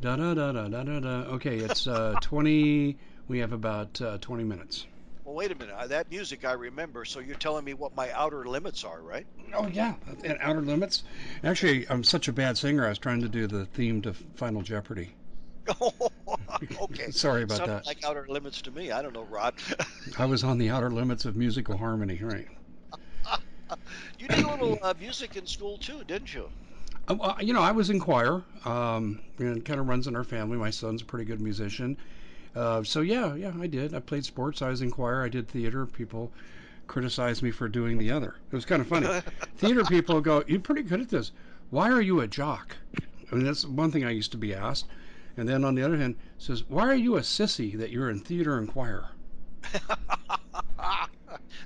Da 0.00 0.16
da 0.16 0.34
da 0.34 0.52
da 0.52 0.68
da 0.68 0.82
da 0.82 1.00
da. 1.00 1.08
Okay, 1.34 1.58
it's 1.58 1.86
uh, 1.86 2.14
20. 2.22 2.96
We 3.28 3.38
have 3.38 3.52
about 3.52 4.00
uh, 4.00 4.18
20 4.18 4.44
minutes. 4.44 4.86
Well, 5.24 5.34
wait 5.34 5.52
a 5.52 5.54
minute. 5.54 5.88
That 5.88 6.10
music 6.10 6.44
I 6.44 6.52
remember. 6.52 7.04
So 7.04 7.20
you're 7.20 7.36
telling 7.36 7.64
me 7.64 7.74
what 7.74 7.94
my 7.94 8.10
outer 8.10 8.44
limits 8.44 8.84
are, 8.84 9.00
right? 9.00 9.26
Oh 9.54 9.68
yeah, 9.68 9.94
and 10.24 10.36
outer 10.40 10.60
limits. 10.60 11.04
Actually, 11.44 11.88
I'm 11.88 12.04
such 12.04 12.28
a 12.28 12.32
bad 12.32 12.58
singer. 12.58 12.84
I 12.84 12.90
was 12.90 12.98
trying 12.98 13.22
to 13.22 13.28
do 13.28 13.46
the 13.46 13.64
theme 13.64 14.02
to 14.02 14.12
Final 14.12 14.62
Jeopardy. 14.62 15.10
okay. 16.80 17.10
Sorry 17.10 17.42
about 17.42 17.58
Sounded 17.58 17.74
that. 17.74 17.86
Like 17.86 18.04
outer 18.04 18.26
limits 18.28 18.62
to 18.62 18.70
me. 18.70 18.90
I 18.90 19.02
don't 19.02 19.14
know, 19.14 19.24
Rod. 19.24 19.54
I 20.18 20.26
was 20.26 20.44
on 20.44 20.58
the 20.58 20.70
outer 20.70 20.90
limits 20.90 21.24
of 21.24 21.36
musical 21.36 21.76
harmony, 21.76 22.20
right? 22.22 22.48
you 24.18 24.28
did 24.28 24.44
a 24.44 24.50
little 24.50 24.78
uh, 24.82 24.94
music 24.98 25.36
in 25.36 25.46
school 25.46 25.78
too, 25.78 26.02
didn't 26.04 26.34
you? 26.34 26.48
Uh, 27.08 27.34
you 27.40 27.52
know, 27.52 27.62
I 27.62 27.72
was 27.72 27.90
in 27.90 27.98
choir. 27.98 28.42
Um, 28.64 29.20
and 29.38 29.64
kind 29.64 29.80
of 29.80 29.88
runs 29.88 30.06
in 30.06 30.14
our 30.14 30.24
family. 30.24 30.56
My 30.56 30.70
son's 30.70 31.02
a 31.02 31.04
pretty 31.04 31.24
good 31.24 31.40
musician. 31.40 31.96
Uh, 32.54 32.82
so 32.82 33.00
yeah, 33.00 33.34
yeah, 33.34 33.52
I 33.58 33.66
did. 33.66 33.94
I 33.94 34.00
played 34.00 34.24
sports. 34.24 34.62
I 34.62 34.68
was 34.68 34.82
in 34.82 34.90
choir. 34.90 35.24
I 35.24 35.28
did 35.28 35.48
theater. 35.48 35.86
People 35.86 36.30
criticized 36.86 37.42
me 37.42 37.50
for 37.50 37.68
doing 37.68 37.96
the 37.96 38.10
other. 38.10 38.34
It 38.50 38.54
was 38.54 38.64
kind 38.64 38.82
of 38.82 38.88
funny. 38.88 39.08
theater 39.56 39.84
people 39.84 40.20
go, 40.20 40.44
"You're 40.46 40.60
pretty 40.60 40.82
good 40.82 41.00
at 41.00 41.08
this. 41.08 41.32
Why 41.70 41.90
are 41.90 42.02
you 42.02 42.20
a 42.20 42.28
jock?" 42.28 42.76
I 43.30 43.36
mean, 43.36 43.46
that's 43.46 43.64
one 43.64 43.90
thing 43.90 44.04
I 44.04 44.10
used 44.10 44.32
to 44.32 44.38
be 44.38 44.54
asked. 44.54 44.86
And 45.36 45.48
then 45.48 45.64
on 45.64 45.74
the 45.74 45.82
other 45.82 45.96
hand, 45.96 46.16
says, 46.38 46.64
"Why 46.68 46.86
are 46.88 46.94
you 46.94 47.16
a 47.16 47.20
sissy 47.20 47.76
that 47.78 47.90
you're 47.90 48.10
in 48.10 48.20
theater 48.20 48.58
and 48.58 48.68
choir?" 48.68 49.08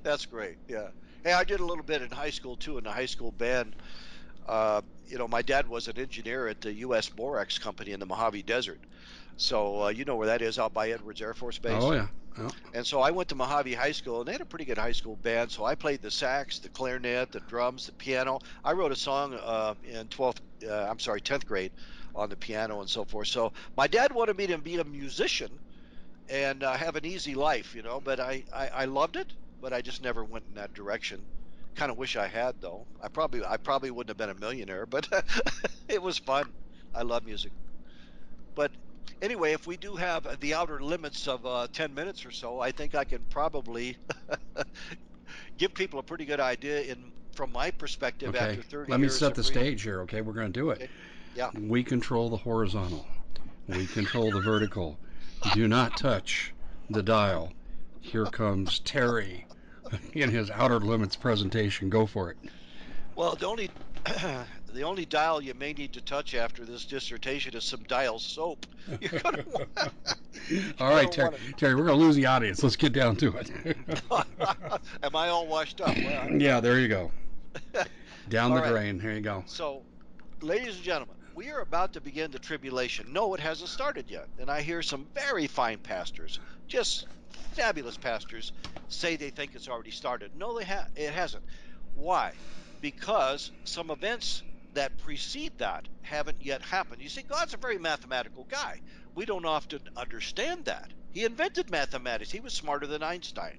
That's 0.02 0.26
great. 0.26 0.56
Yeah. 0.68 0.88
Hey, 1.24 1.32
I 1.32 1.44
did 1.44 1.60
a 1.60 1.64
little 1.64 1.84
bit 1.84 2.02
in 2.02 2.10
high 2.10 2.30
school 2.30 2.56
too 2.56 2.78
in 2.78 2.84
the 2.84 2.92
high 2.92 3.06
school 3.06 3.32
band. 3.32 3.74
Uh, 4.46 4.82
you 5.08 5.18
know, 5.18 5.26
my 5.26 5.42
dad 5.42 5.68
was 5.68 5.88
an 5.88 5.98
engineer 5.98 6.46
at 6.46 6.60
the 6.60 6.72
U.S. 6.74 7.08
Borax 7.08 7.58
Company 7.58 7.90
in 7.90 7.98
the 7.98 8.06
Mojave 8.06 8.42
Desert. 8.42 8.78
So 9.36 9.84
uh, 9.84 9.88
you 9.88 10.04
know 10.04 10.16
where 10.16 10.28
that 10.28 10.42
is, 10.42 10.58
out 10.58 10.72
by 10.72 10.90
Edwards 10.90 11.20
Air 11.20 11.34
Force 11.34 11.58
Base. 11.58 11.82
Oh 11.82 11.92
yeah. 11.92 12.06
Oh. 12.38 12.50
And 12.74 12.86
so 12.86 13.00
I 13.00 13.10
went 13.10 13.28
to 13.30 13.34
Mojave 13.34 13.74
High 13.74 13.92
School, 13.92 14.20
and 14.20 14.28
they 14.28 14.32
had 14.32 14.40
a 14.40 14.46
pretty 14.46 14.66
good 14.66 14.78
high 14.78 14.92
school 14.92 15.16
band. 15.16 15.50
So 15.50 15.64
I 15.64 15.74
played 15.74 16.02
the 16.02 16.10
sax, 16.10 16.58
the 16.58 16.68
clarinet, 16.68 17.32
the 17.32 17.40
drums, 17.40 17.86
the 17.86 17.92
piano. 17.92 18.40
I 18.64 18.72
wrote 18.72 18.92
a 18.92 18.96
song 18.96 19.34
uh, 19.34 19.74
in 19.84 20.06
12th, 20.08 20.38
uh, 20.68 20.86
I'm 20.88 20.98
sorry, 20.98 21.20
10th 21.20 21.46
grade 21.46 21.72
on 22.16 22.30
the 22.30 22.36
piano 22.36 22.80
and 22.80 22.90
so 22.90 23.04
forth. 23.04 23.28
So 23.28 23.52
my 23.76 23.86
dad 23.88 24.12
wanted 24.12 24.36
me 24.38 24.46
to 24.48 24.58
be 24.58 24.76
a 24.76 24.84
musician 24.84 25.60
and 26.28 26.62
uh, 26.64 26.76
have 26.76 26.96
an 26.96 27.06
easy 27.06 27.34
life, 27.34 27.74
you 27.74 27.82
know. 27.82 28.00
But 28.00 28.20
I, 28.20 28.44
I, 28.52 28.68
I 28.68 28.84
loved 28.86 29.16
it, 29.16 29.34
but 29.60 29.72
I 29.72 29.82
just 29.82 30.02
never 30.02 30.24
went 30.24 30.46
in 30.48 30.54
that 30.54 30.74
direction. 30.74 31.28
Kind 31.76 31.90
of 31.92 31.98
wish 31.98 32.16
I 32.16 32.28
had 32.28 32.60
though. 32.60 32.88
I 33.02 33.08
probably 33.08 33.44
I 33.44 33.58
probably 33.58 33.90
wouldn't 33.90 34.10
have 34.10 34.16
been 34.18 34.36
a 34.36 34.40
millionaire, 34.40 34.86
but 34.86 35.08
it 35.88 36.02
was 36.02 36.18
fun. 36.18 36.54
I 36.94 37.02
love 37.02 37.24
music. 37.24 37.52
But 38.56 38.76
anyway, 39.22 39.52
if 39.52 39.66
we 39.68 39.76
do 39.76 39.94
have 39.96 40.40
the 40.40 40.54
outer 40.54 40.80
limits 40.82 41.28
of 41.28 41.46
uh, 41.46 41.68
10 41.72 41.94
minutes 41.94 42.26
or 42.26 42.32
so, 42.32 42.58
I 42.60 42.72
think 42.72 42.94
I 42.96 43.04
can 43.04 43.24
probably 43.30 43.98
give 45.58 45.74
people 45.74 45.98
a 45.98 46.02
pretty 46.02 46.24
good 46.24 46.40
idea 46.40 46.82
in 46.82 47.12
from 47.32 47.52
my 47.52 47.70
perspective 47.70 48.34
Okay. 48.34 48.34
after 48.34 48.62
30 48.62 48.92
Let 48.92 49.00
me 49.00 49.08
set 49.08 49.34
the 49.34 49.42
reading. 49.42 49.44
stage 49.44 49.82
here. 49.82 50.00
Okay, 50.02 50.20
we're 50.20 50.32
going 50.34 50.52
to 50.52 50.60
do 50.60 50.70
it. 50.70 50.80
Okay. 50.80 50.90
Yeah. 51.36 51.50
We 51.54 51.84
control 51.84 52.30
the 52.30 52.38
horizontal. 52.38 53.06
We 53.68 53.86
control 53.86 54.30
the 54.30 54.40
vertical. 54.40 54.98
Do 55.52 55.68
not 55.68 55.96
touch 55.98 56.54
the 56.88 57.02
dial. 57.02 57.52
Here 58.00 58.24
comes 58.24 58.78
Terry 58.80 59.46
in 60.14 60.30
his 60.30 60.50
outer 60.50 60.80
limits 60.80 61.14
presentation. 61.14 61.90
Go 61.90 62.06
for 62.06 62.30
it. 62.30 62.38
Well, 63.16 63.34
the 63.34 63.46
only 63.46 63.70
the 64.72 64.82
only 64.82 65.04
dial 65.04 65.42
you 65.42 65.52
may 65.54 65.72
need 65.72 65.92
to 65.94 66.00
touch 66.00 66.34
after 66.34 66.64
this 66.64 66.84
dissertation 66.84 67.54
is 67.54 67.64
some 67.64 67.82
dial 67.84 68.18
soap. 68.18 68.66
You're 69.00 69.20
gonna 69.20 69.44
want, 69.52 69.68
All 70.80 70.90
right, 70.90 71.10
Terry, 71.10 71.30
wanna- 71.30 71.52
Terry, 71.56 71.74
we're 71.74 71.86
going 71.86 71.98
to 71.98 72.04
lose 72.04 72.16
the 72.16 72.26
audience. 72.26 72.62
Let's 72.62 72.76
get 72.76 72.92
down 72.92 73.16
to 73.16 73.36
it. 73.36 73.50
Am 75.02 75.16
I 75.16 75.28
all 75.28 75.46
washed 75.46 75.80
up? 75.80 75.96
Well, 75.96 76.30
yeah, 76.30 76.60
there 76.60 76.78
you 76.78 76.88
go. 76.88 77.10
Down 78.28 78.54
the 78.54 78.60
right. 78.60 78.70
drain. 78.70 79.00
Here 79.00 79.12
you 79.12 79.20
go. 79.20 79.42
So, 79.46 79.82
ladies 80.40 80.76
and 80.76 80.84
gentlemen, 80.84 81.16
we 81.36 81.50
are 81.50 81.60
about 81.60 81.92
to 81.92 82.00
begin 82.00 82.30
the 82.30 82.38
tribulation. 82.38 83.12
No, 83.12 83.34
it 83.34 83.40
hasn't 83.40 83.68
started 83.68 84.06
yet. 84.08 84.26
And 84.40 84.50
I 84.50 84.62
hear 84.62 84.82
some 84.82 85.06
very 85.14 85.46
fine 85.46 85.78
pastors, 85.78 86.40
just 86.66 87.06
fabulous 87.52 87.98
pastors, 87.98 88.52
say 88.88 89.16
they 89.16 89.28
think 89.28 89.54
it's 89.54 89.68
already 89.68 89.90
started. 89.90 90.30
No, 90.34 90.58
they 90.58 90.64
ha- 90.64 90.86
it 90.96 91.12
hasn't. 91.12 91.44
Why? 91.94 92.32
Because 92.80 93.52
some 93.64 93.90
events 93.90 94.42
that 94.72 94.96
precede 94.96 95.52
that 95.58 95.84
haven't 96.00 96.38
yet 96.40 96.62
happened. 96.62 97.02
You 97.02 97.10
see, 97.10 97.22
God's 97.22 97.52
a 97.52 97.58
very 97.58 97.78
mathematical 97.78 98.46
guy. 98.48 98.80
We 99.14 99.26
don't 99.26 99.44
often 99.44 99.80
understand 99.94 100.64
that. 100.64 100.90
He 101.12 101.24
invented 101.24 101.70
mathematics. 101.70 102.30
He 102.30 102.40
was 102.40 102.54
smarter 102.54 102.86
than 102.86 103.02
Einstein. 103.02 103.58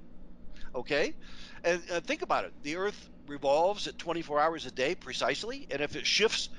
Okay? 0.74 1.14
And 1.64 1.82
uh, 1.92 2.00
think 2.00 2.24
about 2.24 2.46
it. 2.46 2.54
The 2.64 2.78
Earth 2.78 3.10
revolves 3.28 3.86
at 3.86 4.00
24 4.00 4.40
hours 4.40 4.66
a 4.66 4.72
day 4.72 4.96
precisely, 4.96 5.68
and 5.70 5.82
if 5.82 5.96
it 5.96 6.08
shifts 6.08 6.50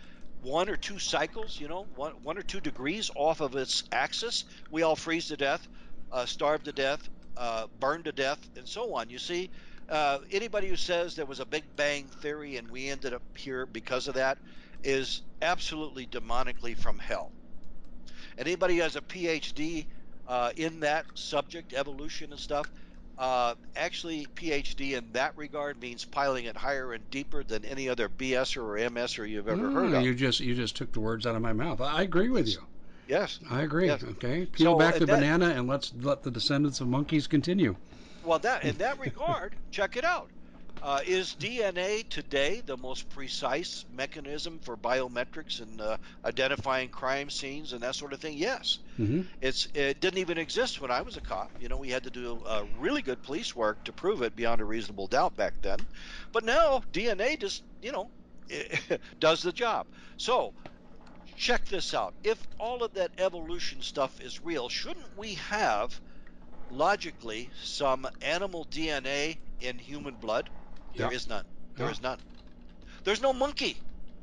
one 0.43 0.69
or 0.69 0.77
two 0.77 0.99
cycles, 0.99 1.59
you 1.59 1.69
know, 1.69 1.87
one, 1.95 2.13
one 2.23 2.39
or 2.39 2.43
two 2.43 2.61
degrees 2.61 3.11
off 3.17 3.41
of 3.41 3.57
its 3.57 3.85
axis, 3.93 4.45
we 4.71 4.83
all 4.83 4.97
freeze 4.97 5.27
to 5.29 5.37
death, 5.37 5.67
uh, 6.13 6.27
starve 6.27 6.63
to 6.65 6.73
death, 6.73 7.09
uh, 7.37 7.67
burn 7.81 8.03
to 8.05 8.13
death, 8.13 8.39
and 8.57 8.69
so 8.69 8.95
on. 8.95 9.11
You 9.11 9.19
see, 9.19 9.51
uh, 9.89 10.19
anybody 10.31 10.69
who 10.69 10.77
says 10.77 11.15
there 11.15 11.27
was 11.27 11.41
a 11.41 11.47
Big 11.47 11.65
Bang 11.77 12.09
theory 12.21 12.57
and 12.57 12.71
we 12.71 12.89
ended 12.89 13.15
up 13.15 13.23
here 13.37 13.67
because 13.67 14.07
of 14.09 14.15
that 14.15 14.39
is 14.85 15.23
absolutely 15.43 16.07
demonically 16.07 16.77
from 16.77 16.99
hell. 16.99 17.33
Anybody 18.37 18.77
who 18.77 18.83
has 18.83 18.97
a 18.97 19.01
PhD 19.01 19.87
uh, 20.27 20.51
in 20.57 20.81
that 20.81 21.07
subject, 21.15 21.73
evolution 21.73 22.31
and 22.31 22.41
stuff, 22.41 22.71
uh, 23.19 23.55
actually, 23.77 24.27
PhD 24.37 24.97
in 24.97 25.13
that 25.13 25.37
regard 25.37 25.81
means 25.81 26.05
piling 26.05 26.45
it 26.45 26.57
higher 26.57 26.93
and 26.93 27.09
deeper 27.11 27.43
than 27.43 27.65
any 27.65 27.89
other 27.89 28.09
BS 28.09 28.57
or 28.57 28.77
MS 28.91 29.19
or 29.19 29.27
you've 29.27 29.49
ever 29.49 29.71
heard 29.71 29.91
Mm, 29.93 29.99
of. 29.99 30.03
You 30.05 30.15
just 30.15 30.41
you 30.41 30.55
just 30.55 30.77
took 30.77 30.93
the 30.93 31.01
words 31.01 31.27
out 31.27 31.35
of 31.35 31.43
my 31.43 31.53
mouth. 31.53 31.81
I 31.81 32.03
agree 32.03 32.29
with 32.29 32.49
you. 32.49 32.59
Yes. 33.09 33.41
I 33.51 33.63
agree. 33.63 33.87
Yes. 33.87 34.05
Okay, 34.05 34.47
peel 34.47 34.75
So, 34.75 34.79
back 34.79 34.99
the 34.99 35.07
that- 35.07 35.17
banana 35.17 35.47
and 35.51 35.67
let's 35.67 35.93
let 36.01 36.23
the 36.23 36.31
descendants 36.31 36.81
of 36.81 36.89
monkeys 36.89 37.27
continue. 37.27 37.75
Well, 38.25 38.39
that 38.41 38.65
in 38.65 38.77
that 38.79 38.99
regard, 39.01 39.55
check 39.71 39.97
it 39.97 40.05
out. 40.05 40.31
Uh, 40.81 41.01
is 41.07 41.35
DNA 41.35 42.03
today 42.03 42.61
the 42.61 42.77
most 42.77 43.09
precise 43.09 43.85
mechanism 43.89 44.61
for 44.61 44.77
biometrics 44.77 45.61
and 45.61 45.81
uh, 45.81 45.97
identifying 46.25 46.89
crime 46.91 47.31
scenes 47.31 47.73
and 47.73 47.83
that 47.83 47.95
sort 47.97 48.13
of 48.13 48.21
thing? 48.21 48.37
Yes. 48.37 48.79
hmm 48.97 49.21
It's 49.41 49.67
it 49.75 50.01
didn't 50.01 50.19
even 50.21 50.39
exist 50.39 50.81
when 50.81 50.91
I 50.91 51.03
was 51.03 51.17
a 51.17 51.21
cop. 51.23 51.53
You 51.59 51.69
know, 51.69 51.79
we 51.79 51.91
had 51.91 52.05
to 52.05 52.11
do 52.11 52.43
uh, 52.45 52.65
really 52.67 53.03
good 53.03 53.23
police 53.23 53.55
work 53.55 53.85
to 53.85 53.93
prove 53.93 54.23
it 54.23 54.37
beyond 54.37 54.61
a 54.61 54.65
reasonable 54.65 55.09
doubt 55.09 55.37
back 55.37 55.55
then. 55.63 55.87
But 56.33 56.45
now 56.45 56.83
DNA 56.93 57.37
just 57.37 57.65
you 57.81 57.93
know 57.93 58.11
does 59.21 59.43
the 59.43 59.53
job. 59.53 59.87
So 60.17 60.55
check 61.37 61.67
this 61.67 61.95
out. 61.95 62.15
If 62.23 62.47
all 62.59 62.83
of 62.83 62.95
that 62.95 63.13
evolution 63.19 63.83
stuff 63.83 64.21
is 64.21 64.41
real, 64.43 64.69
shouldn't 64.69 65.17
we 65.17 65.35
have 65.35 66.01
logically 66.69 67.53
some 67.63 68.09
animal 68.21 68.65
DNA 68.65 69.41
in 69.61 69.79
human 69.79 70.17
blood? 70.17 70.51
There 70.99 71.13
is 71.13 71.29
none. 71.29 71.45
There 71.77 71.91
is 71.91 72.03
none. 72.03 72.19
There's 73.05 73.23
no 73.23 73.33
monkey. 73.33 73.77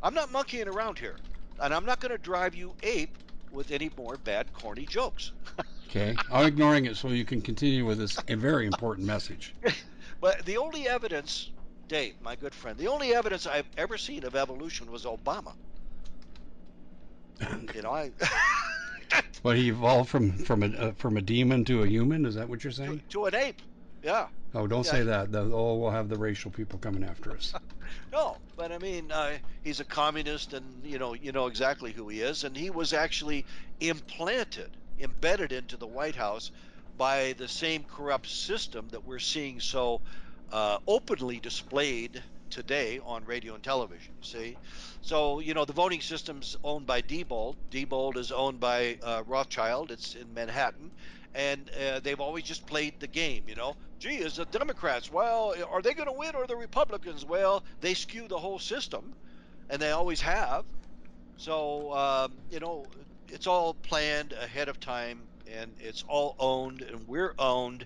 I'm 0.03 0.13
not 0.13 0.31
monkeying 0.31 0.67
around 0.67 0.99
here, 0.99 1.15
and 1.59 1.73
I'm 1.73 1.85
not 1.85 1.99
going 1.99 2.11
to 2.11 2.17
drive 2.17 2.53
you 2.53 2.75
ape 2.83 3.17
with 3.51 3.71
any 3.71 3.89
more 3.97 4.17
bad, 4.17 4.53
corny 4.53 4.85
jokes. 4.85 5.31
Okay, 5.87 6.13
I'm 6.29 6.47
ignoring 6.47 6.87
it 6.87 6.97
so 6.97 7.07
you 7.07 7.23
can 7.23 7.41
continue 7.41 7.85
with 7.85 7.99
this 7.99 8.17
a 8.27 8.35
very 8.35 8.65
important 8.65 9.07
message. 9.07 9.55
But 10.19 10.43
the 10.45 10.57
only 10.57 10.89
evidence, 10.89 11.51
Dave, 11.87 12.15
my 12.21 12.35
good 12.35 12.53
friend, 12.53 12.77
the 12.77 12.87
only 12.87 13.15
evidence 13.15 13.47
I've 13.47 13.69
ever 13.77 13.97
seen 13.97 14.25
of 14.25 14.35
evolution 14.35 14.91
was 14.91 15.05
Obama. 15.05 15.53
You 17.73 17.81
know, 17.81 17.91
I 17.91 18.11
But 19.43 19.55
he 19.55 19.69
evolved 19.69 20.09
from 20.09 20.31
from 20.31 20.63
a 20.63 20.67
uh, 20.67 20.91
from 20.93 21.15
a 21.15 21.21
demon 21.21 21.63
to 21.65 21.83
a 21.83 21.87
human. 21.87 22.25
Is 22.25 22.35
that 22.35 22.49
what 22.49 22.63
you're 22.63 22.71
to, 22.71 22.77
saying? 22.77 23.01
to 23.09 23.25
an 23.25 23.35
ape. 23.35 23.61
Yeah. 24.03 24.27
Oh, 24.55 24.67
don't 24.67 24.83
Yeah. 24.83 24.91
say 24.91 25.03
that. 25.03 25.31
The, 25.31 25.41
oh, 25.41 25.75
we'll 25.77 25.91
have 25.91 26.09
the 26.09 26.17
racial 26.17 26.51
people 26.51 26.79
coming 26.79 27.03
after 27.03 27.35
us. 27.35 27.55
No, 28.11 28.41
but 28.55 28.71
I 28.71 28.77
mean, 28.79 29.11
uh, 29.11 29.39
he's 29.63 29.79
a 29.79 29.85
communist, 29.85 30.53
and 30.53 30.85
you 30.85 30.97
know, 30.99 31.13
you 31.13 31.31
know 31.31 31.47
exactly 31.47 31.91
who 31.93 32.07
he 32.09 32.21
is, 32.21 32.43
and 32.43 32.55
he 32.57 32.69
was 32.69 32.93
actually 32.93 33.45
implanted, 33.79 34.77
embedded 34.97 35.51
into 35.51 35.77
the 35.77 35.87
White 35.87 36.15
House 36.15 36.51
by 36.95 37.33
the 37.33 37.47
same 37.47 37.83
corrupt 37.85 38.27
system 38.27 38.89
that 38.89 39.03
we're 39.05 39.19
seeing 39.19 39.59
so 39.59 40.01
uh, 40.49 40.77
openly 40.87 41.39
displayed 41.39 42.23
today 42.49 42.99
on 43.03 43.25
radio 43.25 43.55
and 43.55 43.63
television. 43.63 44.15
See, 44.21 44.59
so 45.01 45.39
you 45.39 45.53
know, 45.53 45.65
the 45.65 45.73
voting 45.73 46.01
system's 46.01 46.55
owned 46.63 46.87
by 46.87 47.01
Diebold. 47.01 47.55
Diebold 47.71 48.17
is 48.17 48.31
owned 48.31 48.59
by 48.59 48.97
uh, 49.01 49.23
Rothschild. 49.25 49.91
It's 49.91 50.15
in 50.15 50.33
Manhattan. 50.33 50.93
And 51.33 51.69
uh, 51.71 51.99
they've 51.99 52.19
always 52.19 52.43
just 52.45 52.65
played 52.65 52.99
the 52.99 53.07
game, 53.07 53.47
you 53.47 53.55
know. 53.55 53.75
Gee, 53.99 54.15
is 54.17 54.35
the 54.35 54.45
Democrats? 54.45 55.11
Well, 55.11 55.55
are 55.71 55.81
they 55.81 55.93
going 55.93 56.07
to 56.07 56.13
win 56.13 56.35
or 56.35 56.47
the 56.47 56.55
Republicans? 56.55 57.25
Well, 57.25 57.63
they 57.81 57.93
skew 57.93 58.27
the 58.27 58.37
whole 58.37 58.59
system, 58.59 59.13
and 59.69 59.81
they 59.81 59.91
always 59.91 60.21
have. 60.21 60.65
So, 61.37 61.93
um, 61.93 62.33
you 62.49 62.59
know, 62.59 62.85
it's 63.29 63.47
all 63.47 63.73
planned 63.73 64.33
ahead 64.33 64.69
of 64.69 64.79
time, 64.79 65.27
and 65.51 65.75
it's 65.79 66.03
all 66.07 66.35
owned, 66.39 66.81
and 66.81 67.07
we're 67.07 67.33
owned. 67.39 67.85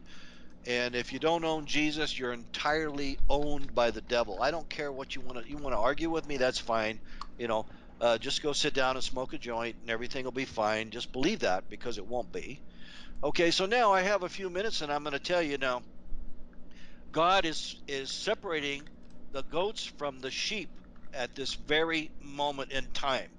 And 0.66 0.96
if 0.96 1.14
you 1.14 1.20
don't 1.20 1.46
own 1.46 1.66
Jesus, 1.66 2.18
you're 2.20 2.34
entirely 2.34 3.18
owned 3.30 3.74
by 3.74 3.92
the 3.92 4.02
devil. 4.02 4.42
I 4.42 4.52
don't 4.52 4.70
care 4.70 4.92
what 4.92 5.16
you 5.16 5.22
want 5.22 5.44
to. 5.44 5.50
You 5.50 5.58
want 5.58 5.74
to 5.74 5.80
argue 5.80 6.10
with 6.10 6.28
me? 6.28 6.38
That's 6.38 6.60
fine. 6.60 7.00
You 7.38 7.48
know, 7.48 7.66
uh, 8.02 8.18
just 8.18 8.42
go 8.42 8.54
sit 8.54 8.74
down 8.74 8.96
and 8.96 9.04
smoke 9.04 9.34
a 9.34 9.38
joint, 9.38 9.78
and 9.82 9.90
everything 9.90 10.26
will 10.26 10.32
be 10.32 10.46
fine. 10.46 10.92
Just 10.92 11.12
believe 11.12 11.40
that 11.40 11.70
because 11.70 11.98
it 11.98 12.06
won't 12.06 12.32
be. 12.32 12.60
Okay, 13.24 13.52
so 13.52 13.66
now 13.66 13.94
I 13.94 14.02
have 14.02 14.24
a 14.24 14.30
few 14.30 14.50
minutes, 14.50 14.82
and 14.82 14.92
I'm 14.92 15.04
going 15.04 15.14
to 15.14 15.20
tell 15.20 15.42
you 15.42 15.58
now. 15.58 15.82
God 17.12 17.46
is 17.46 17.76
is 17.88 18.12
separating 18.12 18.88
the 19.32 19.44
goats 19.44 19.86
from 19.86 20.20
the 20.20 20.32
sheep 20.32 20.70
at 21.14 21.36
this 21.36 21.56
very 21.56 22.12
moment 22.22 22.72
in 22.72 22.88
time. 22.94 23.30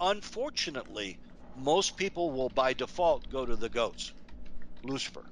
Unfortunately, 0.00 1.18
most 1.54 1.96
people 1.96 2.30
will 2.30 2.48
by 2.48 2.72
default 2.72 3.28
go 3.30 3.46
to 3.46 3.56
the 3.56 3.68
goats, 3.68 4.12
Lucifer, 4.82 5.24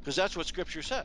because 0.00 0.16
that's 0.16 0.36
what 0.36 0.46
Scripture 0.46 0.82
says. 0.82 1.04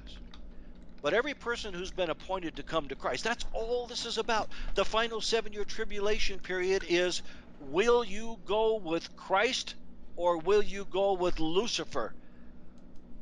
But 1.01 1.13
every 1.13 1.33
person 1.33 1.73
who's 1.73 1.91
been 1.91 2.09
appointed 2.11 2.55
to 2.55 2.63
come 2.63 2.87
to 2.87 2.95
Christ, 2.95 3.23
that's 3.23 3.45
all 3.53 3.87
this 3.87 4.05
is 4.05 4.17
about. 4.17 4.49
The 4.75 4.85
final 4.85 5.19
seven 5.21 5.51
year 5.53 5.65
tribulation 5.65 6.39
period 6.39 6.83
is 6.87 7.21
will 7.59 8.03
you 8.03 8.39
go 8.45 8.77
with 8.77 9.15
Christ 9.15 9.75
or 10.15 10.37
will 10.37 10.61
you 10.61 10.85
go 10.85 11.13
with 11.13 11.39
Lucifer? 11.39 12.13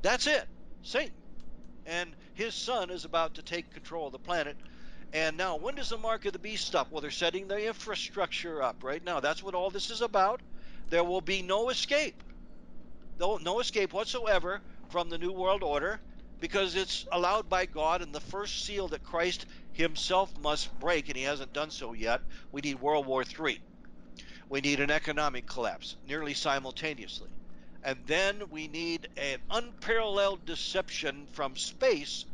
That's 0.01 0.27
it, 0.27 0.47
Satan. 0.81 1.13
And 1.85 2.15
his 2.39 2.55
son 2.55 2.89
is 2.89 3.03
about 3.03 3.33
to 3.33 3.41
take 3.41 3.69
control 3.73 4.05
of 4.05 4.13
the 4.13 4.17
planet. 4.17 4.55
And 5.11 5.35
now, 5.35 5.57
when 5.57 5.75
does 5.75 5.89
the 5.89 5.97
mark 5.97 6.23
of 6.25 6.31
the 6.31 6.39
beast 6.39 6.65
stop? 6.65 6.89
Well, 6.89 7.01
they're 7.01 7.11
setting 7.11 7.49
the 7.49 7.67
infrastructure 7.67 8.63
up 8.63 8.81
right 8.81 9.03
now. 9.03 9.19
That's 9.19 9.43
what 9.43 9.55
all 9.55 9.69
this 9.69 9.89
is 9.89 9.99
about. 9.99 10.39
There 10.89 11.03
will 11.03 11.19
be 11.19 11.41
no 11.41 11.69
escape, 11.69 12.23
no, 13.19 13.35
no 13.37 13.59
escape 13.59 13.91
whatsoever 13.91 14.61
from 14.89 15.09
the 15.09 15.17
New 15.17 15.33
World 15.33 15.63
Order 15.63 15.99
because 16.39 16.75
it's 16.75 17.05
allowed 17.11 17.49
by 17.49 17.65
God. 17.65 18.01
And 18.01 18.15
the 18.15 18.21
first 18.21 18.63
seal 18.65 18.87
that 18.87 19.03
Christ 19.03 19.45
himself 19.73 20.31
must 20.39 20.79
break, 20.79 21.09
and 21.09 21.17
he 21.17 21.23
hasn't 21.23 21.51
done 21.51 21.71
so 21.71 21.91
yet, 21.91 22.21
we 22.53 22.61
need 22.61 22.79
World 22.79 23.05
War 23.05 23.23
III. 23.23 23.59
We 24.47 24.61
need 24.61 24.79
an 24.79 24.91
economic 24.91 25.45
collapse 25.45 25.97
nearly 26.07 26.33
simultaneously. 26.33 27.27
And 27.83 27.97
then 28.07 28.49
we 28.49 28.67
need 28.67 29.07
an 29.15 29.39
unparalleled 29.49 30.45
deception 30.45 31.27
from 31.31 31.55
space, 31.55 32.25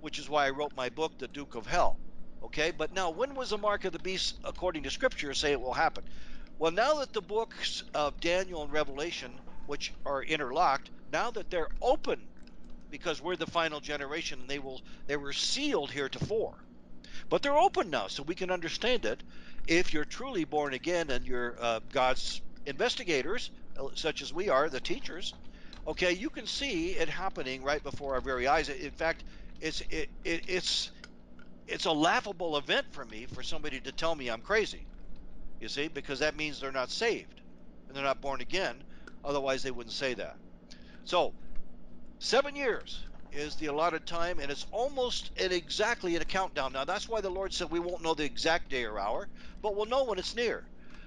which 0.00 0.18
is 0.18 0.28
why 0.28 0.46
I 0.46 0.50
wrote 0.50 0.72
my 0.74 0.88
book, 0.88 1.18
The 1.18 1.28
Duke 1.28 1.54
of 1.54 1.66
Hell. 1.66 2.00
Okay, 2.42 2.70
but 2.70 2.92
now 2.92 3.10
when 3.10 3.34
was 3.34 3.50
the 3.50 3.58
mark 3.58 3.84
of 3.84 3.92
the 3.92 3.98
beast, 3.98 4.38
according 4.44 4.84
to 4.84 4.90
Scripture, 4.90 5.34
say 5.34 5.52
it 5.52 5.60
will 5.60 5.74
happen? 5.74 6.04
Well, 6.58 6.72
now 6.72 6.94
that 7.00 7.12
the 7.12 7.22
books 7.22 7.82
of 7.94 8.20
Daniel 8.20 8.62
and 8.62 8.72
Revelation 8.72 9.40
which 9.66 9.92
are 10.06 10.22
interlocked, 10.22 10.90
now 11.08 11.30
that 11.32 11.50
they're 11.50 11.68
open 11.82 12.28
because 12.90 13.20
we're 13.20 13.36
the 13.36 13.46
final 13.46 13.80
generation 13.80 14.40
and 14.40 14.50
they 14.50 14.58
will 14.58 14.80
they 15.06 15.16
were 15.16 15.32
sealed 15.32 15.90
heretofore. 15.90 16.56
But 17.30 17.42
they're 17.42 17.56
open 17.56 17.90
now, 17.90 18.08
so 18.08 18.22
we 18.22 18.34
can 18.34 18.50
understand 18.50 19.04
it. 19.04 19.22
If 19.66 19.92
you're 19.92 20.04
truly 20.04 20.44
born 20.44 20.74
again 20.74 21.10
and 21.10 21.26
you're 21.26 21.56
uh, 21.60 21.80
God's 21.92 22.40
investigators, 22.66 23.50
uh, 23.78 23.88
such 23.94 24.22
as 24.22 24.32
we 24.32 24.48
are, 24.48 24.68
the 24.70 24.80
teachers, 24.80 25.34
okay, 25.86 26.12
you 26.12 26.30
can 26.30 26.46
see 26.46 26.90
it 26.92 27.08
happening 27.08 27.62
right 27.62 27.82
before 27.82 28.14
our 28.14 28.20
very 28.20 28.46
eyes. 28.46 28.68
In 28.68 28.92
fact, 28.92 29.24
it's 29.60 29.80
it, 29.90 30.08
it, 30.24 30.42
it's 30.48 30.90
it's 31.66 31.86
a 31.86 31.92
laughable 31.92 32.56
event 32.56 32.86
for 32.90 33.04
me 33.04 33.26
for 33.26 33.42
somebody 33.42 33.80
to 33.80 33.92
tell 33.92 34.14
me 34.14 34.28
I'm 34.28 34.42
crazy. 34.42 34.86
You 35.60 35.68
see, 35.68 35.88
because 35.88 36.20
that 36.20 36.36
means 36.36 36.60
they're 36.60 36.72
not 36.72 36.90
saved 36.90 37.42
and 37.88 37.96
they're 37.96 38.04
not 38.04 38.20
born 38.20 38.40
again. 38.40 38.82
Otherwise, 39.24 39.62
they 39.62 39.70
wouldn't 39.70 39.94
say 39.94 40.14
that. 40.14 40.36
So, 41.04 41.34
seven 42.18 42.54
years 42.54 43.04
is 43.32 43.56
the 43.56 43.66
allotted 43.66 44.06
time, 44.06 44.38
and 44.38 44.50
it's 44.50 44.66
almost 44.70 45.30
and 45.40 45.52
exactly 45.52 46.16
in 46.16 46.22
a 46.22 46.26
countdown. 46.26 46.72
Now, 46.72 46.84
that's 46.84 47.08
why 47.08 47.20
the 47.20 47.30
Lord 47.30 47.52
said 47.52 47.70
we 47.70 47.80
won't 47.80 48.02
know 48.02 48.14
the 48.14 48.24
exact 48.24 48.70
day 48.70 48.84
or 48.84 48.98
hour, 48.98 49.28
but 49.62 49.76
we'll 49.76 49.86
know 49.86 50.04
when 50.04 50.18
it's 50.18 50.34
near. 50.34 50.64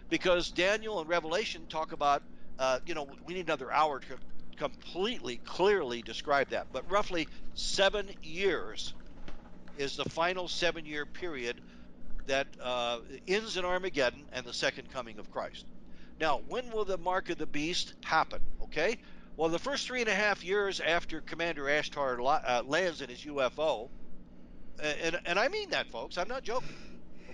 Because 0.10 0.52
Daniel 0.52 1.00
and 1.00 1.10
Revelation 1.10 1.66
talk 1.68 1.94
about, 1.94 2.24
uh, 2.60 2.80
you 2.86 2.94
know, 2.94 3.08
we 3.26 3.34
need 3.34 3.48
another 3.48 3.72
hour 3.72 4.00
to 4.02 4.18
completely, 4.62 5.38
clearly 5.38 6.04
describe 6.04 6.50
that. 6.50 6.68
But 6.72 6.90
roughly 6.92 7.28
seven 7.56 8.08
years 8.22 8.94
is 9.80 9.96
the 9.96 10.06
final 10.06 10.48
seven 10.48 10.86
year 10.86 11.04
period 11.04 11.60
that 12.28 12.46
uh, 12.62 13.00
ends 13.28 13.58
in 13.58 13.66
Armageddon 13.66 14.24
and 14.32 14.46
the 14.46 14.54
second 14.54 14.92
coming 14.94 15.18
of 15.18 15.32
Christ. 15.32 15.66
Now, 16.20 16.42
when 16.48 16.70
will 16.70 16.86
the 16.86 17.00
mark 17.00 17.32
of 17.32 17.40
the 17.40 17.48
beast 17.48 17.96
happen? 18.04 18.40
Okay. 18.66 19.00
Well, 19.36 19.50
the 19.50 19.58
first 19.58 19.88
three 19.88 20.02
and 20.02 20.10
a 20.10 20.14
half 20.14 20.44
years 20.44 20.80
after 20.80 21.22
Commander 21.22 21.64
Ashtar 21.64 22.20
uh, 22.22 22.62
lands 22.64 23.02
in 23.02 23.10
his 23.10 23.22
UFO, 23.22 23.90
and, 24.80 25.20
and 25.26 25.40
I 25.40 25.48
mean 25.48 25.72
that, 25.72 25.88
folks, 25.88 26.20
I'm 26.20 26.28
not 26.28 26.44
joking. 26.44 26.70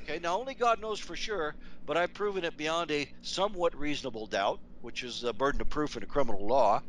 Okay. 0.04 0.20
Now, 0.20 0.40
only 0.40 0.54
God 0.54 0.80
knows 0.80 1.00
for 1.02 1.18
sure, 1.18 1.56
but 1.86 1.98
I've 1.98 2.14
proven 2.14 2.46
it 2.46 2.56
beyond 2.56 2.90
a 2.92 3.10
somewhat 3.22 3.78
reasonable 3.78 4.28
doubt, 4.28 4.62
which 4.82 5.04
is 5.04 5.26
a 5.26 5.34
burden 5.34 5.60
of 5.60 5.70
proof 5.70 5.98
in 5.98 6.04
a 6.04 6.06
criminal 6.06 6.48
law. 6.48 6.82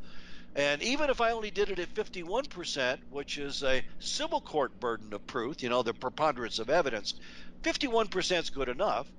And 0.54 0.82
even 0.82 1.10
if 1.10 1.20
I 1.20 1.30
only 1.32 1.50
did 1.50 1.70
it 1.70 1.78
at 1.78 1.94
51%, 1.94 2.98
which 3.10 3.38
is 3.38 3.62
a 3.62 3.84
civil 4.00 4.40
court 4.40 4.78
burden 4.80 5.12
of 5.12 5.26
proof, 5.26 5.62
you 5.62 5.68
know, 5.68 5.82
the 5.82 5.94
preponderance 5.94 6.58
of 6.58 6.70
evidence, 6.70 7.14
51% 7.62 8.38
is 8.38 8.50
good 8.50 8.68
enough. 8.68 9.12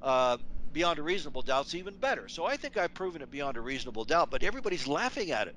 Uh, 0.00 0.38
beyond 0.72 0.98
a 0.98 1.02
reasonable 1.02 1.42
doubt 1.42 1.66
is 1.66 1.74
even 1.74 1.96
better. 1.98 2.28
So 2.28 2.44
I 2.44 2.56
think 2.56 2.76
I've 2.76 2.94
proven 2.94 3.22
it 3.22 3.30
beyond 3.30 3.56
a 3.56 3.60
reasonable 3.60 4.04
doubt, 4.04 4.30
but 4.30 4.42
everybody's 4.42 4.86
laughing 4.86 5.30
at 5.30 5.48
it 5.48 5.56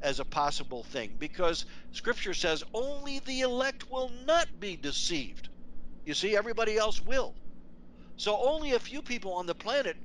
as 0.00 0.20
a 0.20 0.24
possible 0.24 0.84
thing 0.84 1.16
because 1.18 1.66
scripture 1.90 2.34
says 2.34 2.62
only 2.72 3.18
the 3.20 3.40
elect 3.40 3.90
will 3.90 4.10
not 4.26 4.46
be 4.58 4.76
deceived. 4.76 5.48
You 6.04 6.14
see, 6.14 6.36
everybody 6.36 6.76
else 6.76 7.00
will. 7.02 7.34
So 8.16 8.38
only 8.40 8.72
a 8.72 8.80
few 8.80 9.02
people 9.02 9.34
on 9.34 9.46
the 9.46 9.54
planet 9.54 9.96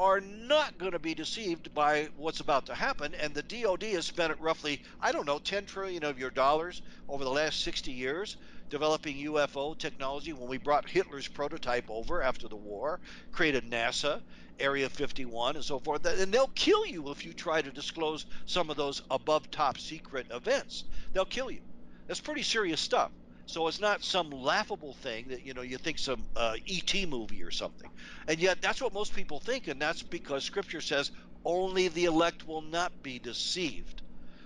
are 0.00 0.20
not 0.20 0.78
going 0.78 0.92
to 0.92 0.98
be 0.98 1.14
deceived 1.14 1.74
by 1.74 2.08
what's 2.16 2.40
about 2.40 2.64
to 2.64 2.74
happen. 2.74 3.14
And 3.14 3.34
the 3.34 3.42
DoD 3.42 3.82
has 3.82 4.06
spent 4.06 4.40
roughly, 4.40 4.80
I 4.98 5.12
don't 5.12 5.26
know, 5.26 5.38
10 5.38 5.66
trillion 5.66 6.04
of 6.04 6.18
your 6.18 6.30
dollars 6.30 6.80
over 7.06 7.22
the 7.22 7.30
last 7.30 7.60
60 7.60 7.92
years 7.92 8.38
developing 8.70 9.16
UFO 9.18 9.76
technology. 9.76 10.32
When 10.32 10.48
we 10.48 10.56
brought 10.56 10.88
Hitler's 10.88 11.28
prototype 11.28 11.90
over 11.90 12.22
after 12.22 12.48
the 12.48 12.56
war, 12.56 12.98
created 13.30 13.70
NASA, 13.70 14.22
Area 14.58 14.88
51, 14.88 15.56
and 15.56 15.64
so 15.64 15.78
forth. 15.78 16.06
And 16.06 16.32
they'll 16.32 16.50
kill 16.54 16.86
you 16.86 17.10
if 17.10 17.26
you 17.26 17.34
try 17.34 17.60
to 17.60 17.70
disclose 17.70 18.24
some 18.46 18.70
of 18.70 18.78
those 18.78 19.02
above 19.10 19.50
top 19.50 19.76
secret 19.76 20.26
events. 20.30 20.84
They'll 21.12 21.26
kill 21.26 21.50
you. 21.50 21.60
That's 22.06 22.20
pretty 22.20 22.42
serious 22.42 22.80
stuff. 22.80 23.10
So 23.46 23.66
it's 23.66 23.80
not 23.80 24.04
some 24.04 24.30
laughable 24.30 24.94
thing 24.94 25.28
that 25.28 25.44
you 25.44 25.54
know 25.54 25.62
you 25.62 25.76
think 25.76 25.98
some 25.98 26.22
uh, 26.36 26.56
ET 26.68 27.08
movie 27.08 27.42
or 27.42 27.50
something, 27.50 27.90
and 28.28 28.38
yet 28.38 28.62
that's 28.62 28.80
what 28.80 28.92
most 28.92 29.14
people 29.14 29.40
think, 29.40 29.68
and 29.68 29.80
that's 29.80 30.02
because 30.02 30.44
Scripture 30.44 30.80
says 30.80 31.10
only 31.44 31.88
the 31.88 32.04
elect 32.04 32.46
will 32.46 32.62
not 32.62 33.02
be 33.02 33.18
deceived. 33.18 34.02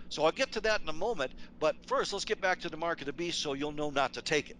So 0.08 0.24
I'll 0.24 0.32
get 0.32 0.52
to 0.52 0.60
that 0.62 0.80
in 0.80 0.88
a 0.88 0.92
moment, 0.92 1.32
but 1.58 1.76
first 1.86 2.12
let's 2.12 2.24
get 2.24 2.40
back 2.40 2.60
to 2.60 2.68
the 2.68 2.76
mark 2.76 3.00
of 3.00 3.06
the 3.06 3.12
beast 3.12 3.40
so 3.40 3.52
you'll 3.52 3.72
know 3.72 3.90
not 3.90 4.14
to 4.14 4.22
take 4.22 4.50
it. 4.50 4.56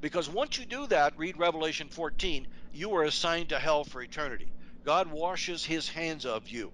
Because 0.00 0.28
once 0.28 0.58
you 0.58 0.66
do 0.66 0.86
that, 0.88 1.16
read 1.16 1.38
Revelation 1.38 1.88
14, 1.88 2.46
you 2.72 2.94
are 2.94 3.04
assigned 3.04 3.50
to 3.50 3.58
hell 3.58 3.84
for 3.84 4.02
eternity. 4.02 4.52
God 4.84 5.06
washes 5.08 5.64
his 5.64 5.88
hands 5.88 6.26
of 6.26 6.48
you. 6.48 6.72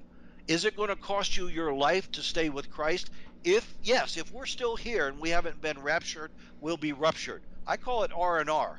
Is 0.49 0.65
it 0.65 0.77
going 0.77 0.89
to 0.89 0.97
cost 0.97 1.37
you 1.37 1.47
your 1.47 1.73
life 1.73 2.11
to 2.13 2.23
stay 2.23 2.49
with 2.49 2.71
Christ? 2.71 3.11
If 3.45 3.75
yes, 3.83 4.17
if 4.19 4.31
we're 4.33 4.47
still 4.47 4.77
here 4.77 5.09
and 5.09 5.19
we 5.19 5.31
haven't 5.31 5.63
been 5.63 5.81
raptured, 5.81 6.31
we'll 6.61 6.77
be 6.77 6.93
ruptured. 6.93 7.43
I 7.67 7.79
call 7.79 8.03
it 8.03 8.13
R 8.15 8.39
and 8.39 8.51
R, 8.51 8.79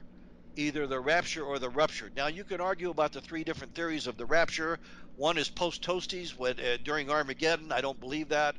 either 0.56 0.86
the 0.86 1.00
rapture 1.00 1.44
or 1.44 1.58
the 1.58 1.70
ruptured. 1.70 2.16
Now 2.16 2.28
you 2.28 2.44
can 2.44 2.62
argue 2.62 2.92
about 2.92 3.12
the 3.12 3.22
three 3.22 3.44
different 3.44 3.74
theories 3.74 4.06
of 4.06 4.18
the 4.18 4.26
rapture. 4.26 4.78
One 5.16 5.40
is 5.40 5.50
post 5.50 5.82
toasties 5.82 6.40
uh, 6.40 6.78
during 6.84 7.10
Armageddon. 7.10 7.72
I 7.72 7.82
don't 7.82 8.00
believe 8.00 8.30
that. 8.30 8.56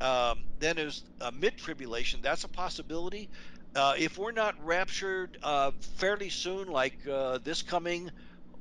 Um, 0.00 0.44
then 0.60 0.76
there's 0.76 1.02
uh, 1.20 1.32
mid 1.32 1.56
tribulation. 1.56 2.20
That's 2.22 2.44
a 2.44 2.48
possibility. 2.48 3.28
Uh, 3.74 3.94
if 3.98 4.18
we're 4.18 4.32
not 4.32 4.54
raptured 4.64 5.38
uh, 5.42 5.72
fairly 5.96 6.28
soon, 6.28 6.68
like 6.68 6.94
uh, 7.10 7.38
this 7.38 7.62
coming, 7.62 8.10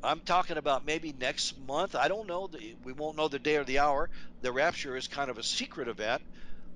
I'm 0.04 0.22
talking 0.22 0.58
about 0.58 0.86
maybe 0.86 1.14
next 1.14 1.60
month. 1.60 1.96
I 1.96 2.08
don't 2.08 2.28
know. 2.28 2.50
We 2.84 2.94
won't 2.94 3.18
know 3.18 3.28
the 3.28 3.40
day 3.40 3.58
or 3.58 3.64
the 3.66 3.80
hour. 3.80 4.10
The 4.42 4.52
rapture 4.52 4.96
is 4.96 5.08
kind 5.08 5.30
of 5.30 5.38
a 5.38 5.44
secret 5.44 5.88
event 5.88 6.24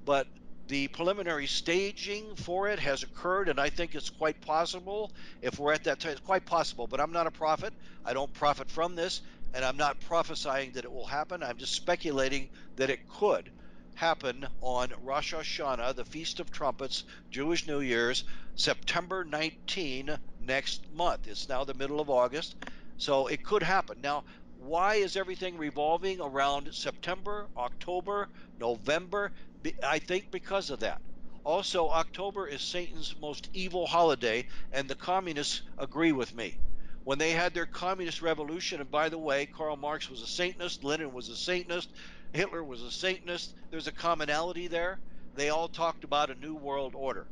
but 0.06 0.28
the 0.68 0.88
preliminary 0.88 1.48
staging 1.48 2.36
for 2.36 2.70
it 2.70 2.80
has 2.80 3.04
occurred, 3.04 3.50
and 3.50 3.60
I 3.60 3.70
think 3.70 3.94
it's 3.94 4.10
quite 4.10 4.42
possible 4.42 5.12
if 5.42 5.60
we're 5.60 5.74
at 5.74 5.84
that 5.84 6.00
time. 6.00 6.14
It's 6.14 6.22
quite 6.22 6.46
possible, 6.46 6.88
but 6.88 7.00
I'm 7.00 7.12
not 7.12 7.28
a 7.28 7.32
prophet. 7.32 7.74
I 8.04 8.14
don't 8.14 8.34
profit 8.34 8.70
from 8.70 8.96
this, 8.96 9.22
and 9.54 9.64
I'm 9.64 9.78
not 9.78 10.00
prophesying 10.02 10.72
that 10.72 10.86
it 10.86 10.92
will 10.92 11.06
happen. 11.06 11.44
I'm 11.44 11.58
just 11.58 11.74
speculating 11.74 12.50
that 12.78 12.90
it 12.90 13.08
could 13.08 13.52
happen 13.94 14.48
on 14.62 14.92
Rosh 15.04 15.34
Hashanah, 15.34 15.96
the 15.96 16.06
Feast 16.06 16.40
of 16.40 16.52
Trumpets, 16.52 17.04
Jewish 17.32 17.68
New 17.68 17.80
Year's, 17.80 18.24
September 18.56 19.24
19 19.24 20.18
next 20.42 20.92
month. 20.94 21.28
It's 21.28 21.48
now 21.48 21.64
the 21.64 21.74
middle 21.74 22.00
of 22.00 22.10
August, 22.10 22.56
so 22.98 23.28
it 23.28 23.44
could 23.44 23.64
happen. 23.64 24.02
Now, 24.02 24.24
why 24.60 24.96
is 24.96 25.16
everything 25.16 25.58
revolving 25.58 26.20
around 26.20 26.74
September, 26.74 27.48
October, 27.56 28.30
November? 28.60 29.32
I 29.84 30.00
think 30.00 30.32
because 30.32 30.70
of 30.70 30.80
that. 30.82 31.02
Also, 31.44 31.90
October 31.90 32.48
is 32.48 32.62
Satan's 32.62 33.16
most 33.22 33.50
evil 33.54 33.86
holiday, 33.86 34.48
and 34.72 34.88
the 34.88 34.96
communists 34.96 35.62
agree 35.78 36.12
with 36.12 36.34
me. 36.36 36.58
When 37.04 37.20
they 37.20 37.32
had 37.32 37.54
their 37.54 37.68
communist 37.68 38.24
revolution, 38.24 38.82
and 38.82 38.90
by 38.90 39.10
the 39.10 39.18
way, 39.18 39.46
Karl 39.46 39.78
Marx 39.78 40.10
was 40.10 40.24
a 40.24 40.28
Satanist, 40.28 40.84
Lenin 40.84 41.14
was 41.14 41.30
a 41.30 41.36
Satanist, 41.36 41.90
Hitler 42.34 42.64
was 42.64 42.82
a 42.82 42.90
Satanist, 42.90 43.54
there's 43.70 43.86
a 43.86 43.92
commonality 43.92 44.68
there. 44.68 45.00
They 45.36 45.50
all 45.50 45.68
talked 45.68 46.04
about 46.04 46.32
a 46.32 46.36
new 46.36 46.56
world 46.56 46.94
order. 46.96 47.28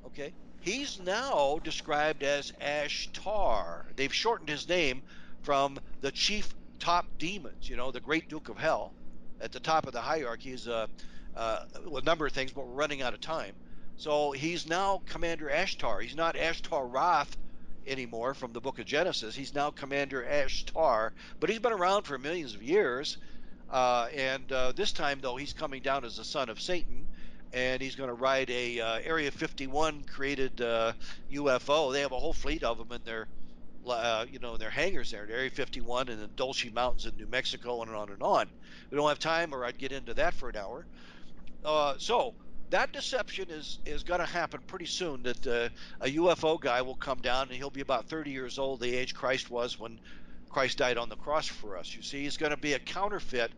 okay, 0.07 0.34
he's 0.64 0.99
now 0.99 1.59
described 1.64 2.24
as 2.24 2.51
Ashtar. 2.61 3.84
They've 3.95 4.14
shortened 4.14 4.49
his 4.49 4.68
name 4.68 5.03
from 5.43 5.78
the 6.01 6.11
chief 6.11 6.53
top 6.80 7.05
demons, 7.20 7.70
you 7.70 7.76
know, 7.76 7.91
the 7.91 7.99
great 7.99 8.30
Duke 8.30 8.49
of 8.49 8.57
Hell. 8.57 8.93
At 9.41 9.51
the 9.51 9.59
top 9.59 9.88
of 9.88 9.93
the 9.93 10.01
hierarchy 10.01 10.51
is 10.51 10.68
uh, 10.68 10.88
uh, 11.36 11.66
a 11.93 12.01
number 12.01 12.26
of 12.26 12.32
things, 12.32 12.51
but 12.51 12.66
we're 12.66 12.74
running 12.74 13.01
out 13.01 13.14
of 13.14 13.20
time. 13.22 13.53
So 13.97 14.32
he's 14.32 14.68
now 14.68 15.01
Commander 15.05 15.49
Ashtar. 15.49 16.01
He's 16.01 16.16
not 16.16 16.36
Ashtaroth 16.36 17.36
anymore 17.86 18.34
from 18.34 18.53
the 18.53 18.61
book 18.61 18.80
of 18.80 18.86
Genesis. 18.86 19.36
He's 19.36 19.53
now 19.53 19.70
Commander 19.70 20.24
Ashtar, 20.24 21.11
but 21.39 21.49
he's 21.49 21.59
been 21.59 21.74
around 21.74 22.03
for 22.03 22.18
millions 22.18 22.55
of 22.55 22.64
years. 22.64 23.18
Uh, 23.70 24.07
and 24.14 24.51
uh, 24.51 24.72
this 24.72 24.93
time, 24.93 25.20
though, 25.22 25.36
he's 25.36 25.53
coming 25.53 25.82
down 25.82 26.05
as 26.05 26.18
the 26.18 26.24
son 26.24 26.49
of 26.49 26.61
Satan, 26.61 27.02
and 27.53 27.81
he's 27.81 27.95
going 27.95 28.09
to 28.09 28.15
ride 28.15 28.49
a 28.49 28.79
uh, 28.79 28.99
Area 29.03 29.29
51 29.29 30.03
created 30.11 30.57
UFO. 30.57 31.89
Uh, 31.89 31.91
they 31.91 32.01
have 32.01 32.11
a 32.11 32.19
whole 32.19 32.33
fleet 32.33 32.63
of 32.63 32.77
them 32.79 32.91
in 32.91 33.01
their, 33.05 33.27
uh, 33.87 34.25
you 34.29 34.39
know, 34.39 34.55
in 34.55 34.59
their 34.59 34.71
hangars 34.71 35.11
there, 35.11 35.27
Area 35.29 35.51
51 35.51 36.09
and 36.09 36.21
the 36.21 36.27
Dulce 36.27 36.65
Mountains 36.73 37.05
in 37.05 37.15
New 37.15 37.27
Mexico, 37.27 37.81
and 37.83 37.91
on 37.91 38.09
and 38.09 38.23
on. 38.23 38.49
We 38.89 38.97
don't 38.97 39.07
have 39.07 39.19
time, 39.19 39.53
or 39.53 39.63
I'd 39.63 39.77
get 39.77 39.91
into 39.91 40.15
that 40.15 40.33
for 40.33 40.49
an 40.49 40.55
hour. 40.55 40.85
Uh, 41.63 41.93
so 41.97 42.33
that 42.71 42.91
deception 42.91 43.49
is 43.49 43.79
is 43.85 44.03
going 44.03 44.19
to 44.19 44.25
happen 44.25 44.59
pretty 44.65 44.87
soon. 44.87 45.23
That 45.23 45.47
uh, 45.47 45.69
a 46.01 46.09
UFO 46.15 46.59
guy 46.59 46.81
will 46.81 46.95
come 46.95 47.19
down 47.19 47.47
and 47.49 47.51
he'll 47.55 47.69
be 47.69 47.81
about 47.81 48.09
30 48.09 48.31
years 48.31 48.57
old, 48.57 48.79
the 48.79 48.95
age 48.95 49.13
Christ 49.13 49.51
was 49.51 49.79
when 49.79 49.99
Christ 50.49 50.79
died 50.79 50.97
on 50.97 51.09
the 51.09 51.15
cross 51.15 51.47
for 51.47 51.77
us. 51.77 51.95
You 51.95 52.01
see, 52.01 52.23
he's 52.23 52.37
going 52.37 52.51
to 52.51 52.57
be 52.57 52.73
a 52.73 52.79
counterfeit 52.79 53.51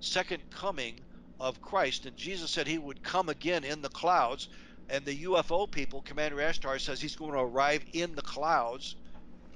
second 0.00 0.42
coming 0.50 1.00
of 1.40 1.60
Christ, 1.62 2.06
and 2.06 2.16
Jesus 2.16 2.50
said 2.50 2.66
he 2.66 2.78
would 2.78 3.02
come 3.02 3.28
again 3.28 3.64
in 3.64 3.82
the 3.82 3.88
clouds. 3.88 4.48
And 4.90 5.04
the 5.04 5.24
UFO 5.24 5.70
people, 5.70 6.00
Commander 6.02 6.38
Ashtar 6.38 6.80
says 6.80 7.00
he's 7.00 7.16
going 7.16 7.32
to 7.32 7.40
arrive 7.40 7.84
in 7.92 8.14
the 8.14 8.22
clouds 8.22 8.96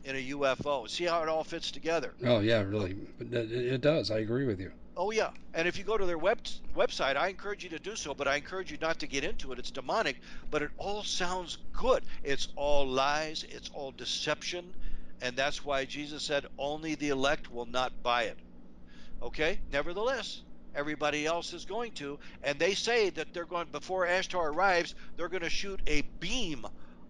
in 0.04 0.16
a 0.16 0.30
UFO. 0.30 0.88
See 0.88 1.04
how 1.04 1.22
it 1.22 1.28
all 1.28 1.44
fits 1.44 1.70
together. 1.70 2.12
Oh 2.24 2.40
yeah, 2.40 2.62
really, 2.62 2.96
it 3.20 3.80
does. 3.80 4.10
I 4.10 4.18
agree 4.18 4.46
with 4.46 4.60
you. 4.60 4.72
Oh 4.94 5.10
yeah, 5.10 5.30
and 5.54 5.66
if 5.66 5.78
you 5.78 5.84
go 5.84 5.96
to 5.96 6.04
their 6.04 6.18
web 6.18 6.38
website, 6.76 7.16
I 7.16 7.28
encourage 7.28 7.64
you 7.64 7.70
to 7.70 7.78
do 7.78 7.96
so, 7.96 8.12
but 8.12 8.28
I 8.28 8.36
encourage 8.36 8.70
you 8.70 8.76
not 8.80 8.98
to 8.98 9.06
get 9.06 9.24
into 9.24 9.52
it. 9.52 9.58
It's 9.58 9.70
demonic, 9.70 10.20
but 10.50 10.60
it 10.60 10.70
all 10.76 11.02
sounds 11.02 11.56
good. 11.72 12.04
It's 12.22 12.48
all 12.56 12.86
lies, 12.86 13.46
it's 13.48 13.70
all 13.72 13.92
deception, 13.92 14.74
and 15.22 15.34
that's 15.34 15.64
why 15.64 15.86
Jesus 15.86 16.22
said 16.22 16.44
only 16.58 16.94
the 16.94 17.08
elect 17.08 17.50
will 17.50 17.64
not 17.64 18.02
buy 18.02 18.24
it. 18.24 18.38
Okay? 19.22 19.60
Nevertheless, 19.72 20.42
everybody 20.74 21.26
else 21.26 21.52
is 21.52 21.64
going 21.64 21.92
to, 21.92 22.18
and 22.42 22.58
they 22.58 22.74
say 22.74 23.10
that 23.10 23.32
they're 23.32 23.44
going 23.44 23.68
before 23.72 24.06
Ashtar 24.06 24.52
arrives, 24.52 24.94
they're 25.16 25.28
going 25.28 25.42
to 25.42 25.50
shoot 25.50 25.80
a 25.86 26.02
beam 26.20 26.66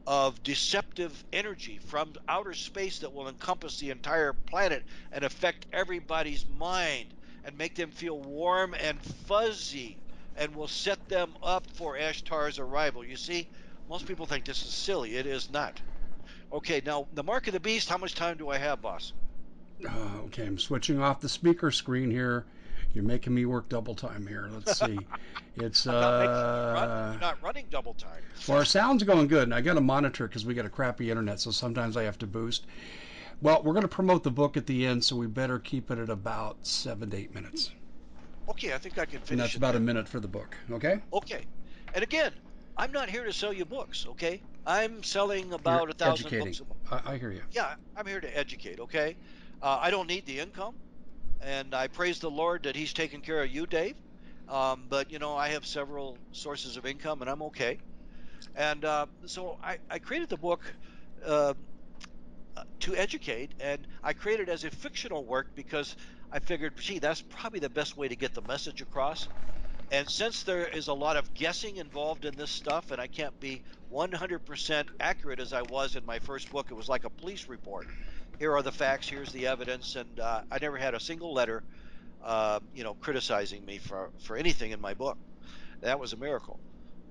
of 0.06 0.42
deceptive 0.42 1.24
energy 1.32 1.78
from 1.78 2.12
outer 2.28 2.54
space 2.54 2.98
that 3.00 3.12
will 3.12 3.28
encompass 3.28 3.78
the 3.78 3.90
entire 3.90 4.32
planet 4.32 4.82
and 5.12 5.24
affect 5.24 5.66
everybody's 5.72 6.44
mind 6.58 7.14
and 7.44 7.56
make 7.56 7.74
them 7.74 7.90
feel 7.90 8.18
warm 8.20 8.74
and 8.74 9.00
fuzzy 9.02 9.96
and 10.36 10.54
will 10.54 10.68
set 10.68 11.08
them 11.08 11.32
up 11.42 11.66
for 11.74 11.96
Ashtar's 11.96 12.58
arrival. 12.58 13.04
You 13.04 13.16
see, 13.16 13.48
most 13.88 14.06
people 14.06 14.26
think 14.26 14.44
this 14.44 14.62
is 14.62 14.72
silly. 14.72 15.16
It 15.16 15.26
is 15.26 15.50
not. 15.50 15.80
Okay, 16.52 16.82
now 16.84 17.06
the 17.14 17.22
mark 17.22 17.46
of 17.46 17.52
the 17.52 17.60
beast, 17.60 17.88
how 17.88 17.98
much 17.98 18.14
time 18.14 18.36
do 18.36 18.48
I 18.48 18.58
have, 18.58 18.82
boss? 18.82 19.12
Uh, 19.86 20.20
okay, 20.24 20.46
I'm 20.46 20.58
switching 20.58 21.00
off 21.00 21.20
the 21.20 21.28
speaker 21.28 21.70
screen 21.70 22.10
here. 22.10 22.44
You're 22.94 23.04
making 23.04 23.34
me 23.34 23.46
work 23.46 23.68
double 23.68 23.94
time 23.94 24.26
here. 24.26 24.48
Let's 24.52 24.78
see. 24.80 24.98
It's 25.56 25.86
uh, 25.86 25.92
not, 25.92 26.88
run, 26.88 27.20
not, 27.20 27.42
running 27.42 27.66
double 27.70 27.94
time. 27.94 28.22
Well, 28.46 28.58
our 28.58 28.64
sound's 28.64 29.02
going 29.02 29.28
good, 29.28 29.44
and 29.44 29.54
I 29.54 29.60
got 29.60 29.74
to 29.74 29.80
monitor 29.80 30.26
because 30.26 30.44
we 30.44 30.54
got 30.54 30.66
a 30.66 30.70
crappy 30.70 31.10
internet, 31.10 31.40
so 31.40 31.50
sometimes 31.50 31.96
I 31.96 32.02
have 32.04 32.18
to 32.18 32.26
boost. 32.26 32.66
Well, 33.40 33.62
we're 33.62 33.72
going 33.72 33.82
to 33.82 33.88
promote 33.88 34.22
the 34.22 34.30
book 34.30 34.56
at 34.56 34.66
the 34.66 34.86
end, 34.86 35.04
so 35.04 35.16
we 35.16 35.26
better 35.26 35.58
keep 35.58 35.90
it 35.90 35.98
at 35.98 36.10
about 36.10 36.58
seven 36.66 37.10
to 37.10 37.16
eight 37.16 37.34
minutes. 37.34 37.72
Okay, 38.48 38.72
I 38.72 38.78
think 38.78 38.98
I 38.98 39.04
can 39.04 39.20
finish. 39.20 39.30
And 39.30 39.40
that's 39.40 39.56
about 39.56 39.74
a 39.74 39.80
minute 39.80 40.08
for 40.08 40.20
the 40.20 40.28
book. 40.28 40.56
Okay. 40.70 41.00
Okay, 41.12 41.44
and 41.94 42.02
again, 42.02 42.32
I'm 42.76 42.92
not 42.92 43.08
here 43.08 43.24
to 43.24 43.32
sell 43.32 43.52
you 43.52 43.64
books. 43.64 44.06
Okay, 44.10 44.40
I'm 44.66 45.02
selling 45.02 45.52
about 45.52 45.82
You're 45.82 45.90
a 45.90 45.94
thousand 45.94 46.26
educating. 46.26 46.64
books. 46.66 47.02
I, 47.06 47.12
I 47.14 47.18
hear 47.18 47.32
you. 47.32 47.42
Yeah, 47.52 47.74
I'm 47.96 48.06
here 48.06 48.20
to 48.20 48.38
educate. 48.38 48.80
Okay, 48.80 49.16
uh, 49.62 49.78
I 49.80 49.90
don't 49.90 50.06
need 50.06 50.26
the 50.26 50.38
income, 50.38 50.74
and 51.42 51.74
I 51.74 51.88
praise 51.88 52.18
the 52.20 52.30
Lord 52.30 52.64
that 52.64 52.76
He's 52.76 52.92
taken 52.92 53.22
care 53.22 53.42
of 53.42 53.50
you, 53.50 53.66
Dave. 53.66 53.96
Um, 54.48 54.86
but 54.88 55.10
you 55.10 55.18
know, 55.18 55.36
I 55.36 55.48
have 55.50 55.66
several 55.66 56.18
sources 56.32 56.76
of 56.76 56.86
income, 56.86 57.22
and 57.22 57.30
I'm 57.30 57.42
okay. 57.44 57.78
And 58.56 58.84
uh, 58.84 59.06
so 59.26 59.56
I, 59.62 59.78
I 59.90 59.98
created 60.00 60.30
the 60.30 60.38
book. 60.38 60.76
Uh, 61.24 61.54
to 62.80 62.94
educate, 62.96 63.54
and 63.60 63.86
I 64.02 64.12
created 64.12 64.48
as 64.48 64.64
a 64.64 64.70
fictional 64.70 65.24
work 65.26 65.48
because 65.54 65.96
I 66.30 66.38
figured, 66.40 66.76
gee, 66.78 66.98
that's 66.98 67.22
probably 67.22 67.60
the 67.60 67.70
best 67.70 67.96
way 67.96 68.08
to 68.08 68.16
get 68.16 68.34
the 68.34 68.42
message 68.42 68.80
across. 68.80 69.28
And 69.90 70.08
since 70.10 70.44
there 70.44 70.68
is 70.68 70.88
a 70.88 70.94
lot 70.94 71.16
of 71.16 71.34
guessing 71.34 71.76
involved 71.76 72.24
in 72.24 72.36
this 72.36 72.50
stuff, 72.50 72.90
and 72.90 73.00
I 73.00 73.08
can't 73.08 73.38
be 73.40 73.62
100% 73.88 74.88
accurate 75.00 75.40
as 75.40 75.52
I 75.52 75.62
was 75.62 75.96
in 75.96 76.04
my 76.06 76.18
first 76.20 76.50
book, 76.50 76.68
it 76.70 76.74
was 76.74 76.88
like 76.88 77.04
a 77.04 77.10
police 77.10 77.48
report. 77.48 77.88
Here 78.38 78.52
are 78.52 78.62
the 78.62 78.72
facts, 78.72 79.08
here's 79.08 79.32
the 79.32 79.46
evidence, 79.46 79.96
and 79.96 80.18
uh, 80.18 80.42
I 80.50 80.58
never 80.60 80.76
had 80.76 80.94
a 80.94 81.00
single 81.00 81.32
letter, 81.32 81.62
uh, 82.24 82.60
you 82.74 82.82
know, 82.84 82.94
criticizing 82.94 83.64
me 83.64 83.78
for 83.78 84.10
for 84.20 84.36
anything 84.36 84.72
in 84.72 84.80
my 84.80 84.94
book. 84.94 85.16
That 85.80 86.00
was 86.00 86.12
a 86.12 86.16
miracle 86.16 86.58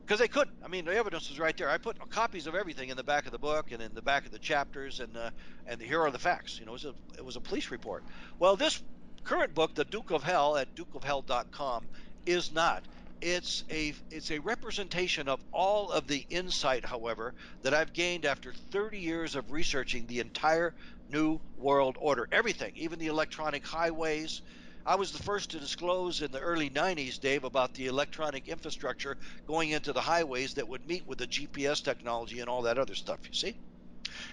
because 0.06 0.20
they 0.20 0.28
couldn't. 0.28 0.56
I 0.64 0.68
mean, 0.68 0.86
the 0.86 0.96
evidence 0.96 1.30
was 1.30 1.40
right 1.40 1.56
there. 1.56 1.70
I 1.70 1.78
put 1.78 1.98
copies 2.10 2.48
of 2.48 2.56
everything 2.56 2.90
in 2.90 2.98
the 2.98 3.04
back 3.04 3.26
of 3.26 3.32
the 3.32 3.40
book 3.40 3.72
and 3.72 3.82
in 3.82 3.94
the 3.94 4.02
back 4.02 4.26
of 4.26 4.34
the 4.34 4.40
chapters, 4.40 5.00
and 5.00 5.16
uh, 5.16 5.30
and 5.68 5.82
here 5.82 6.02
are 6.02 6.12
the 6.12 6.20
facts. 6.20 6.60
You 6.60 6.66
know, 6.66 6.72
it 6.72 6.84
was 6.84 6.86
a 6.86 6.94
it 7.18 7.24
was 7.24 7.36
a 7.38 7.42
police 7.42 7.72
report. 7.72 8.04
Well, 8.38 8.58
this 8.58 8.82
current 9.24 9.54
book, 9.54 9.74
The 9.74 9.86
Duke 9.86 10.12
of 10.12 10.24
Hell, 10.24 10.58
at 10.58 10.76
dukeofhell.com, 10.76 11.86
is 12.26 12.52
not. 12.52 12.84
It's 13.22 13.64
a 13.70 13.94
it's 14.10 14.32
a 14.32 14.40
representation 14.40 15.30
of 15.30 15.40
all 15.54 15.92
of 15.92 16.08
the 16.08 16.26
insight, 16.30 16.84
however, 16.84 17.34
that 17.62 17.74
I've 17.74 17.94
gained 17.94 18.26
after 18.26 18.52
30 18.72 18.98
years 18.98 19.36
of 19.36 19.52
researching 19.52 20.08
the 20.08 20.20
entire 20.20 20.74
New 21.12 21.40
World 21.56 21.98
Order, 22.00 22.28
everything, 22.32 22.72
even 22.76 23.00
the 23.00 23.08
electronic 23.08 23.66
highways 23.66 24.42
I 24.86 24.96
was 24.96 25.12
the 25.12 25.22
first 25.24 25.52
to 25.52 25.60
disclose 25.60 26.22
in 26.22 26.32
the 26.32 26.40
early 26.40 26.70
90s, 26.70 27.20
Dave, 27.20 27.44
about 27.44 27.74
the 27.76 27.86
electronic 27.88 28.48
infrastructure 28.48 29.16
going 29.48 29.70
into 29.70 29.94
the 29.94 30.02
highways 30.02 30.56
that 30.56 30.68
would 30.68 30.88
meet 30.88 31.06
with 31.06 31.20
the 31.20 31.28
GPS 31.28 31.84
technology 31.84 32.40
and 32.40 32.50
all 32.50 32.64
that 32.64 32.80
other 32.80 32.96
stuff, 32.96 33.20
you 33.28 33.34
see? 33.34 33.60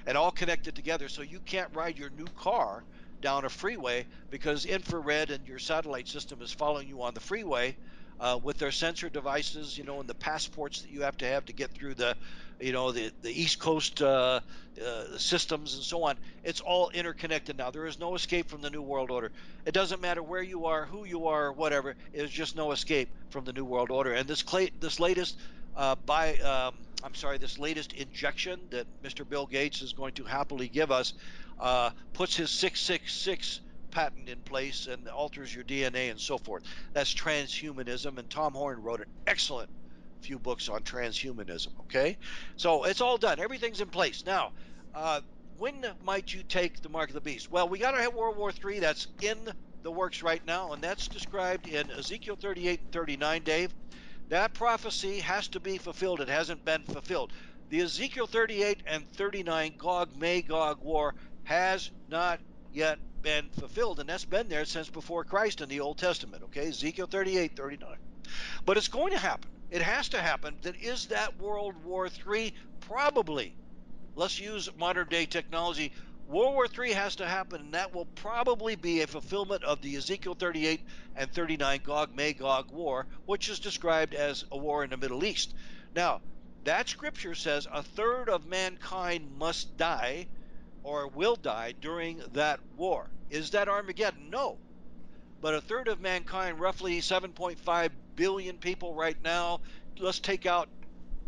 And 0.06 0.16
all 0.16 0.32
connected 0.32 0.74
together 0.74 1.08
so 1.08 1.22
you 1.22 1.40
can't 1.40 1.74
ride 1.74 1.98
your 1.98 2.10
new 2.10 2.26
car 2.30 2.84
down 3.20 3.44
a 3.44 3.50
freeway 3.50 4.06
because 4.30 4.64
infrared 4.64 5.30
and 5.30 5.46
your 5.46 5.58
satellite 5.58 6.08
system 6.08 6.42
is 6.42 6.52
following 6.52 6.88
you 6.88 7.02
on 7.02 7.14
the 7.14 7.20
freeway 7.20 7.76
uh, 8.20 8.38
with 8.42 8.58
their 8.58 8.70
sensor 8.70 9.08
devices, 9.08 9.76
you 9.76 9.84
know, 9.84 10.00
and 10.00 10.08
the 10.08 10.14
passports 10.14 10.82
that 10.82 10.90
you 10.90 11.02
have 11.02 11.16
to 11.18 11.26
have 11.26 11.44
to 11.46 11.52
get 11.52 11.70
through 11.70 11.94
the, 11.94 12.16
you 12.60 12.72
know, 12.72 12.92
the 12.92 13.10
the 13.22 13.30
East 13.30 13.58
Coast 13.58 14.02
uh, 14.02 14.40
uh, 14.84 15.18
systems 15.18 15.74
and 15.74 15.82
so 15.82 16.04
on. 16.04 16.16
It's 16.44 16.60
all 16.60 16.90
interconnected 16.90 17.56
now. 17.56 17.70
There 17.70 17.86
is 17.86 17.98
no 17.98 18.14
escape 18.14 18.48
from 18.48 18.60
the 18.60 18.70
New 18.70 18.82
World 18.82 19.10
Order. 19.10 19.30
It 19.66 19.72
doesn't 19.72 20.00
matter 20.00 20.22
where 20.22 20.42
you 20.42 20.66
are, 20.66 20.84
who 20.84 21.04
you 21.04 21.26
are, 21.28 21.52
whatever. 21.52 21.94
There's 22.12 22.30
just 22.30 22.56
no 22.56 22.72
escape 22.72 23.08
from 23.30 23.44
the 23.44 23.52
New 23.52 23.64
World 23.64 23.90
Order. 23.90 24.12
And 24.12 24.28
this 24.28 24.44
this 24.80 25.00
latest 25.00 25.36
uh, 25.76 25.94
by 26.06 26.36
um, 26.38 26.74
I'm 27.04 27.14
sorry, 27.14 27.38
this 27.38 27.58
latest 27.58 27.92
injection 27.92 28.60
that 28.70 28.86
Mr. 29.02 29.28
Bill 29.28 29.46
Gates 29.46 29.82
is 29.82 29.92
going 29.92 30.14
to 30.14 30.24
happily 30.24 30.68
give 30.68 30.90
us 30.90 31.14
uh, 31.60 31.90
puts 32.12 32.36
his 32.36 32.50
666 32.50 33.60
patent 33.90 34.28
in 34.28 34.38
place 34.40 34.86
and 34.86 35.08
alters 35.08 35.54
your 35.54 35.64
DNA 35.64 36.10
and 36.10 36.20
so 36.20 36.38
forth. 36.38 36.62
That's 36.92 37.12
transhumanism, 37.12 38.18
and 38.18 38.28
Tom 38.30 38.54
Horn 38.54 38.82
wrote 38.82 39.00
an 39.00 39.06
excellent 39.26 39.70
few 40.20 40.38
books 40.38 40.68
on 40.68 40.82
transhumanism. 40.82 41.68
Okay, 41.80 42.16
so 42.56 42.84
it's 42.84 43.00
all 43.00 43.18
done. 43.18 43.38
Everything's 43.38 43.80
in 43.80 43.88
place 43.88 44.24
now. 44.26 44.52
Uh, 44.94 45.20
when 45.58 45.84
might 46.04 46.32
you 46.32 46.42
take 46.42 46.82
the 46.82 46.88
mark 46.88 47.10
of 47.10 47.14
the 47.14 47.20
beast? 47.20 47.50
Well, 47.50 47.68
we 47.68 47.78
got 47.78 47.92
to 47.92 48.02
have 48.02 48.14
World 48.14 48.36
War 48.36 48.52
III. 48.52 48.78
That's 48.80 49.08
in 49.20 49.36
the 49.82 49.90
works 49.90 50.22
right 50.22 50.44
now, 50.46 50.72
and 50.72 50.82
that's 50.82 51.08
described 51.08 51.68
in 51.68 51.90
Ezekiel 51.90 52.36
38 52.36 52.80
and 52.80 52.92
39. 52.92 53.42
Dave, 53.42 53.74
that 54.28 54.54
prophecy 54.54 55.20
has 55.20 55.48
to 55.48 55.60
be 55.60 55.78
fulfilled. 55.78 56.20
It 56.20 56.28
hasn't 56.28 56.64
been 56.64 56.82
fulfilled. 56.82 57.32
The 57.70 57.80
Ezekiel 57.80 58.26
38 58.26 58.82
and 58.86 59.10
39 59.12 59.74
Gog 59.76 60.16
Magog 60.16 60.82
war 60.82 61.14
has 61.44 61.90
not 62.08 62.40
yet 62.72 62.98
been 63.22 63.48
fulfilled, 63.50 64.00
and 64.00 64.08
that's 64.08 64.24
been 64.24 64.48
there 64.48 64.64
since 64.64 64.88
before 64.88 65.24
Christ 65.24 65.60
in 65.60 65.68
the 65.68 65.80
Old 65.80 65.98
Testament. 65.98 66.42
Okay, 66.44 66.68
Ezekiel 66.68 67.06
38, 67.06 67.56
39. 67.56 67.96
But 68.64 68.76
it's 68.76 68.88
going 68.88 69.12
to 69.12 69.18
happen. 69.18 69.50
It 69.70 69.82
has 69.82 70.08
to 70.10 70.20
happen. 70.20 70.56
That 70.62 70.76
is 70.76 71.06
that 71.06 71.38
World 71.38 71.74
War 71.84 72.08
III? 72.08 72.54
Probably. 72.80 73.54
Let's 74.14 74.40
use 74.40 74.70
modern 74.76 75.08
day 75.08 75.26
technology. 75.26 75.92
World 76.26 76.54
War 76.54 76.66
III 76.66 76.92
has 76.92 77.16
to 77.16 77.26
happen, 77.26 77.60
and 77.60 77.74
that 77.74 77.94
will 77.94 78.04
probably 78.04 78.76
be 78.76 79.00
a 79.00 79.06
fulfillment 79.06 79.64
of 79.64 79.80
the 79.80 79.96
Ezekiel 79.96 80.34
38 80.34 80.80
and 81.16 81.32
39 81.32 81.80
Gog 81.84 82.14
Magog 82.14 82.70
war, 82.70 83.06
which 83.24 83.48
is 83.48 83.60
described 83.60 84.14
as 84.14 84.44
a 84.52 84.56
war 84.56 84.84
in 84.84 84.90
the 84.90 84.96
Middle 84.96 85.24
East. 85.24 85.54
Now, 85.94 86.20
that 86.64 86.88
scripture 86.88 87.34
says 87.34 87.66
a 87.72 87.82
third 87.82 88.28
of 88.28 88.46
mankind 88.46 89.38
must 89.38 89.76
die 89.78 90.26
or 90.88 91.06
will 91.06 91.36
die 91.36 91.74
during 91.82 92.22
that 92.32 92.58
war. 92.78 93.10
Is 93.28 93.50
that 93.50 93.68
Armageddon? 93.68 94.30
No. 94.30 94.56
But 95.42 95.52
a 95.52 95.60
third 95.60 95.86
of 95.86 96.00
mankind, 96.00 96.58
roughly 96.58 97.00
7.5 97.00 97.90
billion 98.16 98.56
people 98.56 98.94
right 98.94 99.16
now, 99.22 99.60
let's 99.98 100.18
take 100.18 100.46
out 100.46 100.70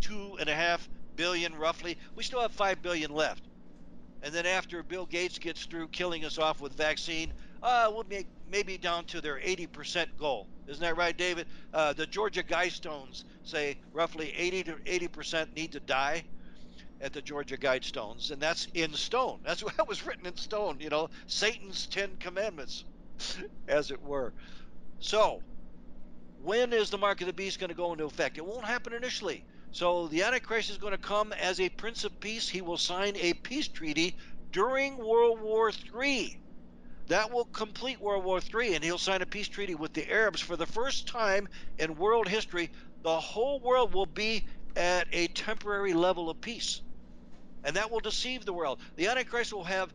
two 0.00 0.38
and 0.40 0.48
a 0.48 0.54
half 0.54 0.88
billion 1.14 1.54
roughly. 1.54 1.98
We 2.16 2.22
still 2.22 2.40
have 2.40 2.52
five 2.52 2.80
billion 2.80 3.10
left. 3.10 3.42
And 4.22 4.34
then 4.34 4.46
after 4.46 4.82
Bill 4.82 5.04
Gates 5.04 5.38
gets 5.38 5.66
through 5.66 5.88
killing 5.88 6.24
us 6.24 6.38
off 6.38 6.62
with 6.62 6.72
vaccine, 6.72 7.34
uh, 7.62 7.90
we'll 7.92 8.04
make 8.08 8.28
maybe 8.50 8.78
down 8.78 9.04
to 9.06 9.20
their 9.20 9.38
80% 9.38 10.06
goal. 10.18 10.48
Isn't 10.68 10.80
that 10.80 10.96
right, 10.96 11.16
David? 11.16 11.46
Uh, 11.74 11.92
the 11.92 12.06
Georgia 12.06 12.42
Guidestones 12.42 13.24
say 13.44 13.76
roughly 13.92 14.32
80 14.34 14.64
to 14.64 14.72
80% 14.76 15.54
need 15.54 15.72
to 15.72 15.80
die 15.80 16.24
at 17.00 17.12
the 17.12 17.22
Georgia 17.22 17.56
Guidestones, 17.56 18.30
and 18.30 18.40
that's 18.40 18.66
in 18.74 18.92
stone. 18.94 19.40
That's 19.44 19.62
what 19.62 19.88
was 19.88 20.04
written 20.04 20.26
in 20.26 20.36
stone. 20.36 20.78
You 20.80 20.90
know, 20.90 21.08
Satan's 21.26 21.86
Ten 21.86 22.16
Commandments, 22.18 22.84
as 23.68 23.90
it 23.90 24.02
were. 24.02 24.34
So, 24.98 25.42
when 26.42 26.72
is 26.72 26.90
the 26.90 26.98
mark 26.98 27.20
of 27.20 27.26
the 27.26 27.32
beast 27.32 27.58
going 27.58 27.68
to 27.68 27.74
go 27.74 27.92
into 27.92 28.04
effect? 28.04 28.38
It 28.38 28.44
won't 28.46 28.64
happen 28.64 28.92
initially. 28.92 29.44
So 29.72 30.08
the 30.08 30.24
Antichrist 30.24 30.68
is 30.68 30.78
going 30.78 30.92
to 30.92 30.98
come 30.98 31.32
as 31.32 31.60
a 31.60 31.68
Prince 31.68 32.04
of 32.04 32.18
Peace. 32.20 32.48
He 32.48 32.60
will 32.60 32.76
sign 32.76 33.14
a 33.16 33.34
peace 33.34 33.68
treaty 33.68 34.16
during 34.50 34.96
World 34.96 35.40
War 35.40 35.70
III. 35.70 36.40
That 37.06 37.30
will 37.32 37.44
complete 37.46 38.00
World 38.00 38.24
War 38.24 38.40
III, 38.40 38.74
and 38.74 38.84
he'll 38.84 38.98
sign 38.98 39.22
a 39.22 39.26
peace 39.26 39.48
treaty 39.48 39.74
with 39.74 39.92
the 39.92 40.10
Arabs 40.10 40.40
for 40.40 40.56
the 40.56 40.66
first 40.66 41.06
time 41.06 41.48
in 41.78 41.96
world 41.96 42.28
history. 42.28 42.70
The 43.02 43.20
whole 43.20 43.60
world 43.60 43.94
will 43.94 44.06
be 44.06 44.44
at 44.76 45.06
a 45.12 45.28
temporary 45.28 45.92
level 45.92 46.30
of 46.30 46.40
peace, 46.40 46.82
and 47.64 47.76
that 47.76 47.90
will 47.90 48.00
deceive 48.00 48.44
the 48.44 48.52
world. 48.52 48.80
The 48.96 49.08
Antichrist 49.08 49.52
will 49.52 49.64
have 49.64 49.92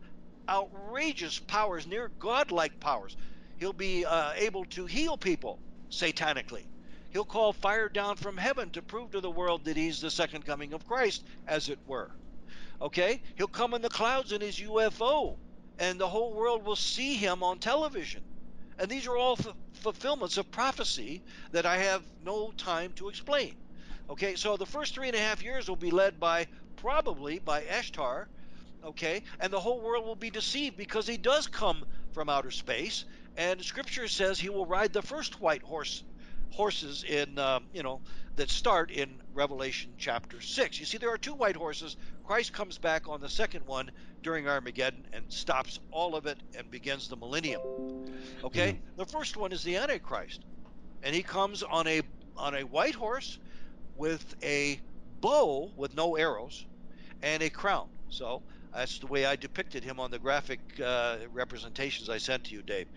outrageous 0.48 1.40
powers, 1.40 1.88
near 1.88 2.12
godlike 2.20 2.80
powers. 2.80 3.18
He'll 3.58 3.74
be 3.74 4.06
uh, 4.06 4.34
able 4.36 4.66
to 4.66 4.86
heal 4.86 5.18
people 5.18 5.60
satanically. 5.90 6.66
He'll 7.12 7.26
call 7.26 7.54
fire 7.54 7.88
down 7.88 8.18
from 8.18 8.38
heaven 8.38 8.70
to 8.72 8.82
prove 8.82 9.12
to 9.12 9.22
the 9.22 9.32
world 9.32 9.64
that 9.66 9.78
he's 9.78 10.02
the 10.02 10.12
second 10.12 10.46
coming 10.46 10.74
of 10.74 10.86
Christ, 10.86 11.24
as 11.48 11.70
it 11.70 11.80
were. 11.86 12.12
Okay? 12.82 13.22
He'll 13.38 13.48
come 13.48 13.74
in 13.74 13.82
the 13.82 13.90
clouds 13.90 14.34
in 14.34 14.42
his 14.42 14.60
UFO, 14.60 15.38
and 15.80 16.00
the 16.00 16.10
whole 16.10 16.34
world 16.34 16.66
will 16.66 16.76
see 16.76 17.16
him 17.16 17.42
on 17.42 17.60
television. 17.60 18.22
And 18.78 18.90
these 18.90 19.08
are 19.08 19.16
all 19.16 19.38
f- 19.40 19.56
fulfillments 19.74 20.38
of 20.38 20.52
prophecy 20.52 21.24
that 21.52 21.66
I 21.66 21.78
have 21.78 22.04
no 22.22 22.52
time 22.52 22.92
to 22.94 23.08
explain. 23.08 23.56
Okay, 24.10 24.36
so 24.36 24.58
the 24.58 24.66
first 24.66 24.94
three 24.94 25.08
and 25.08 25.16
a 25.16 25.20
half 25.20 25.42
years 25.42 25.70
will 25.70 25.78
be 25.78 25.92
led 25.92 26.20
by 26.20 26.48
probably 26.86 27.40
by 27.40 27.64
Ashtar, 27.64 28.28
okay, 28.84 29.24
and 29.40 29.52
the 29.52 29.60
whole 29.60 29.82
world 29.82 30.06
will 30.06 30.16
be 30.16 30.30
deceived 30.30 30.78
because 30.78 31.08
he 31.08 31.18
does 31.18 31.48
come 31.48 31.84
from 32.12 32.30
outer 32.30 32.52
space, 32.52 33.06
and 33.36 33.60
Scripture 33.64 34.08
says 34.08 34.40
he 34.40 34.50
will 34.50 34.68
ride 34.68 34.94
the 34.94 35.02
first 35.02 35.42
white 35.42 35.64
horse 35.64 36.04
horses 36.52 37.04
in 37.04 37.40
um, 37.40 37.66
you 37.74 37.82
know 37.82 38.02
that 38.36 38.52
start 38.52 38.92
in 38.92 39.10
Revelation 39.34 39.94
chapter 39.98 40.40
6. 40.40 40.80
You 40.80 40.86
see 40.86 41.00
there 41.00 41.10
are 41.10 41.18
two 41.18 41.34
white 41.34 41.56
horses. 41.56 41.98
Christ 42.24 42.54
comes 42.54 42.78
back 42.78 43.10
on 43.10 43.20
the 43.20 43.30
second 43.30 43.66
one 43.66 43.90
during 44.22 44.48
Armageddon 44.48 45.08
and 45.12 45.26
stops 45.30 45.80
all 45.90 46.16
of 46.16 46.28
it 46.28 46.38
and 46.56 46.70
begins 46.70 47.08
the 47.08 47.16
millennium. 47.16 47.62
Okay? 48.44 48.74
Mm-hmm. 48.74 48.98
The 48.98 49.06
first 49.08 49.38
one 49.38 49.52
is 49.52 49.64
the 49.64 49.78
antichrist. 49.78 50.46
And 51.02 51.16
he 51.16 51.24
comes 51.24 51.64
on 51.64 51.88
a 51.88 52.04
on 52.38 52.54
a 52.54 52.62
white 52.62 52.94
horse 52.94 53.40
with 53.98 54.36
a 54.44 54.80
bow 55.20 55.72
with 55.76 55.96
no 55.96 56.16
arrows 56.16 56.68
and 57.26 57.42
a 57.42 57.50
crown. 57.50 57.88
So 58.10 58.44
that's 58.74 59.00
the 59.00 59.08
way 59.08 59.26
I 59.26 59.36
depicted 59.36 59.84
him 59.84 60.00
on 60.00 60.12
the 60.12 60.20
graphic 60.20 60.60
uh, 60.82 61.18
representations 61.34 62.08
I 62.08 62.20
sent 62.20 62.46
to 62.46 62.54
you, 62.54 62.62
Dave. 62.62 62.88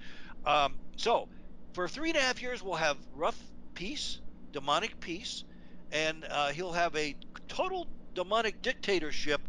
Um, 0.44 0.74
so 0.96 1.28
for 1.72 1.88
three 1.88 2.10
and 2.10 2.18
a 2.18 2.20
half 2.20 2.40
years, 2.40 2.62
we'll 2.62 2.74
have 2.74 2.98
rough 3.16 3.40
peace, 3.74 4.20
demonic 4.52 5.00
peace, 5.00 5.44
and 5.90 6.24
uh, 6.30 6.50
he'll 6.50 6.72
have 6.72 6.94
a 6.94 7.16
total 7.48 7.86
demonic 8.14 8.60
dictatorship, 8.60 9.40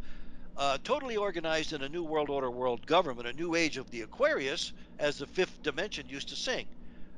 uh, 0.55 0.77
totally 0.83 1.17
organized 1.17 1.73
in 1.73 1.81
a 1.81 1.89
new 1.89 2.03
world 2.03 2.29
order 2.29 2.49
world 2.49 2.85
government, 2.87 3.27
a 3.27 3.33
new 3.33 3.55
age 3.55 3.77
of 3.77 3.91
the 3.91 4.01
Aquarius, 4.01 4.71
as 4.97 5.17
the 5.17 5.27
fifth 5.27 5.61
dimension 5.61 6.07
used 6.07 6.29
to 6.29 6.35
sing. 6.35 6.65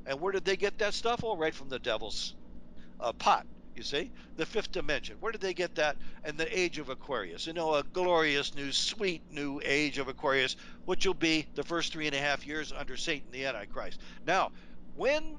And 0.04 0.20
where 0.20 0.32
did 0.32 0.44
they 0.44 0.56
get 0.56 0.78
that 0.78 0.94
stuff? 0.94 1.22
All 1.22 1.36
right 1.36 1.54
from 1.54 1.68
the 1.68 1.78
devil's 1.78 2.34
uh, 2.98 3.12
pot. 3.12 3.46
You 3.74 3.82
see, 3.82 4.10
the 4.36 4.44
fifth 4.44 4.70
dimension. 4.72 5.16
Where 5.20 5.32
did 5.32 5.40
they 5.40 5.54
get 5.54 5.74
that? 5.76 5.96
And 6.24 6.36
the 6.36 6.58
age 6.58 6.78
of 6.78 6.90
Aquarius. 6.90 7.46
You 7.46 7.54
know, 7.54 7.74
a 7.74 7.82
glorious 7.82 8.54
new, 8.54 8.70
sweet 8.70 9.22
new 9.30 9.60
age 9.64 9.98
of 9.98 10.08
Aquarius, 10.08 10.56
which 10.84 11.06
will 11.06 11.14
be 11.14 11.46
the 11.54 11.62
first 11.62 11.92
three 11.92 12.06
and 12.06 12.14
a 12.14 12.20
half 12.20 12.46
years 12.46 12.72
under 12.72 12.96
Satan, 12.96 13.30
the 13.30 13.46
Antichrist. 13.46 14.00
Now, 14.26 14.52
when 14.94 15.38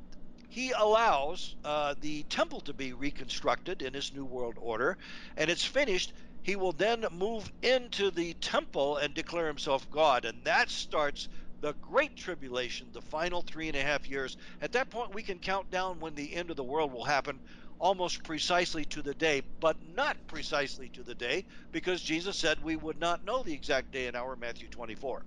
he 0.53 0.71
allows 0.71 1.55
uh, 1.63 1.95
the 2.01 2.21
temple 2.23 2.61
to 2.61 2.73
be 2.73 2.93
reconstructed 2.93 3.81
in 3.81 3.93
his 3.93 4.13
new 4.13 4.23
world 4.23 4.55
order 4.59 4.97
and 5.35 5.49
it's 5.49 5.65
finished 5.65 6.13
he 6.43 6.55
will 6.55 6.73
then 6.73 7.05
move 7.11 7.51
into 7.63 8.11
the 8.11 8.33
temple 8.35 8.97
and 8.97 9.15
declare 9.15 9.47
himself 9.47 9.89
god 9.89 10.25
and 10.25 10.43
that 10.43 10.69
starts 10.69 11.27
the 11.61 11.73
great 11.81 12.15
tribulation 12.15 12.85
the 12.93 13.01
final 13.01 13.41
three 13.41 13.67
and 13.67 13.75
a 13.75 13.81
half 13.81 14.07
years 14.07 14.37
at 14.61 14.73
that 14.73 14.91
point 14.91 15.15
we 15.15 15.23
can 15.23 15.39
count 15.39 15.71
down 15.71 15.99
when 15.99 16.13
the 16.13 16.35
end 16.35 16.51
of 16.51 16.55
the 16.55 16.63
world 16.63 16.93
will 16.93 17.05
happen 17.05 17.39
almost 17.79 18.23
precisely 18.23 18.85
to 18.85 19.01
the 19.01 19.15
day 19.15 19.41
but 19.59 19.77
not 19.81 20.17
precisely 20.27 20.89
to 20.89 21.03
the 21.03 21.15
day 21.15 21.43
because 21.71 22.01
jesus 22.01 22.37
said 22.37 22.63
we 22.63 22.75
would 22.75 22.99
not 22.99 23.23
know 23.23 23.43
the 23.43 23.53
exact 23.53 23.91
day 23.91 24.07
and 24.07 24.15
hour 24.15 24.35
matthew 24.35 24.67
24 24.69 25.23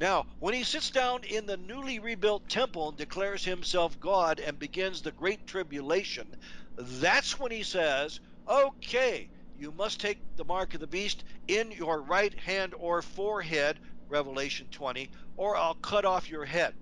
now, 0.00 0.26
when 0.40 0.54
he 0.54 0.64
sits 0.64 0.90
down 0.90 1.22
in 1.22 1.46
the 1.46 1.56
newly 1.56 2.00
rebuilt 2.00 2.48
temple 2.48 2.88
and 2.88 2.98
declares 2.98 3.44
himself 3.44 4.00
God 4.00 4.40
and 4.40 4.58
begins 4.58 5.00
the 5.00 5.12
great 5.12 5.46
tribulation, 5.46 6.34
that's 6.76 7.38
when 7.38 7.52
he 7.52 7.62
says, 7.62 8.18
Okay, 8.48 9.30
you 9.54 9.70
must 9.70 10.00
take 10.00 10.20
the 10.34 10.44
mark 10.44 10.74
of 10.74 10.80
the 10.80 10.88
beast 10.88 11.22
in 11.46 11.70
your 11.70 12.02
right 12.02 12.36
hand 12.40 12.74
or 12.76 13.00
forehead, 13.00 13.80
Revelation 14.08 14.68
20, 14.72 15.08
or 15.36 15.56
I'll 15.56 15.76
cut 15.76 16.04
off 16.04 16.28
your 16.28 16.44
head. 16.44 16.74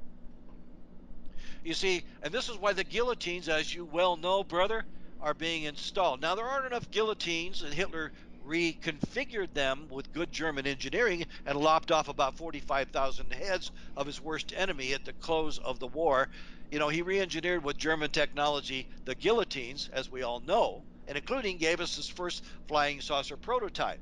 You 1.64 1.74
see, 1.74 2.04
and 2.22 2.32
this 2.32 2.48
is 2.48 2.56
why 2.56 2.72
the 2.72 2.84
guillotines, 2.84 3.48
as 3.48 3.74
you 3.74 3.84
well 3.84 4.16
know, 4.16 4.44
brother, 4.44 4.84
are 5.20 5.34
being 5.34 5.62
installed. 5.64 6.20
Now, 6.20 6.34
there 6.34 6.46
aren't 6.46 6.66
enough 6.66 6.90
guillotines, 6.90 7.62
and 7.62 7.72
Hitler 7.74 8.12
reconfigured 8.44 9.54
them 9.54 9.86
with 9.88 10.10
good 10.12 10.32
German 10.32 10.66
engineering 10.66 11.24
and 11.46 11.58
lopped 11.58 11.92
off 11.92 12.08
about 12.08 12.36
45,000 12.36 13.32
heads 13.32 13.70
of 13.96 14.06
his 14.06 14.20
worst 14.20 14.52
enemy 14.56 14.92
at 14.92 15.04
the 15.04 15.12
close 15.12 15.58
of 15.58 15.78
the 15.78 15.86
war. 15.86 16.28
You 16.70 16.80
know, 16.80 16.88
he 16.88 17.02
re 17.02 17.20
engineered 17.20 17.62
with 17.64 17.76
German 17.76 18.10
technology 18.10 18.88
the 19.04 19.14
guillotines, 19.14 19.88
as 19.92 20.10
we 20.10 20.22
all 20.22 20.40
know, 20.40 20.86
and 21.06 21.16
including 21.16 21.58
gave 21.58 21.80
us 21.80 21.94
his 21.94 22.08
first 22.08 22.44
flying 22.66 23.00
saucer 23.00 23.36
prototype, 23.36 24.00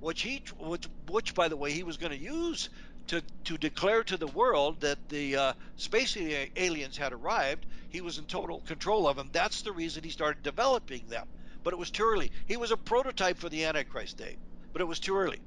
which 0.00 0.22
he, 0.22 0.42
which, 0.58 0.86
which 1.10 1.34
by 1.34 1.48
the 1.48 1.56
way, 1.56 1.72
he 1.72 1.82
was 1.82 1.96
going 1.98 2.12
to 2.12 2.18
use 2.18 2.70
to, 3.08 3.22
to 3.44 3.58
declare 3.58 4.04
to 4.04 4.16
the 4.16 4.26
world 4.28 4.80
that 4.80 4.98
the 5.08 5.36
uh, 5.36 5.52
space 5.76 6.16
aliens 6.56 6.96
had 6.96 7.12
arrived. 7.12 7.66
He 7.90 8.00
was 8.00 8.18
in 8.18 8.24
total 8.26 8.60
control 8.60 9.08
of 9.08 9.16
them. 9.16 9.30
That's 9.32 9.62
the 9.62 9.72
reason 9.72 10.04
he 10.04 10.10
started 10.10 10.42
developing 10.42 11.06
them 11.08 11.26
but 11.68 11.74
it 11.74 11.78
was 11.78 11.90
too 11.90 12.04
early. 12.04 12.30
He 12.46 12.56
was 12.56 12.70
a 12.70 12.76
prototype 12.76 13.38
for 13.38 13.48
the 13.48 13.64
Antichrist 13.64 14.16
day, 14.16 14.38
but 14.72 14.80
it 14.80 14.86
was 14.86 15.00
too 15.00 15.16
early. 15.16 15.38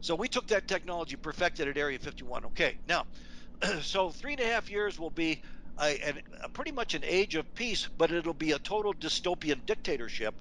So 0.00 0.14
we 0.14 0.28
took 0.28 0.46
that 0.48 0.68
technology, 0.68 1.16
perfected 1.16 1.68
at 1.68 1.78
Area 1.78 1.98
51. 1.98 2.44
Okay, 2.46 2.78
now, 2.86 3.06
so 3.80 4.10
three 4.10 4.32
and 4.32 4.40
a 4.40 4.46
half 4.46 4.68
years 4.68 4.98
will 4.98 5.10
be 5.10 5.40
a, 5.80 5.96
a, 6.08 6.14
a 6.44 6.48
pretty 6.50 6.72
much 6.72 6.94
an 6.94 7.04
age 7.04 7.36
of 7.36 7.54
peace, 7.54 7.88
but 7.96 8.10
it'll 8.10 8.34
be 8.34 8.52
a 8.52 8.58
total 8.58 8.92
dystopian 8.92 9.64
dictatorship, 9.64 10.34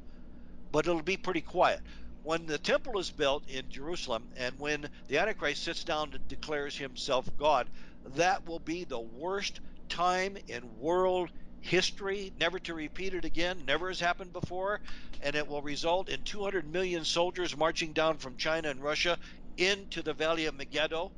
but 0.72 0.88
it'll 0.88 1.02
be 1.02 1.18
pretty 1.18 1.42
quiet. 1.42 1.80
When 2.24 2.46
the 2.46 2.60
temple 2.60 3.00
is 3.00 3.10
built 3.10 3.48
in 3.48 3.70
Jerusalem 3.70 4.32
and 4.36 4.60
when 4.60 4.90
the 5.08 5.18
Antichrist 5.18 5.64
sits 5.64 5.84
down 5.84 6.14
and 6.14 6.28
declares 6.28 6.78
himself 6.78 7.28
God, 7.38 7.70
that 8.06 8.46
will 8.46 8.60
be 8.60 8.84
the 8.84 9.00
worst 9.00 9.60
time 9.90 10.38
in 10.48 10.78
world 10.78 11.32
history, 11.62 12.32
never 12.38 12.60
to 12.60 12.74
repeat 12.74 13.14
it 13.14 13.26
again, 13.26 13.66
never 13.66 13.88
has 13.88 14.00
happened 14.00 14.34
before, 14.34 14.82
and 15.22 15.36
it 15.36 15.48
will 15.48 15.62
result 15.62 16.10
in 16.10 16.22
200 16.24 16.66
million 16.66 17.06
soldiers 17.06 17.56
marching 17.58 17.94
down 17.94 18.18
from 18.18 18.36
China 18.36 18.70
and 18.70 18.84
Russia 18.84 19.18
into 19.58 20.02
the 20.02 20.14
Valley 20.14 20.46
of 20.46 20.56
Megiddo. 20.56 21.12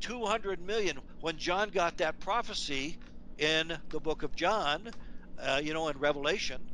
200 0.00 0.60
million. 0.60 1.00
When 1.20 1.38
John 1.38 1.70
got 1.70 1.96
that 1.98 2.20
prophecy 2.20 2.98
in 3.38 3.78
the 3.90 4.00
book 4.00 4.22
of 4.22 4.36
John, 4.36 4.90
uh, 5.38 5.60
you 5.62 5.72
know, 5.72 5.88
in 5.88 5.98
Revelation, 5.98 6.68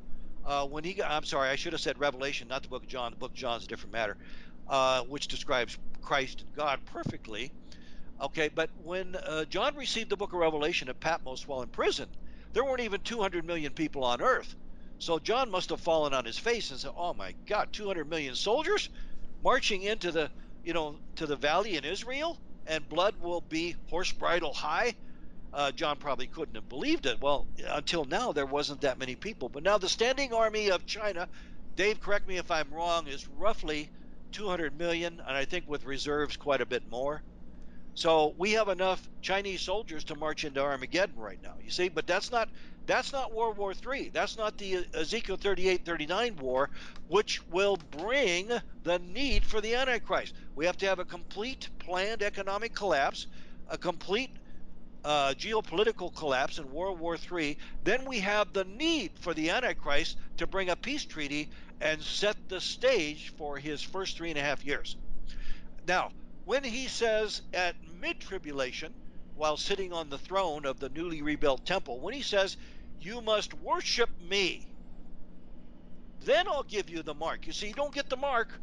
uh, 0.44 0.66
when 0.66 0.84
he 0.84 0.94
got, 0.94 1.10
I'm 1.10 1.24
sorry, 1.24 1.50
I 1.50 1.56
should 1.56 1.72
have 1.72 1.82
said 1.82 1.98
Revelation, 1.98 2.48
not 2.48 2.62
the 2.62 2.68
book 2.68 2.82
of 2.82 2.88
John. 2.88 3.10
The 3.12 3.16
book 3.16 3.32
of 3.32 3.36
John 3.36 3.58
is 3.58 3.64
a 3.64 3.68
different 3.68 3.92
matter, 3.92 4.16
uh, 4.68 5.02
which 5.02 5.28
describes 5.28 5.78
Christ 6.00 6.42
and 6.42 6.52
God 6.54 6.80
perfectly. 6.86 7.52
Okay, 8.20 8.48
but 8.48 8.70
when 8.74 9.16
uh, 9.16 9.44
John 9.46 9.76
received 9.76 10.10
the 10.10 10.16
book 10.16 10.32
of 10.32 10.38
Revelation 10.40 10.88
at 10.88 11.00
Patmos 11.00 11.46
while 11.46 11.62
in 11.62 11.68
prison, 11.68 12.10
there 12.52 12.64
weren't 12.64 12.80
even 12.80 13.00
200 13.00 13.44
million 13.44 13.72
people 13.72 14.04
on 14.04 14.20
earth. 14.20 14.54
So 14.98 15.18
John 15.18 15.50
must 15.50 15.70
have 15.70 15.80
fallen 15.80 16.12
on 16.12 16.26
his 16.26 16.38
face 16.38 16.70
and 16.70 16.78
said, 16.78 16.92
"Oh 16.94 17.14
my 17.14 17.34
God, 17.46 17.68
200 17.72 18.06
million 18.06 18.34
soldiers 18.34 18.90
marching 19.42 19.82
into 19.82 20.12
the, 20.12 20.30
you 20.62 20.74
know, 20.74 21.00
to 21.16 21.26
the 21.26 21.36
valley 21.36 21.76
in 21.76 21.84
Israel, 21.84 22.38
and 22.66 22.88
blood 22.88 23.16
will 23.18 23.40
be 23.40 23.76
horse 23.88 24.12
bridle 24.12 24.52
high." 24.52 24.94
Uh, 25.52 25.72
John 25.72 25.96
probably 25.96 26.26
couldn't 26.26 26.54
have 26.54 26.68
believed 26.68 27.06
it. 27.06 27.20
Well, 27.20 27.48
until 27.68 28.04
now, 28.04 28.32
there 28.32 28.46
wasn't 28.46 28.82
that 28.82 28.98
many 28.98 29.16
people. 29.16 29.48
But 29.48 29.64
now 29.64 29.78
the 29.78 29.88
standing 29.88 30.32
army 30.32 30.70
of 30.70 30.86
China, 30.86 31.28
Dave, 31.74 32.00
correct 32.00 32.28
me 32.28 32.36
if 32.36 32.50
I'm 32.50 32.72
wrong, 32.72 33.08
is 33.08 33.26
roughly 33.28 33.90
200 34.32 34.78
million, 34.78 35.20
and 35.26 35.36
I 35.36 35.44
think 35.44 35.64
with 35.66 35.84
reserves 35.84 36.36
quite 36.36 36.60
a 36.60 36.66
bit 36.66 36.88
more. 36.88 37.24
So 37.94 38.34
we 38.38 38.52
have 38.52 38.68
enough 38.68 39.10
Chinese 39.20 39.62
soldiers 39.62 40.04
to 40.04 40.14
march 40.14 40.44
into 40.44 40.60
Armageddon 40.60 41.18
right 41.18 41.40
now. 41.42 41.56
You 41.60 41.70
see, 41.70 41.88
but 41.88 42.06
that's 42.06 42.30
not 42.30 42.48
that's 42.86 43.12
not 43.12 43.34
World 43.34 43.58
War 43.58 43.72
III. 43.72 44.10
That's 44.10 44.36
not 44.36 44.56
the 44.56 44.86
Ezekiel 44.94 45.36
38, 45.36 45.84
39 45.84 46.36
war, 46.36 46.70
which 47.08 47.46
will 47.48 47.76
bring 47.76 48.48
the 48.84 48.98
need 49.00 49.44
for 49.44 49.60
the 49.60 49.74
Antichrist. 49.74 50.34
We 50.54 50.66
have 50.66 50.76
to 50.78 50.86
have 50.86 50.98
a 50.98 51.04
complete 51.04 51.68
planned 51.78 52.22
economic 52.22 52.74
collapse, 52.74 53.26
a 53.68 53.76
complete 53.76 54.30
uh, 55.04 55.34
geopolitical 55.34 56.14
collapse 56.14 56.58
in 56.58 56.70
World 56.70 56.98
War 56.98 57.16
III, 57.16 57.56
then 57.84 58.04
we 58.04 58.20
have 58.20 58.52
the 58.52 58.64
need 58.64 59.12
for 59.18 59.34
the 59.34 59.50
Antichrist 59.50 60.16
to 60.36 60.46
bring 60.46 60.68
a 60.68 60.76
peace 60.76 61.04
treaty 61.04 61.48
and 61.80 62.02
set 62.02 62.36
the 62.48 62.60
stage 62.60 63.32
for 63.36 63.58
his 63.58 63.82
first 63.82 64.16
three 64.16 64.30
and 64.30 64.38
a 64.38 64.42
half 64.42 64.64
years. 64.64 64.96
Now, 65.86 66.10
when 66.44 66.64
he 66.64 66.88
says 66.88 67.42
at 67.54 67.76
mid 68.00 68.20
tribulation, 68.20 68.92
while 69.34 69.56
sitting 69.56 69.92
on 69.92 70.10
the 70.10 70.18
throne 70.18 70.66
of 70.66 70.80
the 70.80 70.90
newly 70.90 71.22
rebuilt 71.22 71.64
temple, 71.64 72.00
when 72.00 72.12
he 72.12 72.22
says, 72.22 72.56
You 73.00 73.22
must 73.22 73.54
worship 73.54 74.10
me, 74.20 74.66
then 76.20 76.46
I'll 76.46 76.62
give 76.62 76.90
you 76.90 77.02
the 77.02 77.14
mark. 77.14 77.46
You 77.46 77.54
see, 77.54 77.68
you 77.68 77.74
don't 77.74 77.94
get 77.94 78.10
the 78.10 78.16
mark 78.16 78.60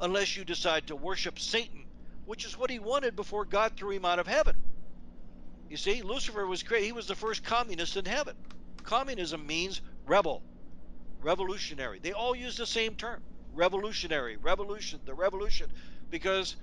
unless 0.00 0.36
you 0.36 0.44
decide 0.44 0.86
to 0.86 0.96
worship 0.96 1.38
Satan, 1.38 1.84
which 2.24 2.46
is 2.46 2.56
what 2.56 2.70
he 2.70 2.78
wanted 2.78 3.14
before 3.14 3.44
God 3.44 3.76
threw 3.76 3.90
him 3.90 4.06
out 4.06 4.18
of 4.18 4.26
heaven. 4.26 4.56
You 5.68 5.76
see, 5.76 6.02
Lucifer 6.02 6.46
was 6.46 6.62
great. 6.62 6.84
He 6.84 6.92
was 6.92 7.06
the 7.06 7.16
first 7.16 7.42
communist 7.42 7.96
in 7.96 8.04
heaven. 8.04 8.34
Communism 8.84 9.46
means 9.46 9.80
rebel, 10.06 10.44
revolutionary. 11.20 11.98
They 11.98 12.12
all 12.12 12.36
use 12.36 12.56
the 12.56 12.66
same 12.66 12.94
term 12.94 13.20
revolutionary, 13.52 14.36
revolution, 14.36 15.00
the 15.06 15.14
revolution, 15.14 15.66
because 16.10 16.56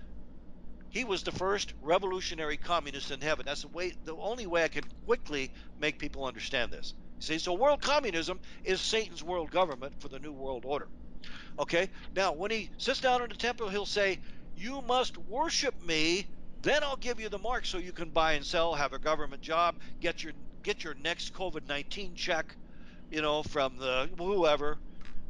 he 0.90 1.04
was 1.04 1.24
the 1.24 1.32
first 1.32 1.74
revolutionary 1.82 2.56
communist 2.56 3.10
in 3.10 3.20
heaven. 3.20 3.46
That's 3.46 3.64
the 3.64 3.68
way, 3.70 3.94
the 4.06 4.16
only 4.16 4.46
way 4.46 4.64
I 4.64 4.68
can 4.68 4.84
quickly 5.06 5.52
make 5.80 5.98
people 5.98 6.24
understand 6.24 6.72
this. 6.72 6.94
See, 7.20 7.40
so 7.40 7.54
world 7.54 7.82
communism 7.82 8.40
is 8.64 8.80
Satan's 8.80 9.24
world 9.24 9.50
government 9.50 9.94
for 10.00 10.08
the 10.08 10.20
new 10.20 10.34
world 10.34 10.66
order. 10.66 10.88
Okay, 11.58 11.90
now 12.16 12.34
when 12.34 12.52
he 12.52 12.70
sits 12.78 13.00
down 13.02 13.24
in 13.24 13.30
the 13.30 13.36
temple, 13.36 13.70
he'll 13.70 13.86
say, 13.86 14.20
You 14.54 14.82
must 14.82 15.18
worship 15.18 15.82
me 15.82 16.28
then 16.64 16.84
I'll 16.84 16.96
give 16.96 17.20
you 17.20 17.30
the 17.30 17.38
mark 17.38 17.66
so 17.66 17.78
you 17.78 17.92
can 17.92 18.10
buy 18.10 18.34
and 18.34 18.46
sell, 18.46 18.74
have 18.74 18.94
a 18.94 19.00
government 19.00 19.42
job, 19.42 19.76
get 20.02 20.24
your 20.24 20.34
get 20.64 20.84
your 20.84 20.96
next 21.04 21.34
COVID-19 21.34 22.16
check, 22.16 22.56
you 23.12 23.22
know, 23.22 23.44
from 23.44 23.78
the 23.78 24.10
whoever. 24.18 24.78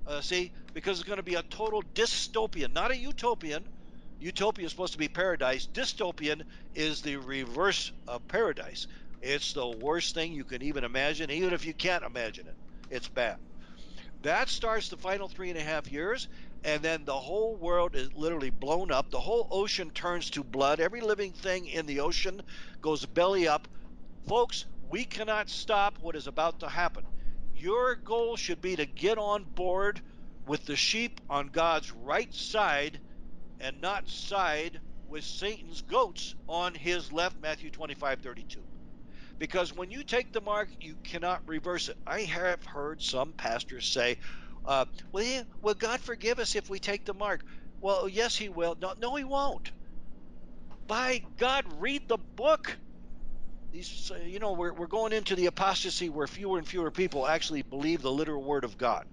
Uh, 0.05 0.21
see, 0.21 0.51
because 0.73 0.99
it's 0.99 1.07
going 1.07 1.17
to 1.17 1.23
be 1.23 1.35
a 1.35 1.43
total 1.43 1.81
dystopian, 1.95 2.73
not 2.73 2.91
a 2.91 2.97
utopian. 2.97 3.65
Utopia 4.19 4.65
is 4.65 4.71
supposed 4.71 4.93
to 4.93 4.99
be 4.99 5.07
paradise. 5.07 5.67
Dystopian 5.73 6.43
is 6.75 7.01
the 7.01 7.17
reverse 7.17 7.91
of 8.07 8.25
paradise. 8.27 8.87
It's 9.21 9.53
the 9.53 9.67
worst 9.67 10.13
thing 10.13 10.33
you 10.33 10.43
can 10.43 10.61
even 10.61 10.83
imagine, 10.83 11.31
even 11.31 11.53
if 11.53 11.65
you 11.65 11.73
can't 11.73 12.03
imagine 12.03 12.47
it. 12.47 12.55
It's 12.89 13.07
bad. 13.07 13.37
That 14.23 14.47
starts 14.47 14.87
the 14.87 14.95
final 14.95 15.27
three 15.27 15.49
and 15.49 15.59
a 15.59 15.63
half 15.63 15.91
years, 15.91 16.29
and 16.63 16.81
then 16.81 17.03
the 17.03 17.19
whole 17.19 17.57
world 17.57 17.93
is 17.93 18.13
literally 18.13 18.51
blown 18.51 18.89
up. 18.89 19.11
The 19.11 19.19
whole 19.19 19.49
ocean 19.51 19.91
turns 19.91 20.29
to 20.31 20.45
blood. 20.45 20.79
Every 20.79 21.01
living 21.01 21.33
thing 21.33 21.67
in 21.67 21.85
the 21.85 21.99
ocean 21.99 22.41
goes 22.81 23.05
belly 23.05 23.49
up. 23.49 23.67
Folks, 24.25 24.65
we 24.89 25.03
cannot 25.03 25.49
stop 25.49 25.97
what 25.99 26.15
is 26.15 26.27
about 26.27 26.61
to 26.61 26.69
happen. 26.69 27.03
Your 27.53 27.95
goal 27.95 28.37
should 28.37 28.61
be 28.61 28.77
to 28.77 28.85
get 28.85 29.17
on 29.17 29.43
board 29.43 30.01
with 30.47 30.65
the 30.65 30.77
sheep 30.77 31.19
on 31.29 31.47
God's 31.49 31.91
right 31.91 32.33
side 32.33 33.01
and 33.59 33.81
not 33.81 34.07
side 34.07 34.79
with 35.09 35.25
Satan's 35.25 35.81
goats 35.81 36.33
on 36.47 36.75
his 36.75 37.11
left, 37.11 37.41
Matthew 37.41 37.69
25 37.71 38.21
32. 38.21 38.72
Because 39.43 39.75
when 39.75 39.91
you 39.91 40.05
take 40.05 40.31
the 40.31 40.39
mark, 40.39 40.69
you 40.79 40.95
cannot 41.03 41.41
reverse 41.45 41.89
it. 41.89 41.97
I 42.07 42.21
have 42.21 42.63
heard 42.63 43.01
some 43.01 43.33
pastors 43.33 43.85
say, 43.85 44.15
uh, 44.63 44.85
well, 45.11 45.43
will 45.61 45.73
God 45.73 45.99
forgive 45.99 46.39
us 46.39 46.55
if 46.55 46.69
we 46.69 46.79
take 46.79 47.03
the 47.03 47.13
mark? 47.13 47.41
Well, 47.81 48.07
yes, 48.07 48.37
He 48.37 48.47
will. 48.47 48.77
No, 48.81 48.93
no, 48.97 49.17
He 49.17 49.25
won't. 49.25 49.69
By 50.87 51.19
God, 51.37 51.65
read 51.81 52.03
the 52.07 52.19
book. 52.37 52.77
These, 53.73 54.09
you 54.25 54.39
know, 54.39 54.53
we're, 54.53 54.71
we're 54.73 54.87
going 54.87 55.11
into 55.11 55.35
the 55.35 55.47
apostasy 55.47 56.07
where 56.07 56.25
fewer 56.25 56.57
and 56.57 56.65
fewer 56.65 56.89
people 56.89 57.27
actually 57.27 57.63
believe 57.63 58.01
the 58.01 58.13
literal 58.13 58.45
word 58.45 58.63
of 58.63 58.77
God. 58.77 59.03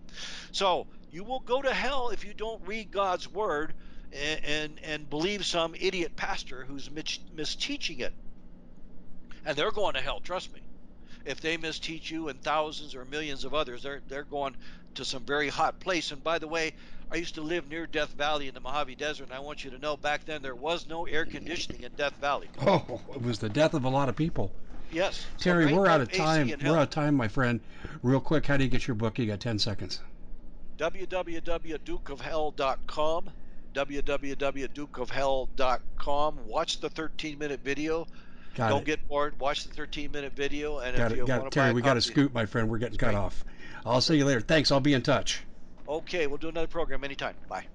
So 0.53 0.87
you 1.11 1.25
will 1.25 1.41
go 1.41 1.61
to 1.61 1.75
hell 1.75 2.11
if 2.11 2.25
you 2.25 2.35
don't 2.35 2.65
read 2.69 2.93
God's 2.93 3.29
word 3.29 3.75
and 4.13 4.41
and, 4.45 4.81
and 4.85 5.11
believe 5.11 5.45
some 5.45 5.75
idiot 5.81 6.13
pastor 6.15 6.65
who's 6.65 6.89
mis- 6.89 7.19
misteaching 7.35 7.99
it. 7.99 8.15
And 9.45 9.57
they're 9.57 9.73
going 9.73 9.95
to 9.95 10.01
hell, 10.01 10.21
trust 10.21 10.53
me 10.53 10.61
if 11.25 11.41
they 11.41 11.57
misteach 11.57 12.11
you 12.11 12.29
and 12.29 12.43
thousands 12.43 12.95
or 12.95 13.05
millions 13.05 13.45
of 13.45 13.53
others, 13.55 13.83
they're 13.83 14.01
they're 14.09 14.25
going 14.25 14.57
to 14.95 15.05
some 15.05 15.23
very 15.23 15.49
hot 15.49 15.79
place. 15.81 16.13
And 16.13 16.25
by 16.25 16.39
the 16.39 16.49
way, 16.49 16.73
I 17.11 17.17
used 17.17 17.35
to 17.35 17.43
live 17.43 17.69
near 17.69 17.87
Death 17.87 18.15
Valley 18.15 18.49
in 18.49 18.55
the 18.55 18.61
Mojave 18.61 18.95
Desert, 18.95 19.25
and 19.25 19.33
I 19.33 19.41
want 19.41 19.65
you 19.65 19.71
to 19.71 19.79
know 19.79 19.97
back 19.97 20.25
then 20.25 20.43
there 20.43 20.55
was 20.55 20.87
no 20.89 21.07
air 21.07 21.25
conditioning 21.25 21.83
in 21.83 21.91
Death 21.93 22.15
Valley. 22.21 22.49
Oh, 22.67 23.01
it 23.15 23.23
was 23.23 23.39
the 23.39 23.49
death 23.49 23.73
of 23.75 23.85
a 23.85 23.89
lot 23.89 24.09
of 24.09 24.17
people. 24.17 24.51
Yes. 24.93 25.25
Terry, 25.39 25.69
so 25.69 25.77
we're 25.77 25.87
out 25.87 26.01
of 26.01 26.11
time. 26.13 26.53
We're 26.63 26.77
out 26.77 26.83
of 26.83 26.91
time, 26.91 27.15
my 27.15 27.29
friend. 27.29 27.61
Real 28.03 28.19
quick, 28.21 28.47
how 28.47 28.57
do 28.57 28.65
you 28.65 28.71
get 28.71 28.89
your 28.89 28.97
book? 28.97 29.19
You 29.19 29.27
got 29.27 29.41
10 29.41 29.59
seconds. 29.59 30.01
www.dukeofhell.com 30.79 33.31
www.dukeofhell.com. 33.73 36.49
Watch 36.49 36.81
the 36.81 36.91
13 36.91 37.39
minute 37.39 37.61
video. 37.63 38.05
Got 38.55 38.71
Don't 38.71 38.83
it. 38.83 38.87
get 38.87 39.09
bored. 39.09 39.39
Watch 39.39 39.65
the 39.65 39.75
13 39.75 40.11
minute 40.11 40.35
video. 40.35 40.79
And 40.79 40.97
got 40.97 41.13
if 41.13 41.19
you 41.19 41.27
got 41.27 41.41
want 41.41 41.53
to 41.53 41.59
Terry, 41.59 41.73
we 41.73 41.83
got 41.83 41.95
to 41.95 42.01
scoot, 42.01 42.35
my 42.35 42.47
friend. 42.47 42.69
We're 42.69 42.79
getting 42.79 42.99
cut 42.99 43.15
off. 43.15 43.45
I'll 43.87 44.01
see 44.01 44.17
you 44.17 44.25
later. 44.25 44.41
Thanks. 44.41 44.71
I'll 44.71 44.81
be 44.81 44.95
in 44.95 45.03
touch. 45.03 45.43
Okay, 45.89 46.27
we'll 46.27 46.39
do 46.39 46.49
another 46.49 46.67
program 46.67 47.05
anytime. 47.05 47.35
Bye. 47.49 47.67